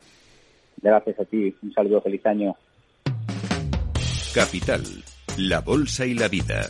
Gracias 0.82 1.20
a 1.20 1.26
ti, 1.26 1.56
un 1.62 1.74
saludo, 1.74 2.02
feliz 2.02 2.26
año. 2.26 2.56
Capital, 4.34 4.84
la 5.38 5.62
Bolsa 5.62 6.06
y 6.06 6.14
la 6.14 6.28
Vida. 6.28 6.70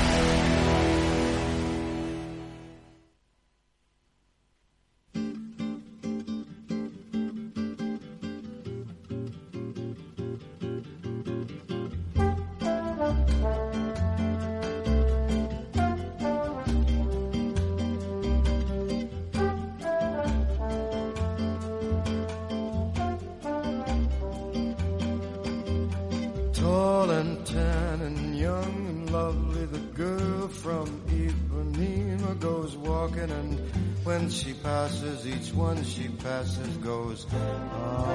Tall 26.61 27.09
and 27.09 27.43
tan 27.43 28.01
and 28.01 28.37
young 28.37 28.87
and 28.87 29.09
lovely, 29.09 29.65
the 29.65 29.79
girl 29.79 30.47
from 30.47 30.85
Ipanema 31.07 32.39
goes 32.39 32.77
walking, 32.77 33.31
and 33.31 33.59
when 34.03 34.29
she 34.29 34.53
passes, 34.53 35.25
each 35.25 35.51
one 35.55 35.83
she 35.83 36.07
passes 36.07 36.77
goes, 36.77 37.25
ah. 37.31 38.11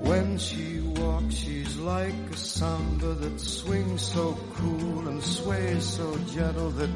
When 0.00 0.38
she 0.38 0.80
walks, 0.80 1.34
she's 1.34 1.76
like 1.76 2.14
a 2.32 2.36
samba 2.38 3.12
that 3.12 3.38
swings 3.38 4.00
so 4.00 4.34
cool 4.54 5.08
and 5.08 5.22
sways 5.22 5.84
so 5.84 6.16
gentle 6.32 6.70
that 6.70 6.88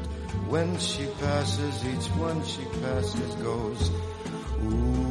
when 0.49 0.79
she 0.79 1.05
passes, 1.19 1.85
each 1.85 2.07
one 2.17 2.43
she 2.45 2.63
passes 2.81 3.35
goes, 3.35 3.91
ooh. 4.65 5.10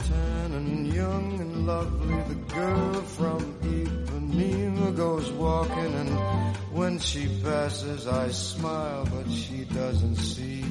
lovely, 1.65 2.23
the 2.27 2.53
girl 2.53 2.93
from 3.17 3.39
Ipanema 3.61 4.95
goes 4.95 5.31
walking, 5.31 5.93
and 6.01 6.09
when 6.71 6.99
she 6.99 7.27
passes, 7.43 8.07
I 8.07 8.29
smile, 8.29 9.07
but 9.11 9.31
she 9.31 9.65
doesn't 9.65 10.15
see. 10.15 10.61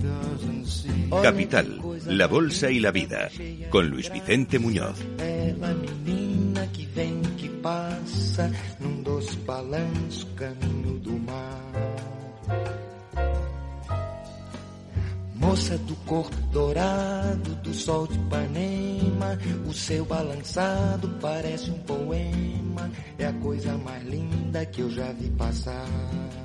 Doesn't 0.00 0.66
see. 0.66 1.10
Capital, 1.10 2.00
la 2.06 2.26
Bolsa 2.26 2.70
y 2.70 2.80
la 2.80 2.90
Vida, 2.90 3.30
con 3.70 3.88
Luis 3.88 4.10
Vicente 4.12 4.58
Muñoz. 4.58 4.98
Do 15.54 16.26
dourado 16.52 17.54
do 17.62 17.72
sol 17.72 18.08
de 18.08 18.18
o 19.68 19.72
seu 19.72 20.04
balançado 20.04 21.08
parece 21.20 21.70
um 21.70 21.78
poema, 21.78 22.90
é 23.16 23.26
a 23.26 23.32
coisa 23.34 23.78
mais 23.78 24.04
linda 24.04 24.66
que 24.66 24.80
eu 24.80 24.90
já 24.90 25.12
vi 25.12 25.30
passar. 25.30 25.86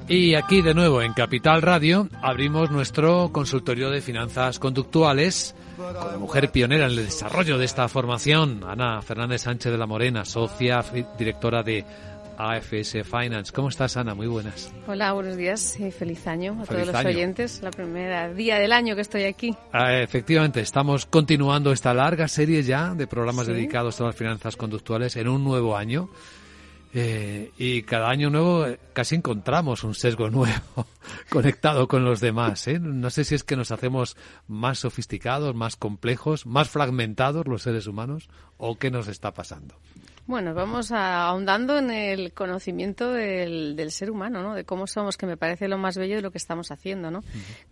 Y 0.07 0.35
aquí 0.35 0.61
de 0.61 0.75
nuevo 0.75 1.01
en 1.01 1.13
Capital 1.13 1.63
Radio 1.63 2.07
abrimos 2.21 2.69
nuestro 2.69 3.31
consultorio 3.31 3.89
de 3.89 4.01
finanzas 4.01 4.59
conductuales 4.59 5.55
con 5.75 6.11
la 6.11 6.17
mujer 6.19 6.51
pionera 6.51 6.85
en 6.85 6.91
el 6.91 7.05
desarrollo 7.05 7.57
de 7.57 7.65
esta 7.65 7.87
formación, 7.87 8.63
Ana 8.63 9.01
Fernández 9.01 9.41
Sánchez 9.41 9.71
de 9.71 9.77
la 9.79 9.87
Morena, 9.87 10.23
socia 10.23 10.85
directora 11.17 11.63
de 11.63 11.83
AFS 12.39 13.03
Finance. 13.03 13.51
¿Cómo 13.51 13.67
estás, 13.67 13.97
Ana? 13.97 14.15
Muy 14.15 14.27
buenas. 14.27 14.71
Hola, 14.87 15.11
buenos 15.11 15.35
días 15.35 15.77
y 15.77 15.91
feliz 15.91 16.25
año 16.25 16.53
a 16.53 16.65
Feliz 16.65 16.67
todos 16.69 16.87
los 16.87 16.95
año. 16.95 17.09
oyentes. 17.09 17.61
La 17.61 17.69
primera 17.71 18.33
día 18.33 18.57
del 18.59 18.71
año 18.71 18.95
que 18.95 19.01
estoy 19.01 19.23
aquí. 19.25 19.53
Ah, 19.73 19.93
efectivamente, 19.97 20.61
estamos 20.61 21.05
continuando 21.05 21.73
esta 21.73 21.93
larga 21.93 22.29
serie 22.29 22.63
ya 22.63 22.95
de 22.95 23.07
programas 23.07 23.45
Sí. 23.47 23.51
dedicados 23.51 23.99
a 23.99 24.05
las 24.05 24.15
finanzas 24.15 24.55
conductuales 24.55 25.17
en 25.17 25.27
un 25.27 25.43
nuevo 25.43 25.75
año. 25.75 26.09
Eh, 26.91 27.51
y 27.59 27.83
cada 27.83 28.09
año 28.09 28.31
nuevo 28.31 28.65
eh, 28.65 28.79
casi 28.93 29.13
encontramos 29.15 29.83
un 29.83 29.93
sesgo 29.93 30.29
nuevo 30.31 30.87
conectado 31.29 31.87
con 31.89 32.03
los 32.05 32.19
demás. 32.21 32.67
¿eh? 32.69 32.79
No 32.79 33.09
sé 33.09 33.25
si 33.25 33.35
es 33.35 33.43
que 33.43 33.55
nos 33.57 33.71
hacemos 33.71 34.15
más 34.47 34.79
sofisticados, 34.79 35.53
más 35.55 35.75
complejos, 35.75 36.45
más 36.47 36.69
fragmentados 36.69 37.45
los 37.47 37.61
seres 37.63 37.85
humanos 37.85 38.29
o 38.57 38.77
qué 38.79 38.89
nos 38.91 39.07
está 39.09 39.33
pasando. 39.33 39.75
Bueno, 40.29 40.53
vamos 40.53 40.91
a- 40.91 41.25
ahondando 41.27 41.79
en 41.79 41.89
el 41.89 42.33
conocimiento 42.33 43.11
del, 43.11 43.75
del 43.75 43.89
ser 43.89 44.11
humano, 44.11 44.43
¿no? 44.43 44.53
De 44.53 44.63
cómo 44.63 44.85
somos, 44.85 45.17
que 45.17 45.25
me 45.25 45.37
parece 45.37 45.67
lo 45.67 45.79
más 45.79 45.97
bello 45.97 46.17
de 46.17 46.21
lo 46.21 46.29
que 46.29 46.37
estamos 46.37 46.69
haciendo, 46.69 47.09
¿no? 47.09 47.21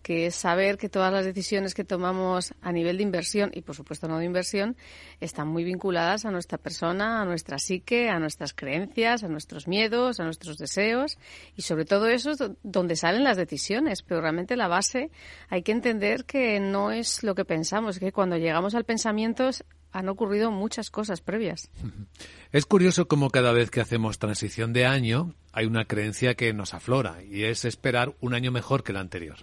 Que 0.02 0.26
es 0.26 0.34
saber 0.34 0.76
que 0.76 0.88
todas 0.88 1.12
las 1.12 1.24
decisiones 1.24 1.72
que 1.72 1.84
tomamos 1.84 2.52
a 2.60 2.72
nivel 2.72 2.96
de 2.96 3.04
inversión 3.04 3.52
y, 3.54 3.62
por 3.62 3.76
supuesto, 3.76 4.08
no 4.08 4.18
de 4.18 4.24
inversión, 4.24 4.76
están 5.20 5.46
muy 5.46 5.62
vinculadas 5.62 6.24
a 6.24 6.32
nuestra 6.32 6.58
persona, 6.58 7.22
a 7.22 7.24
nuestra 7.24 7.60
psique, 7.60 8.08
a 8.10 8.18
nuestras 8.18 8.54
creencias, 8.54 9.22
a 9.22 9.28
nuestros 9.28 9.68
miedos, 9.68 10.18
a 10.18 10.24
nuestros 10.24 10.58
deseos 10.58 11.16
y, 11.54 11.62
sobre 11.62 11.84
todo, 11.84 12.08
eso 12.08 12.32
es 12.32 12.38
do- 12.38 12.56
donde 12.64 12.96
salen 12.96 13.22
las 13.22 13.36
decisiones. 13.36 14.02
Pero 14.02 14.20
realmente 14.20 14.56
la 14.56 14.66
base 14.66 15.12
hay 15.48 15.62
que 15.62 15.70
entender 15.70 16.24
que 16.24 16.58
no 16.58 16.90
es 16.90 17.22
lo 17.22 17.36
que 17.36 17.44
pensamos, 17.44 18.00
que 18.00 18.10
cuando 18.10 18.36
llegamos 18.36 18.74
al 18.74 18.82
pensamiento 18.84 19.48
han 19.92 20.08
ocurrido 20.08 20.50
muchas 20.50 20.90
cosas 20.90 21.20
previas. 21.20 21.70
Es 22.50 22.64
curioso 22.64 23.08
como 23.08 23.28
cada 23.28 23.52
vez 23.52 23.70
que 23.70 23.82
hacemos 23.82 24.18
transición 24.18 24.72
de 24.72 24.86
año 24.86 25.34
hay 25.52 25.66
una 25.66 25.84
creencia 25.84 26.34
que 26.34 26.54
nos 26.54 26.72
aflora 26.72 27.22
y 27.22 27.44
es 27.44 27.66
esperar 27.66 28.14
un 28.20 28.32
año 28.32 28.50
mejor 28.50 28.82
que 28.82 28.92
el 28.92 28.96
anterior. 28.96 29.36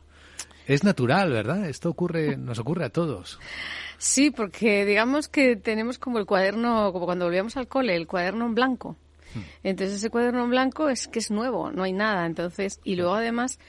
Es 0.66 0.84
natural, 0.84 1.32
¿verdad? 1.32 1.70
Esto 1.70 1.90
ocurre, 1.90 2.36
nos 2.36 2.58
ocurre 2.58 2.86
a 2.86 2.90
todos. 2.90 3.40
Sí, 4.00 4.32
porque 4.32 4.86
digamos 4.86 5.28
que 5.28 5.56
tenemos 5.56 6.00
como 6.00 6.18
el 6.18 6.26
cuaderno, 6.26 6.92
como 6.92 7.06
cuando 7.06 7.26
volvíamos 7.26 7.58
al 7.58 7.68
cole, 7.68 7.96
el 7.96 8.08
cuaderno 8.08 8.48
en 8.48 8.56
blanco. 8.56 8.98
Entonces 9.64 9.98
ese 9.98 10.10
cuaderno 10.10 10.46
en 10.46 10.50
blanco 10.50 10.90
es 10.90 11.08
que 11.08 11.20
es 11.20 11.30
nuevo, 11.30 11.72
no 11.72 11.84
hay 11.84 11.94
nada. 11.94 12.26
Entonces, 12.26 12.80
y 12.84 12.96
luego 12.96 13.16
además 13.16 13.60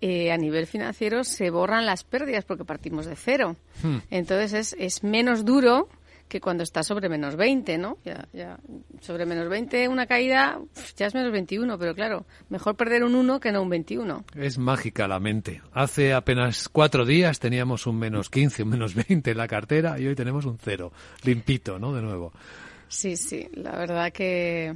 eh, 0.00 0.30
a 0.30 0.36
nivel 0.36 0.66
financiero 0.66 1.24
se 1.24 1.50
borran 1.50 1.86
las 1.86 2.04
pérdidas 2.04 2.44
porque 2.44 2.64
partimos 2.64 3.06
de 3.06 3.16
cero. 3.16 3.56
Hmm. 3.82 3.98
Entonces 4.10 4.52
es, 4.52 4.76
es 4.78 5.02
menos 5.02 5.44
duro 5.44 5.88
que 6.34 6.40
cuando 6.40 6.64
está 6.64 6.82
sobre 6.82 7.08
menos 7.08 7.36
20, 7.36 7.78
¿no? 7.78 7.98
Ya, 8.04 8.26
ya, 8.32 8.58
sobre 9.00 9.24
menos 9.24 9.48
20 9.48 9.86
una 9.86 10.08
caída 10.08 10.58
ya 10.96 11.06
es 11.06 11.14
menos 11.14 11.30
21, 11.30 11.78
pero 11.78 11.94
claro, 11.94 12.26
mejor 12.48 12.74
perder 12.74 13.04
un 13.04 13.14
1 13.14 13.38
que 13.38 13.52
no 13.52 13.62
un 13.62 13.68
21. 13.68 14.24
Es 14.34 14.58
mágica 14.58 15.06
la 15.06 15.20
mente. 15.20 15.62
Hace 15.72 16.12
apenas 16.12 16.68
cuatro 16.68 17.06
días 17.06 17.38
teníamos 17.38 17.86
un 17.86 18.00
menos 18.00 18.30
15, 18.30 18.64
un 18.64 18.68
menos 18.70 18.96
20 18.96 19.30
en 19.30 19.36
la 19.36 19.46
cartera 19.46 20.00
y 20.00 20.08
hoy 20.08 20.16
tenemos 20.16 20.44
un 20.44 20.58
cero. 20.58 20.90
Limpito, 21.22 21.78
¿no? 21.78 21.92
De 21.92 22.02
nuevo. 22.02 22.32
Sí, 22.88 23.16
sí, 23.16 23.48
la 23.52 23.76
verdad 23.76 24.12
que 24.12 24.74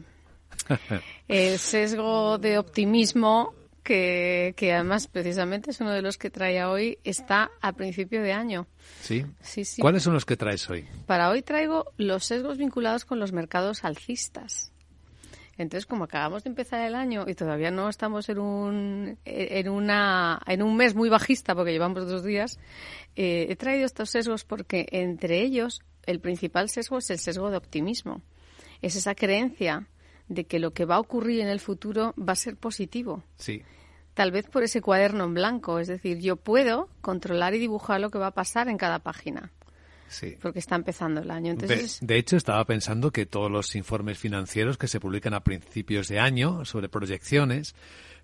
el 1.26 1.58
sesgo 1.58 2.38
de 2.38 2.56
optimismo 2.58 3.52
que, 3.88 4.52
que 4.54 4.74
además 4.74 5.06
precisamente 5.06 5.70
es 5.70 5.80
uno 5.80 5.92
de 5.92 6.02
los 6.02 6.18
que 6.18 6.28
trae 6.28 6.62
hoy 6.62 6.98
está 7.04 7.50
a 7.62 7.72
principio 7.72 8.22
de 8.22 8.34
año. 8.34 8.66
¿Sí? 9.00 9.24
Sí, 9.40 9.64
sí. 9.64 9.80
¿Cuáles 9.80 10.02
son 10.02 10.12
los 10.12 10.26
que 10.26 10.36
traes 10.36 10.68
hoy? 10.68 10.86
Para 11.06 11.30
hoy 11.30 11.40
traigo 11.40 11.90
los 11.96 12.26
sesgos 12.26 12.58
vinculados 12.58 13.06
con 13.06 13.18
los 13.18 13.32
mercados 13.32 13.84
alcistas. 13.84 14.72
Entonces, 15.56 15.86
como 15.86 16.04
acabamos 16.04 16.44
de 16.44 16.50
empezar 16.50 16.86
el 16.86 16.94
año 16.94 17.24
y 17.26 17.34
todavía 17.34 17.70
no 17.70 17.88
estamos 17.88 18.28
en 18.28 18.38
un, 18.38 19.18
en 19.24 19.68
una, 19.70 20.38
en 20.46 20.62
un 20.62 20.76
mes 20.76 20.94
muy 20.94 21.08
bajista 21.08 21.54
porque 21.54 21.72
llevamos 21.72 22.06
dos 22.06 22.22
días, 22.22 22.58
eh, 23.16 23.46
he 23.48 23.56
traído 23.56 23.86
estos 23.86 24.10
sesgos 24.10 24.44
porque 24.44 24.86
entre 24.92 25.40
ellos 25.40 25.80
el 26.04 26.20
principal 26.20 26.68
sesgo 26.68 26.98
es 26.98 27.08
el 27.08 27.18
sesgo 27.18 27.50
de 27.50 27.56
optimismo. 27.56 28.20
Es 28.82 28.96
esa 28.96 29.14
creencia 29.14 29.88
de 30.28 30.44
que 30.44 30.58
lo 30.58 30.72
que 30.72 30.84
va 30.84 30.96
a 30.96 31.00
ocurrir 31.00 31.40
en 31.40 31.48
el 31.48 31.58
futuro 31.58 32.14
va 32.18 32.34
a 32.34 32.36
ser 32.36 32.58
positivo. 32.58 33.24
Sí. 33.38 33.62
Tal 34.18 34.32
vez 34.32 34.48
por 34.48 34.64
ese 34.64 34.80
cuaderno 34.80 35.26
en 35.26 35.34
blanco, 35.34 35.78
es 35.78 35.86
decir, 35.86 36.18
yo 36.18 36.34
puedo 36.34 36.88
controlar 37.00 37.54
y 37.54 37.60
dibujar 37.60 38.00
lo 38.00 38.10
que 38.10 38.18
va 38.18 38.26
a 38.26 38.34
pasar 38.34 38.68
en 38.68 38.76
cada 38.76 38.98
página. 38.98 39.52
Sí. 40.08 40.34
Porque 40.42 40.58
está 40.58 40.74
empezando 40.74 41.20
el 41.20 41.30
año. 41.30 41.54
De, 41.54 41.66
Entonces, 41.66 42.00
de 42.02 42.18
hecho, 42.18 42.36
estaba 42.36 42.64
pensando 42.64 43.12
que 43.12 43.26
todos 43.26 43.48
los 43.48 43.76
informes 43.76 44.18
financieros 44.18 44.76
que 44.76 44.88
se 44.88 44.98
publican 44.98 45.34
a 45.34 45.44
principios 45.44 46.08
de 46.08 46.18
año 46.18 46.64
sobre 46.64 46.88
proyecciones 46.88 47.76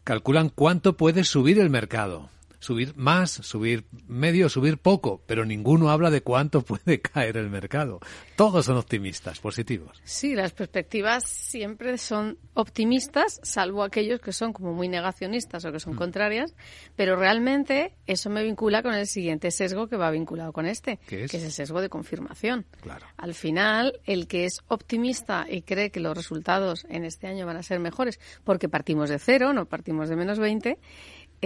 calculan 0.03 0.49
cuánto 0.49 0.97
puede 0.97 1.23
subir 1.23 1.61
el 1.61 1.71
mercado. 1.71 2.29
Subir 2.65 2.95
más, 2.97 3.31
subir 3.31 3.85
medio, 4.09 4.49
subir 4.49 4.79
poco, 4.79 5.21
pero 5.27 5.45
ninguno 5.45 5.91
habla 5.91 6.11
de 6.11 6.23
cuánto 6.23 6.63
puede 6.65 6.99
caer 7.03 7.37
el 7.37 7.51
mercado. 7.51 8.01
Todos 8.37 8.65
son 8.65 8.79
optimistas, 8.79 9.39
positivos. 9.39 10.01
Sí, 10.03 10.35
las 10.35 10.53
perspectivas 10.53 11.25
siempre 11.29 11.99
son 11.99 12.39
optimistas, 12.55 13.39
salvo 13.43 13.83
aquellos 13.83 14.19
que 14.23 14.33
son 14.33 14.55
como 14.55 14.73
muy 14.73 14.89
negacionistas 14.89 15.63
o 15.67 15.71
que 15.73 15.77
Mm. 15.77 15.81
son 15.81 15.95
contrarias, 15.95 16.55
pero 16.97 17.17
realmente 17.17 17.93
eso 18.07 18.31
me 18.31 18.43
vincula 18.43 18.83
con 18.83 18.95
el 18.95 19.07
siguiente 19.07 19.51
sesgo 19.51 19.87
que 19.89 19.97
va 19.97 20.11
vinculado 20.11 20.53
con 20.55 20.65
este, 20.65 20.97
que 21.07 21.25
es 21.25 21.35
el 21.35 21.53
sesgo 21.53 21.83
de 21.83 21.91
confirmación. 21.91 22.65
Claro. 22.81 23.05
Al 23.19 23.35
final, 23.35 24.01
el 24.07 24.27
que 24.27 24.47
es 24.47 24.61
optimista 24.69 25.45
y 25.51 25.61
cree 25.63 25.91
que 25.91 26.01
los 26.01 26.17
resultados 26.17 26.87
en 26.89 27.05
este 27.05 27.27
año 27.27 27.45
van 27.45 27.59
a 27.59 27.63
ser 27.63 27.79
mejores, 27.79 28.19
porque 28.43 28.71
partimos 28.71 29.11
de 29.11 29.19
cero, 29.19 29.53
no 29.53 29.67
partimos 29.67 30.09
de 30.09 30.17
menos 30.17 30.39
20, 30.39 30.79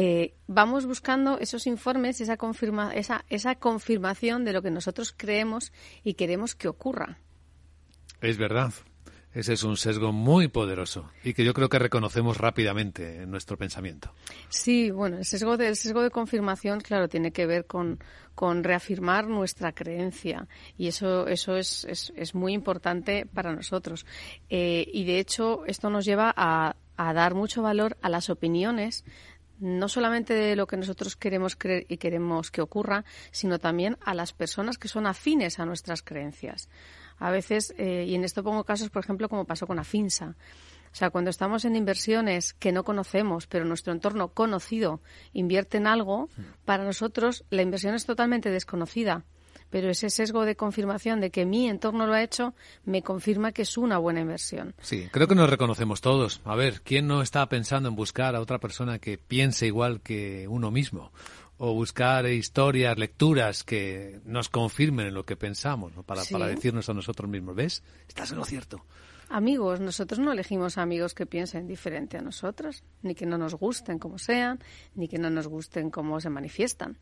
eh, 0.01 0.37
vamos 0.47 0.87
buscando 0.87 1.41
esos 1.41 1.67
informes, 1.67 2.21
esa, 2.21 2.37
confirma, 2.37 2.95
esa, 2.95 3.25
esa 3.31 3.57
confirmación 3.57 4.45
de 4.45 4.53
lo 4.53 4.63
que 4.63 4.71
nosotros 4.71 5.13
creemos 5.13 5.73
y 6.05 6.15
queremos 6.15 6.55
que 6.55 6.69
ocurra. 6.69 7.19
Es 8.21 8.39
verdad. 8.39 8.73
Ese 9.35 9.55
es 9.55 9.65
un 9.65 9.77
sesgo 9.77 10.13
muy 10.13 10.47
poderoso 10.47 11.11
y 11.25 11.35
que 11.35 11.45
yo 11.45 11.53
creo 11.53 11.69
que 11.69 11.81
reconocemos 11.81 12.37
rápidamente 12.37 13.23
en 13.23 13.31
nuestro 13.33 13.59
pensamiento. 13.59 14.13
Sí, 14.49 14.93
bueno, 14.93 15.19
el 15.19 15.25
sesgo 15.25 15.57
de, 15.57 15.67
el 15.67 15.75
sesgo 15.75 16.01
de 16.03 16.11
confirmación, 16.11 16.81
claro, 16.81 17.09
tiene 17.09 17.33
que 17.33 17.47
ver 17.47 17.67
con, 17.67 17.99
con 18.37 18.63
reafirmar 18.63 19.27
nuestra 19.27 19.73
creencia 19.73 20.47
y 20.77 20.87
eso, 20.87 21.27
eso 21.27 21.57
es, 21.57 21.85
es, 21.85 22.13
es 22.15 22.37
muy 22.37 22.53
importante 22.53 23.27
para 23.27 23.53
nosotros. 23.53 24.07
Eh, 24.49 24.89
y 24.93 25.05
de 25.05 25.19
hecho, 25.19 25.65
esto 25.67 25.91
nos 25.91 26.05
lleva 26.05 26.33
a, 26.37 26.77
a 26.97 27.13
dar 27.13 27.35
mucho 27.35 27.63
valor 27.63 27.97
a 28.01 28.09
las 28.09 28.31
opiniones 28.31 29.05
no 29.61 29.89
solamente 29.89 30.35
de 30.35 30.57
lo 30.57 30.67
que 30.67 30.77
nosotros 30.77 31.17
queremos 31.17 31.57
creer 31.57 31.87
y 31.89 31.97
queremos 31.97 32.51
que 32.51 32.61
ocurra, 32.61 33.05
sino 33.31 33.59
también 33.59 33.97
a 34.01 34.15
las 34.15 34.33
personas 34.33 34.79
que 34.79 34.89
son 34.89 35.07
afines 35.07 35.59
a 35.59 35.67
nuestras 35.67 36.03
creencias. 36.03 36.69
A 37.19 37.31
veces, 37.31 37.75
eh, 37.77 38.05
y 38.07 38.15
en 38.15 38.25
esto 38.25 38.45
pongo 38.45 38.65
casos, 38.65 38.91
por 38.91 39.03
ejemplo, 39.03 39.29
como 39.29 39.45
pasó 39.45 39.67
con 39.67 39.79
Afinsa. 39.79 40.37
O 40.93 40.95
sea, 40.95 41.11
cuando 41.11 41.31
estamos 41.31 41.65
en 41.65 41.77
inversiones 41.77 42.55
que 42.55 42.73
no 42.73 42.85
conocemos, 42.85 43.47
pero 43.47 43.65
nuestro 43.65 43.93
entorno 43.93 44.29
conocido 44.29 45.03
invierte 45.33 45.77
en 45.77 45.87
algo, 45.87 46.29
para 46.65 46.85
nosotros 46.85 47.45
la 47.51 47.63
inversión 47.63 47.95
es 47.95 48.07
totalmente 48.07 48.51
desconocida. 48.51 49.25
Pero 49.71 49.91
ese 49.91 50.09
sesgo 50.11 50.45
de 50.45 50.57
confirmación 50.57 51.21
de 51.21 51.31
que 51.31 51.45
mi 51.45 51.69
entorno 51.69 52.07
lo 52.07 52.15
ha 52.15 52.23
hecho 52.23 52.55
me 52.85 53.03
confirma 53.03 53.53
que 53.53 53.63
es 53.63 53.77
una 53.77 53.99
buena 53.99 54.21
inversión. 54.21 54.75
Sí, 54.81 55.09
creo 55.13 55.29
que 55.29 55.35
nos 55.35 55.51
reconocemos 55.51 56.01
todos. 56.01 56.41
A 56.45 56.55
ver, 56.55 56.81
¿quién 56.83 57.07
no 57.07 57.21
está 57.23 57.47
pensando 57.49 57.89
en 57.89 57.97
buscar 57.97 58.35
a 58.35 58.41
otra 58.41 58.59
persona 58.59 58.99
que 58.99 59.19
piense 59.19 59.67
igual 59.67 60.01
que 60.01 60.47
uno 60.49 60.71
mismo? 60.71 61.13
O 61.59 61.75
buscar 61.75 62.27
historias, 62.27 62.97
lecturas 62.99 63.65
que 63.65 64.21
nos 64.25 64.49
confirmen 64.49 65.09
en 65.09 65.15
lo 65.15 65.25
que 65.27 65.37
pensamos, 65.37 65.93
¿no? 65.95 66.03
para, 66.05 66.23
Sí. 66.23 66.33
para 66.33 66.47
decirnos 66.47 66.89
a 66.89 66.95
nosotros 66.95 67.29
mismos, 67.29 67.57
¿ves? 67.57 67.83
Estás 68.09 68.31
en 68.31 68.39
lo 68.39 68.45
cierto. 68.45 68.85
Amigos, 69.31 69.79
nosotros 69.81 70.19
no 70.21 70.33
elegimos 70.33 70.79
amigos 70.79 71.13
que 71.13 71.27
piensen 71.27 71.67
diferente 71.67 72.17
a 72.17 72.23
nosotros, 72.23 72.83
ni 73.03 73.15
que 73.15 73.27
no 73.27 73.37
nos 73.37 73.55
gusten 73.55 73.99
como 73.99 74.17
sean, 74.17 74.59
ni 74.95 75.07
que 75.07 75.19
no 75.19 75.29
nos 75.29 75.49
gusten 75.49 75.91
como 75.91 76.19
se 76.19 76.31
manifiestan. 76.31 76.97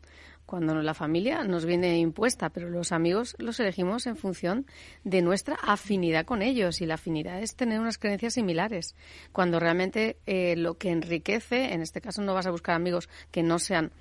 Cuando 0.45 0.75
la 0.75 0.93
familia 0.93 1.45
nos 1.45 1.65
viene 1.65 1.99
impuesta, 1.99 2.49
pero 2.49 2.69
los 2.69 2.91
amigos 2.91 3.35
los 3.39 3.61
elegimos 3.61 4.07
en 4.07 4.17
función 4.17 4.65
de 5.05 5.21
nuestra 5.21 5.55
afinidad 5.55 6.25
con 6.25 6.41
ellos 6.41 6.81
y 6.81 6.85
la 6.85 6.95
afinidad 6.95 7.41
es 7.41 7.55
tener 7.55 7.79
unas 7.79 7.97
creencias 7.97 8.33
similares. 8.33 8.95
Cuando 9.31 9.59
realmente 9.59 10.17
eh, 10.25 10.57
lo 10.57 10.77
que 10.77 10.91
enriquece, 10.91 11.73
en 11.73 11.81
este 11.81 12.01
caso 12.01 12.21
no 12.21 12.33
vas 12.33 12.45
a 12.45 12.51
buscar 12.51 12.75
amigos 12.75 13.07
que 13.31 13.41
no 13.41 13.57
sean 13.57 13.93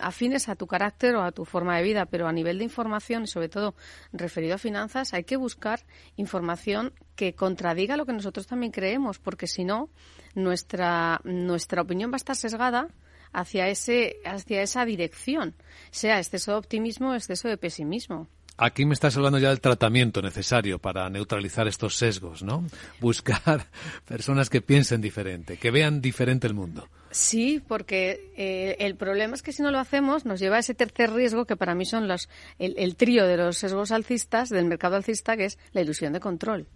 afines 0.00 0.48
a 0.48 0.56
tu 0.56 0.66
carácter 0.66 1.16
o 1.16 1.22
a 1.22 1.32
tu 1.32 1.44
forma 1.44 1.76
de 1.76 1.82
vida, 1.82 2.06
pero 2.06 2.28
a 2.28 2.32
nivel 2.32 2.58
de 2.58 2.64
información 2.64 3.24
y 3.24 3.26
sobre 3.26 3.48
todo 3.48 3.74
referido 4.12 4.54
a 4.54 4.58
finanzas, 4.58 5.14
hay 5.14 5.24
que 5.24 5.36
buscar 5.36 5.84
información 6.16 6.92
que 7.16 7.34
contradiga 7.34 7.96
lo 7.96 8.06
que 8.06 8.12
nosotros 8.12 8.46
también 8.46 8.72
creemos, 8.72 9.18
porque 9.18 9.46
si 9.46 9.64
no, 9.64 9.88
nuestra, 10.34 11.20
nuestra 11.24 11.82
opinión 11.82 12.10
va 12.10 12.16
a 12.16 12.22
estar 12.24 12.36
sesgada 12.36 12.88
hacia, 13.32 13.68
ese, 13.68 14.16
hacia 14.24 14.62
esa 14.62 14.84
dirección, 14.84 15.54
sea 15.90 16.18
exceso 16.18 16.52
de 16.52 16.58
optimismo 16.58 17.10
o 17.10 17.14
exceso 17.14 17.48
de 17.48 17.56
pesimismo. 17.56 18.28
Aquí 18.58 18.84
me 18.84 18.94
estás 18.94 19.16
hablando 19.16 19.38
ya 19.38 19.48
del 19.48 19.60
tratamiento 19.60 20.20
necesario 20.20 20.78
para 20.78 21.08
neutralizar 21.08 21.66
estos 21.68 21.96
sesgos, 21.96 22.42
¿no? 22.42 22.64
Buscar 23.00 23.66
personas 24.06 24.50
que 24.50 24.60
piensen 24.60 25.00
diferente, 25.00 25.56
que 25.56 25.70
vean 25.70 26.00
diferente 26.00 26.46
el 26.46 26.54
mundo. 26.54 26.88
Sí, 27.10 27.62
porque 27.66 28.30
eh, 28.36 28.76
el 28.78 28.96
problema 28.96 29.34
es 29.34 29.42
que 29.42 29.52
si 29.52 29.62
no 29.62 29.70
lo 29.70 29.78
hacemos 29.78 30.24
nos 30.24 30.40
lleva 30.40 30.56
a 30.56 30.60
ese 30.60 30.74
tercer 30.74 31.12
riesgo 31.12 31.46
que 31.46 31.56
para 31.56 31.74
mí 31.74 31.84
son 31.84 32.08
los, 32.08 32.28
el, 32.58 32.74
el 32.78 32.96
trío 32.96 33.26
de 33.26 33.36
los 33.36 33.58
sesgos 33.58 33.90
alcistas, 33.90 34.48
del 34.48 34.66
mercado 34.66 34.96
alcista, 34.96 35.36
que 35.36 35.46
es 35.46 35.58
la 35.72 35.80
ilusión 35.80 36.12
de 36.12 36.20
control. 36.20 36.66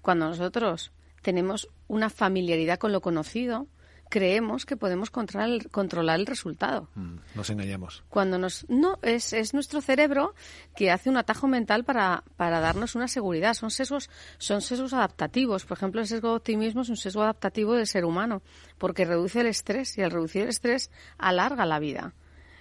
Cuando 0.00 0.28
nosotros 0.28 0.92
tenemos 1.22 1.68
una 1.88 2.10
familiaridad 2.10 2.78
con 2.78 2.92
lo 2.92 3.00
conocido, 3.00 3.68
creemos 4.12 4.66
que 4.66 4.76
podemos 4.76 5.08
controlar 5.08 5.48
el, 5.48 5.70
controlar 5.70 6.20
el 6.20 6.26
resultado. 6.26 6.90
Mm, 6.94 7.16
Nos 7.34 7.48
engañamos. 7.48 8.04
Cuando 8.10 8.36
nos 8.36 8.68
no 8.68 8.98
es, 9.00 9.32
es 9.32 9.54
nuestro 9.54 9.80
cerebro 9.80 10.34
que 10.76 10.90
hace 10.90 11.08
un 11.08 11.16
atajo 11.16 11.48
mental 11.48 11.82
para, 11.84 12.22
para 12.36 12.60
darnos 12.60 12.94
una 12.94 13.08
seguridad. 13.08 13.54
Son 13.54 13.70
sesgos, 13.70 14.10
son 14.36 14.60
sesgos 14.60 14.92
adaptativos. 14.92 15.64
Por 15.64 15.78
ejemplo, 15.78 16.02
el 16.02 16.06
sesgo 16.06 16.28
de 16.28 16.36
optimismo 16.36 16.82
es 16.82 16.90
un 16.90 16.98
sesgo 16.98 17.22
adaptativo 17.22 17.72
del 17.72 17.86
ser 17.86 18.04
humano, 18.04 18.42
porque 18.76 19.06
reduce 19.06 19.40
el 19.40 19.46
estrés 19.46 19.96
y 19.96 20.02
al 20.02 20.10
reducir 20.10 20.42
el 20.42 20.50
estrés 20.50 20.90
alarga 21.16 21.64
la 21.64 21.78
vida. 21.78 22.12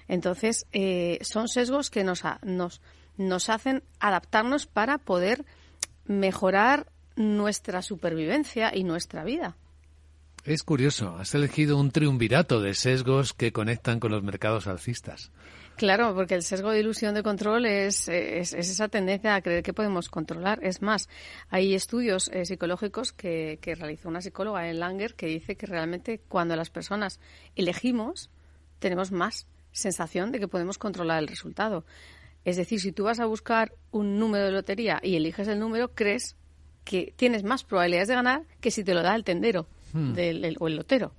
Entonces, 0.08 0.68
eh, 0.72 1.20
son 1.22 1.50
sesgos 1.50 1.90
que 1.90 2.06
nos, 2.06 2.24
nos, 2.44 2.82
nos 3.18 3.50
hacen 3.50 3.84
adaptarnos 4.00 4.68
para 4.68 5.00
poder 5.00 5.44
mejorar 6.06 6.88
nuestra 7.18 7.82
supervivencia 7.82 8.72
y 8.74 8.86
nuestra 8.86 9.26
vida. 9.26 9.58
Es 10.44 10.64
curioso, 10.64 11.18
has 11.20 11.36
elegido 11.36 11.78
un 11.78 11.92
triunvirato 11.92 12.62
de 12.62 12.74
sesgos 12.74 13.34
que 13.34 13.54
conectan 13.54 14.00
con 14.00 14.12
los 14.12 14.24
mercados 14.24 14.66
alcistas. 14.66 15.32
Claro, 15.76 16.16
porque 16.16 16.34
el 16.34 16.42
sesgo 16.42 16.72
de 16.72 16.80
ilusión 16.80 17.14
de 17.14 17.22
control 17.22 17.68
es, 17.68 18.08
es, 18.08 18.54
es 18.54 18.70
esa 18.70 18.88
tendencia 18.88 19.36
a 19.36 19.42
creer 19.42 19.62
que 19.62 19.74
podemos 19.74 20.10
controlar. 20.10 20.60
Es 20.64 20.82
más, 20.82 21.10
hay 21.50 21.76
estudios 21.76 22.28
eh, 22.34 22.46
psicológicos 22.46 23.14
que, 23.14 23.60
que 23.62 23.76
realizó 23.76 24.10
una 24.10 24.22
psicóloga 24.22 24.68
en 24.68 24.80
Langer 24.80 25.14
que 25.14 25.28
dice 25.28 25.56
que 25.56 25.68
realmente 25.68 26.20
cuando 26.28 26.56
las 26.56 26.72
personas 26.72 27.20
elegimos, 27.56 28.32
tenemos 28.80 29.12
más 29.12 29.46
sensación 29.72 30.32
de 30.32 30.40
que 30.40 30.48
podemos 30.48 30.80
controlar 30.80 31.20
el 31.20 31.28
resultado. 31.28 31.86
Es 32.46 32.58
decir, 32.58 32.80
si 32.80 32.92
tú 32.92 33.04
vas 33.04 33.20
a 33.20 33.28
buscar 33.28 33.76
un 33.92 34.18
número 34.18 34.46
de 34.46 34.52
lotería 34.52 35.00
y 35.04 35.16
eliges 35.18 35.48
el 35.48 35.60
número, 35.60 35.94
crees 35.94 36.36
que 36.84 37.14
tienes 37.16 37.44
más 37.44 37.64
probabilidades 37.64 38.08
de 38.08 38.16
ganar 38.16 38.44
que 38.60 38.72
si 38.72 38.84
te 38.84 38.96
lo 38.96 39.04
da 39.04 39.14
el 39.14 39.24
tendero 39.24 39.68
Hmm. 39.94 40.14
del, 40.14 40.46
el- 40.46 40.58
o 40.60 40.68
el 40.68 40.76
lotero. 40.76 41.14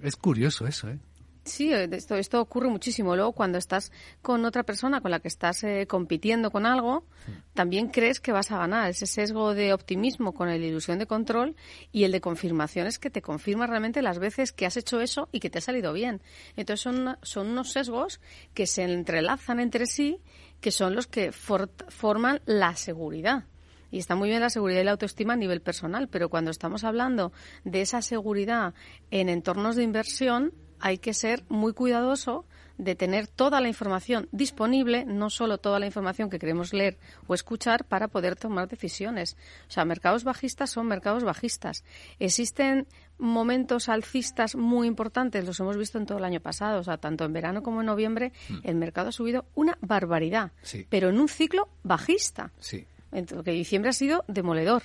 Es 0.00 0.16
curioso 0.16 0.66
eso, 0.66 0.88
¿eh? 0.88 0.98
Sí, 1.44 1.72
eh, 1.72 1.88
esto, 1.90 2.14
esto 2.14 2.40
ocurre 2.40 2.68
muchísimo. 2.68 3.16
Luego, 3.16 3.32
cuando 3.32 3.58
estás 3.58 3.90
con 4.20 4.44
otra 4.44 4.62
persona 4.62 5.00
con 5.00 5.10
la 5.10 5.18
que 5.18 5.26
estás 5.26 5.64
eh, 5.64 5.88
compitiendo 5.88 6.52
con 6.52 6.66
algo, 6.66 7.04
también 7.52 7.88
crees 7.88 8.20
que 8.20 8.30
vas 8.30 8.52
a 8.52 8.58
ganar. 8.58 8.88
Ese 8.90 9.06
sesgo 9.06 9.52
de 9.52 9.72
optimismo 9.72 10.34
con 10.34 10.48
el 10.48 10.62
ilusión 10.62 11.00
de 11.00 11.06
control 11.08 11.56
y 11.90 12.04
el 12.04 12.12
de 12.12 12.20
confirmación 12.20 12.86
es 12.86 13.00
que 13.00 13.10
te 13.10 13.22
confirma 13.22 13.66
realmente 13.66 14.02
las 14.02 14.20
veces 14.20 14.52
que 14.52 14.66
has 14.66 14.76
hecho 14.76 15.00
eso 15.00 15.28
y 15.32 15.40
que 15.40 15.50
te 15.50 15.58
ha 15.58 15.62
salido 15.62 15.92
bien. 15.92 16.22
Entonces, 16.54 16.80
son, 16.80 17.16
son 17.22 17.48
unos 17.48 17.72
sesgos 17.72 18.20
que 18.54 18.68
se 18.68 18.84
entrelazan 18.84 19.58
entre 19.58 19.86
sí, 19.86 20.18
que 20.60 20.70
son 20.70 20.94
los 20.94 21.08
que 21.08 21.32
for- 21.32 21.70
forman 21.88 22.40
la 22.46 22.76
seguridad. 22.76 23.46
Y 23.92 23.98
está 24.00 24.16
muy 24.16 24.28
bien 24.28 24.40
la 24.40 24.50
seguridad 24.50 24.80
y 24.80 24.84
la 24.84 24.90
autoestima 24.92 25.34
a 25.34 25.36
nivel 25.36 25.60
personal, 25.60 26.08
pero 26.08 26.28
cuando 26.28 26.50
estamos 26.50 26.82
hablando 26.82 27.32
de 27.62 27.82
esa 27.82 28.02
seguridad 28.02 28.74
en 29.12 29.28
entornos 29.28 29.76
de 29.76 29.84
inversión, 29.84 30.52
hay 30.80 30.98
que 30.98 31.14
ser 31.14 31.44
muy 31.48 31.72
cuidadoso 31.74 32.44
de 32.78 32.96
tener 32.96 33.28
toda 33.28 33.60
la 33.60 33.68
información 33.68 34.28
disponible, 34.32 35.04
no 35.04 35.30
solo 35.30 35.58
toda 35.58 35.78
la 35.78 35.86
información 35.86 36.30
que 36.30 36.38
queremos 36.40 36.72
leer 36.72 36.98
o 37.28 37.34
escuchar 37.34 37.84
para 37.84 38.08
poder 38.08 38.34
tomar 38.34 38.66
decisiones. 38.66 39.36
O 39.68 39.70
sea, 39.70 39.84
mercados 39.84 40.24
bajistas 40.24 40.70
son 40.70 40.88
mercados 40.88 41.22
bajistas. 41.22 41.84
Existen 42.18 42.88
momentos 43.18 43.88
alcistas 43.88 44.56
muy 44.56 44.88
importantes, 44.88 45.44
los 45.44 45.60
hemos 45.60 45.76
visto 45.76 45.98
en 45.98 46.06
todo 46.06 46.18
el 46.18 46.24
año 46.24 46.40
pasado, 46.40 46.80
o 46.80 46.82
sea, 46.82 46.96
tanto 46.96 47.24
en 47.24 47.32
verano 47.32 47.62
como 47.62 47.80
en 47.80 47.86
noviembre, 47.86 48.32
el 48.64 48.74
mercado 48.74 49.10
ha 49.10 49.12
subido 49.12 49.44
una 49.54 49.78
barbaridad, 49.82 50.50
Sí. 50.62 50.86
pero 50.88 51.10
en 51.10 51.20
un 51.20 51.28
ciclo 51.28 51.68
bajista. 51.84 52.50
Sí. 52.58 52.86
Entonces, 53.12 53.44
que 53.44 53.52
diciembre 53.52 53.90
ha 53.90 53.92
sido 53.94 54.24
demoledor. 54.28 54.82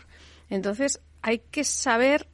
Entonces, 0.49 1.01
hay 1.21 1.39
que 1.39 1.63
saber 1.63 2.27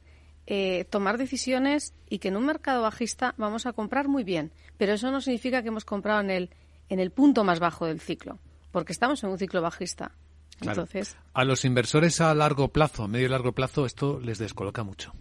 eh, 0.46 0.84
tomar 0.90 1.18
decisiones 1.18 1.94
y 2.08 2.18
que 2.18 2.28
en 2.28 2.36
un 2.36 2.46
mercado 2.46 2.82
bajista 2.82 3.34
vamos 3.38 3.66
a 3.66 3.72
comprar 3.72 4.08
muy 4.08 4.24
bien. 4.24 4.52
Pero 4.76 4.92
eso 4.92 5.10
no 5.10 5.20
significa 5.20 5.62
que 5.62 5.68
hemos 5.68 5.84
comprado 5.84 6.20
en 6.20 6.30
el, 6.30 6.50
en 6.88 7.00
el 7.00 7.10
punto 7.10 7.44
más 7.44 7.60
bajo 7.60 7.86
del 7.86 8.00
ciclo, 8.00 8.38
porque 8.70 8.92
estamos 8.92 9.22
en 9.24 9.30
un 9.30 9.38
ciclo 9.38 9.62
bajista. 9.62 10.12
Claro. 10.58 10.82
Entonces, 10.82 11.16
A 11.32 11.44
los 11.44 11.64
inversores 11.64 12.20
a 12.20 12.34
largo 12.34 12.68
plazo, 12.68 13.04
a 13.04 13.08
medio 13.08 13.26
y 13.26 13.28
largo 13.30 13.52
plazo, 13.52 13.86
esto 13.86 14.20
les 14.20 14.38
descoloca 14.38 14.84
mucho. 14.84 15.12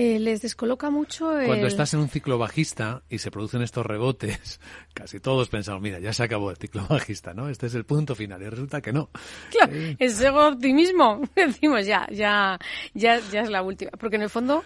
Eh, 0.00 0.20
les 0.20 0.40
descoloca 0.42 0.90
mucho 0.90 1.36
el... 1.36 1.48
Cuando 1.48 1.66
estás 1.66 1.92
en 1.92 1.98
un 1.98 2.08
ciclo 2.08 2.38
bajista 2.38 3.02
y 3.08 3.18
se 3.18 3.32
producen 3.32 3.62
estos 3.62 3.84
rebotes, 3.84 4.60
casi 4.94 5.18
todos 5.18 5.48
pensamos, 5.48 5.82
mira, 5.82 5.98
ya 5.98 6.12
se 6.12 6.22
acabó 6.22 6.52
el 6.52 6.56
ciclo 6.56 6.86
bajista, 6.88 7.34
¿no? 7.34 7.48
Este 7.48 7.66
es 7.66 7.74
el 7.74 7.84
punto 7.84 8.14
final. 8.14 8.40
Y 8.40 8.48
resulta 8.48 8.80
que 8.80 8.92
no. 8.92 9.10
Claro, 9.50 9.72
es 9.98 10.20
ego 10.20 10.46
optimismo. 10.46 11.20
Decimos 11.34 11.84
ya, 11.84 12.06
ya, 12.12 12.60
ya, 12.94 13.18
ya 13.32 13.40
es 13.40 13.50
la 13.50 13.62
última. 13.62 13.90
Porque 13.98 14.14
en 14.14 14.22
el 14.22 14.30
fondo, 14.30 14.62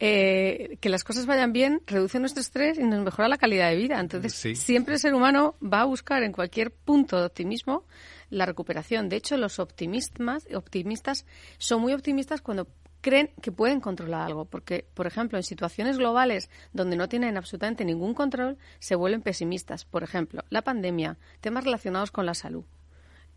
eh, 0.00 0.76
que 0.80 0.88
las 0.88 1.04
cosas 1.04 1.26
vayan 1.26 1.52
bien 1.52 1.80
reduce 1.86 2.18
nuestro 2.18 2.40
estrés 2.40 2.76
y 2.76 2.82
nos 2.82 3.04
mejora 3.04 3.28
la 3.28 3.38
calidad 3.38 3.70
de 3.70 3.76
vida. 3.76 4.00
Entonces, 4.00 4.34
Sí. 4.34 4.56
siempre 4.56 4.94
el 4.94 5.00
ser 5.00 5.14
humano 5.14 5.54
va 5.62 5.82
a 5.82 5.84
buscar 5.84 6.24
en 6.24 6.32
cualquier 6.32 6.72
punto 6.72 7.16
de 7.20 7.26
optimismo 7.26 7.84
la 8.28 8.44
recuperación. 8.44 9.08
De 9.08 9.14
hecho, 9.14 9.36
los 9.36 9.60
optimistas, 9.60 10.48
optimistas 10.52 11.26
son 11.58 11.80
muy 11.80 11.92
optimistas 11.92 12.40
cuando 12.40 12.66
creen 13.04 13.30
que 13.42 13.52
pueden 13.52 13.80
controlar 13.80 14.22
algo, 14.22 14.46
porque, 14.46 14.86
por 14.94 15.06
ejemplo, 15.06 15.36
en 15.36 15.44
situaciones 15.44 15.98
globales 15.98 16.48
donde 16.72 16.96
no 16.96 17.06
tienen 17.06 17.36
absolutamente 17.36 17.84
ningún 17.84 18.14
control, 18.14 18.56
se 18.78 18.94
vuelven 18.94 19.20
pesimistas. 19.20 19.84
Por 19.84 20.02
ejemplo, 20.02 20.42
la 20.48 20.62
pandemia, 20.62 21.18
temas 21.42 21.64
relacionados 21.64 22.10
con 22.10 22.24
la 22.24 22.32
salud 22.32 22.64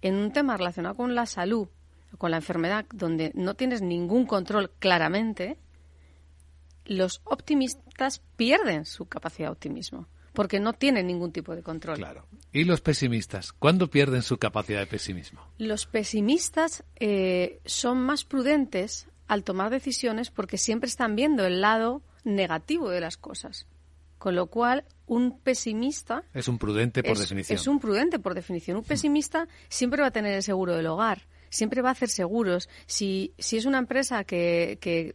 en 0.01 0.15
un 0.15 0.31
tema 0.31 0.55
relacionado 0.55 0.95
con 0.95 1.15
la 1.15 1.25
salud 1.25 1.67
con 2.17 2.31
la 2.31 2.37
enfermedad 2.37 2.85
donde 2.93 3.31
no 3.35 3.55
tienes 3.55 3.81
ningún 3.81 4.25
control 4.25 4.71
claramente, 4.79 5.57
los 6.85 7.21
optimistas 7.25 8.21
pierden 8.37 8.85
su 8.85 9.07
capacidad 9.07 9.49
de 9.49 9.51
optimismo 9.51 10.07
porque 10.31 10.59
no 10.59 10.73
tienen 10.73 11.07
ningún 11.07 11.31
tipo 11.31 11.55
de 11.55 11.63
control. 11.63 11.97
Claro. 11.97 12.27
¿Y 12.53 12.63
los 12.63 12.79
pesimistas? 12.79 13.51
¿Cuándo 13.53 13.89
pierden 13.89 14.21
su 14.21 14.37
capacidad 14.37 14.79
de 14.79 14.85
pesimismo? 14.85 15.41
Los 15.57 15.87
pesimistas 15.87 16.83
eh, 16.95 17.59
son 17.65 17.99
más 17.99 18.23
prudentes 18.23 19.07
al 19.27 19.43
tomar 19.43 19.69
decisiones 19.69 20.31
porque 20.31 20.57
siempre 20.57 20.87
están 20.87 21.15
viendo 21.15 21.45
el 21.45 21.61
lado 21.61 22.01
negativo 22.23 22.89
de 22.89 23.01
las 23.01 23.17
cosas. 23.17 23.67
Con 24.17 24.35
lo 24.35 24.47
cual, 24.47 24.83
un 25.05 25.39
pesimista 25.39 26.23
Es 26.33 26.47
un 26.47 26.57
prudente 26.57 27.03
por 27.03 27.11
es, 27.13 27.19
definición. 27.19 27.55
es 27.59 27.67
un 27.67 27.79
prudente 27.79 28.17
por 28.19 28.33
definición. 28.33 28.77
Un 28.77 28.83
pesimista 28.83 29.47
siempre 29.69 30.01
va 30.01 30.07
a 30.07 30.11
tener 30.11 30.33
el 30.33 30.41
seguro 30.43 30.75
del 30.75 30.87
hogar, 30.87 31.21
siempre 31.49 31.81
va 31.83 31.89
a 31.89 31.91
hacer 31.91 32.09
seguros. 32.09 32.67
Si, 32.87 33.31
si 33.37 33.57
es 33.57 33.65
una 33.65 33.77
empresa 33.77 34.23
que, 34.23 34.79
que 34.81 35.13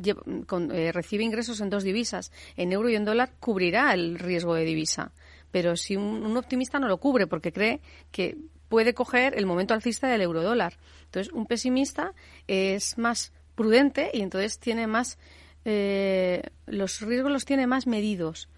lleva- 0.00 0.22
con- 0.46 0.70
eh, 0.70 0.92
recibe 0.92 1.24
ingresos 1.24 1.60
en 1.62 1.70
dos 1.70 1.82
divisas, 1.82 2.30
en 2.56 2.72
euro 2.72 2.90
y 2.90 2.94
en 2.96 3.06
dólar, 3.06 3.32
cubrirá 3.40 3.94
el 3.94 4.18
riesgo 4.18 4.54
de 4.54 4.64
divisa. 4.64 5.12
Pero 5.50 5.76
si 5.76 5.96
un, 5.96 6.22
un 6.24 6.36
optimista 6.36 6.78
no 6.78 6.88
lo 6.88 6.98
cubre 6.98 7.26
porque 7.26 7.52
cree 7.52 7.80
que 8.10 8.36
puede 8.68 8.92
coger 8.92 9.36
el 9.38 9.46
momento 9.46 9.72
alcista 9.74 10.08
del 10.08 10.20
euro 10.20 10.42
dólar. 10.42 10.78
Entonces, 11.04 11.32
un 11.32 11.46
pesimista 11.46 12.12
es 12.46 12.96
más 12.98 13.32
prudente 13.54 14.10
y 14.12 14.20
entonces 14.22 14.58
tiene 14.58 14.86
más. 14.86 15.18
eh, 15.64 16.42
los 16.66 17.00
riesgos 17.00 17.30
los 17.32 17.44
tiene 17.44 17.66
más 17.66 17.86
medidos. 17.86 18.48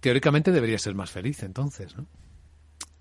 Teóricamente 0.00 0.52
debería 0.52 0.78
ser 0.78 0.94
más 0.94 1.10
feliz 1.10 1.42
entonces, 1.42 1.96
¿no? 1.96 2.06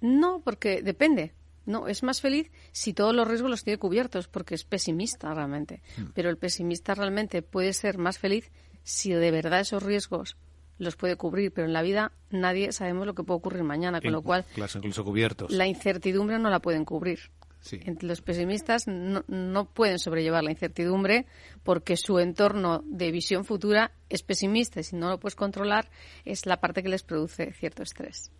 No, 0.01 0.41
porque 0.43 0.81
depende. 0.81 1.33
No, 1.65 1.87
es 1.87 2.03
más 2.03 2.21
feliz 2.21 2.51
si 2.71 2.93
todos 2.93 3.15
los 3.15 3.27
riesgos 3.27 3.49
los 3.49 3.63
tiene 3.63 3.79
cubiertos, 3.79 4.27
porque 4.27 4.53
es 4.55 4.63
pesimista 4.65 5.33
realmente. 5.33 5.81
Pero 6.13 6.29
el 6.29 6.37
pesimista 6.37 6.93
realmente 6.93 7.41
puede 7.41 7.73
ser 7.73 7.97
más 7.97 8.19
feliz 8.19 8.51
si 8.83 9.11
de 9.11 9.31
verdad 9.31 9.61
esos 9.61 9.81
riesgos 9.81 10.37
los 10.77 10.95
puede 10.95 11.15
cubrir. 11.15 11.51
Pero 11.51 11.65
en 11.65 11.73
la 11.73 11.81
vida 11.81 12.11
nadie 12.29 12.71
sabemos 12.71 13.07
lo 13.07 13.15
que 13.15 13.23
puede 13.23 13.37
ocurrir 13.39 13.63
mañana, 13.63 13.99
con 13.99 14.11
lo 14.11 14.21
cual 14.21 14.45
Claro, 14.53 14.71
incluso 14.75 15.03
cubiertos. 15.03 15.51
la 15.51 15.65
incertidumbre 15.65 16.37
no 16.37 16.51
la 16.51 16.59
pueden 16.59 16.85
cubrir. 16.85 17.31
Sí. 17.65 17.79
Los 18.01 18.21
pesimistas 18.21 18.87
no, 18.87 19.23
no 19.27 19.65
pueden 19.65 19.97
sobrellevar 19.97 20.43
la 20.43 20.51
incertidumbre 20.51 21.25
porque 21.63 21.97
su 21.97 22.19
entorno 22.19 22.83
de 22.85 23.11
visión 23.11 23.43
futura 23.43 23.91
es 24.07 24.21
pesimista 24.21 24.79
y 24.79 24.83
si 24.83 24.95
no 24.95 25.09
lo 25.09 25.19
puedes 25.19 25.35
controlar 25.35 25.89
es 26.25 26.45
la 26.45 26.61
parte 26.61 26.83
que 26.83 26.89
les 26.89 27.01
produce 27.01 27.53
cierto 27.53 27.81
estrés. 27.81 28.31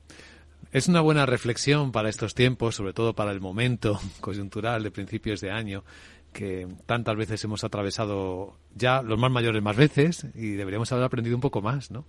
Es 0.71 0.87
una 0.87 1.01
buena 1.01 1.25
reflexión 1.25 1.91
para 1.91 2.09
estos 2.09 2.35
tiempos, 2.35 2.75
sobre 2.75 2.93
todo 2.93 3.15
para 3.15 3.31
el 3.31 3.41
momento 3.41 3.99
coyuntural 4.21 4.83
de 4.83 4.91
principios 4.91 5.41
de 5.41 5.49
año, 5.49 5.83
que 6.35 6.67
tantas 6.85 7.15
veces 7.15 7.41
hemos 7.45 7.63
atravesado 7.63 8.57
ya 8.75 9.01
los 9.01 9.17
más 9.17 9.31
mayores 9.31 9.63
más 9.63 9.77
veces 9.77 10.27
y 10.35 10.51
deberíamos 10.51 10.91
haber 10.91 11.05
aprendido 11.05 11.37
un 11.37 11.41
poco 11.41 11.61
más, 11.61 11.91
¿no? 11.91 12.03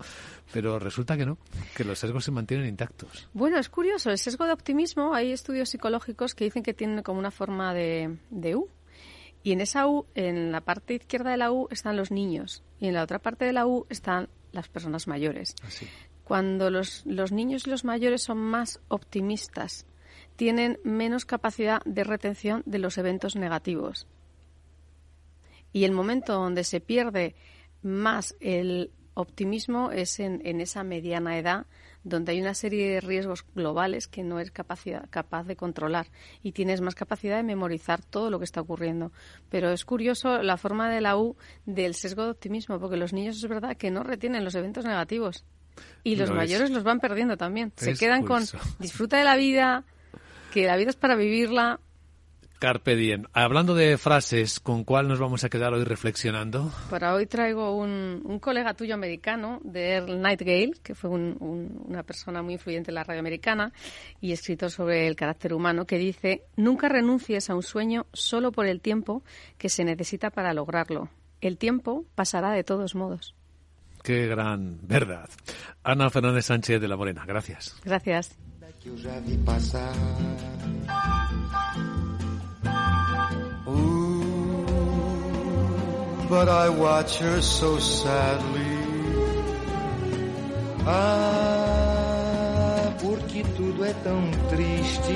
Pero 0.53 0.81
resulta 0.81 1.17
que 1.17 1.25
no, 1.25 1.39
que 1.77 1.85
los 1.85 2.01
sesgos 2.01 2.25
se 2.25 2.33
mantienen 2.33 2.67
intactos. 2.67 3.29
Bueno, 3.33 3.57
es 3.59 3.69
curioso, 3.69 4.11
el 4.11 4.19
sesgo 4.19 4.45
de 4.45 4.53
optimismo, 4.53 5.15
hay 5.15 5.31
estudios 5.31 5.69
psicológicos 5.69 6.35
que 6.35 6.45
dicen 6.45 6.65
que 6.65 6.75
tienen 6.75 7.05
como 7.05 7.21
una 7.21 7.31
forma 7.31 7.73
de, 7.73 8.19
de 8.31 8.57
U. 8.57 8.69
Y 9.45 9.53
en 9.53 9.61
esa 9.61 9.87
U, 9.87 10.07
en 10.17 10.51
la 10.51 10.61
parte 10.61 10.95
izquierda 10.95 11.31
de 11.31 11.37
la 11.37 11.53
U 11.53 11.69
están 11.71 11.97
los 11.97 12.11
niños 12.11 12.65
y 12.81 12.89
en 12.89 12.95
la 12.95 13.05
otra 13.05 13.21
parte 13.21 13.45
de 13.45 13.53
la 13.53 13.65
U 13.65 13.87
están 13.91 14.29
las 14.51 14.69
personas 14.69 15.07
mayores. 15.07 15.55
Así. 15.63 15.87
Cuando 16.25 16.69
los, 16.69 17.07
los 17.07 17.31
niños 17.31 17.69
y 17.69 17.71
los 17.71 17.85
mayores 17.85 18.25
son 18.25 18.39
más 18.39 18.81
optimistas, 18.89 19.87
tienen 20.35 20.81
menos 20.83 21.25
capacidad 21.27 21.81
de 21.85 22.03
retención 22.03 22.65
de 22.67 22.81
los 22.81 22.99
eventos 22.99 23.37
negativos. 23.37 24.09
Y 25.77 25.85
el 25.85 25.93
momento 25.93 26.33
donde 26.33 26.65
se 26.65 26.81
pierde 26.81 27.35
más 27.83 28.35
el 28.41 28.93
optimismo 29.13 29.91
es 29.91 30.21
en, 30.21 30.41
en 30.47 30.63
esa 30.63 30.85
mediana 30.85 31.37
edad, 31.37 31.67
donde 32.03 32.33
hay 32.33 32.41
una 32.41 32.55
serie 32.55 32.95
de 32.95 33.01
riesgos 33.03 33.45
globales 33.55 34.09
que 34.09 34.25
no 34.25 34.39
eres 34.39 34.53
capacidad, 34.53 35.07
capaz 35.11 35.45
de 35.45 35.55
controlar 35.55 36.07
y 36.43 36.53
tienes 36.53 36.81
más 36.81 36.95
capacidad 36.95 37.37
de 37.37 37.43
memorizar 37.43 38.03
todo 38.03 38.31
lo 38.31 38.39
que 38.39 38.47
está 38.47 38.63
ocurriendo. 38.63 39.13
Pero 39.51 39.71
es 39.71 39.85
curioso 39.85 40.43
la 40.43 40.57
forma 40.57 40.89
de 40.89 41.03
la 41.03 41.19
U 41.19 41.37
del 41.67 41.95
sesgo 41.95 42.25
de 42.25 42.31
optimismo, 42.31 42.81
porque 42.81 42.97
los 42.97 43.13
niños 43.13 43.37
es 43.37 43.47
verdad 43.47 43.77
que 43.77 43.91
no 43.91 44.03
retienen 44.03 44.45
los 44.45 44.55
eventos 44.55 44.87
negativos. 44.87 45.45
Y 46.05 46.17
los 46.17 46.31
Lo 46.31 46.37
es. 46.37 46.39
mayores 46.39 46.71
los 46.71 46.85
van 46.85 47.01
perdiendo 47.01 47.37
también. 47.37 47.71
Se 47.77 47.93
quedan 47.97 48.23
curioso. 48.23 48.57
con 48.57 48.67
disfruta 48.79 49.19
de 49.19 49.25
la 49.25 49.37
vida, 49.37 49.85
que 50.55 50.65
la 50.65 50.77
vida 50.79 50.89
es 50.89 50.97
para 50.97 51.17
vivirla. 51.17 51.81
Carpe 52.59 52.97
diem. 52.97 53.25
Hablando 53.33 53.75
de 53.75 53.99
frases, 53.99 54.61
¿con 54.61 54.85
cuál 54.85 55.09
nos 55.09 55.19
vamos 55.19 55.45
a 55.45 55.49
quedar 55.51 55.75
hoy 55.75 55.85
reflexionando? 55.85 56.73
Para 56.91 57.13
hoy 57.15 57.27
traigo 57.27 57.77
un, 57.77 58.23
un 58.25 58.39
colega 58.39 58.73
tuyo 58.75 58.95
americano, 58.95 59.61
de 59.63 59.91
Earl 59.97 60.21
Nightingale, 60.23 60.73
que 60.83 60.95
fue 60.95 61.11
un- 61.11 61.37
un- 61.41 61.83
una 61.87 62.03
persona 62.03 62.43
muy 62.43 62.55
influyente 62.55 62.91
en 62.91 62.95
la 62.97 63.05
radio 63.05 63.21
americana 63.21 63.73
y 64.21 64.33
escritor 64.33 64.71
sobre 64.71 65.07
el 65.07 65.17
carácter 65.17 65.53
humano, 65.53 65.87
que 65.87 65.99
dice, 65.99 66.45
nunca 66.57 66.89
renuncies 66.89 67.51
a 67.51 67.55
un 67.55 67.63
sueño 67.63 68.07
solo 68.13 68.53
por 68.53 68.67
el 68.67 68.81
tiempo 68.81 69.23
que 69.59 69.69
se 69.69 69.85
necesita 69.85 70.31
para 70.31 70.55
lograrlo. 70.55 71.11
El 71.43 71.59
tiempo 71.59 72.07
pasará 72.15 72.53
de 72.53 72.65
todos 72.65 72.95
modos. 72.95 73.35
Qué 74.03 74.27
gran 74.29 74.79
verdad. 74.87 75.29
Ana 75.83 76.09
Fernández 76.11 76.47
Sánchez 76.47 76.81
de 76.81 76.89
la 76.89 76.97
Morena, 76.97 77.25
gracias. 77.27 77.77
Gracias. 77.85 78.39
But 86.29 86.49
I 86.49 86.69
watch 86.69 87.19
her 87.19 87.41
so 87.41 87.79
sadly. 87.79 88.79
Ah, 90.89 92.13
porque 93.01 93.45
tudo 93.57 93.85
é 93.85 93.93
tão 94.05 94.31
triste. 94.51 95.13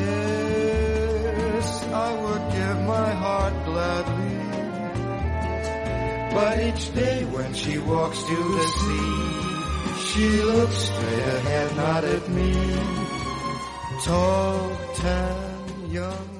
Yes, 0.00 1.84
I 1.92 2.14
would 2.22 2.52
give 2.52 2.80
my 2.86 3.10
heart 3.22 3.54
gladly. 3.64 4.38
But 6.34 6.58
each 6.60 6.94
day 6.94 7.24
when 7.24 7.52
she 7.54 7.78
walks 7.78 8.22
to 8.22 8.36
the 8.36 8.66
sea, 8.78 9.38
she 10.06 10.42
looks 10.42 10.76
straight 10.76 11.26
ahead, 11.36 11.76
not 11.76 12.04
at 12.04 12.28
me. 12.28 12.52
Tall, 14.04 14.70
tan, 14.94 15.90
young. 15.90 16.37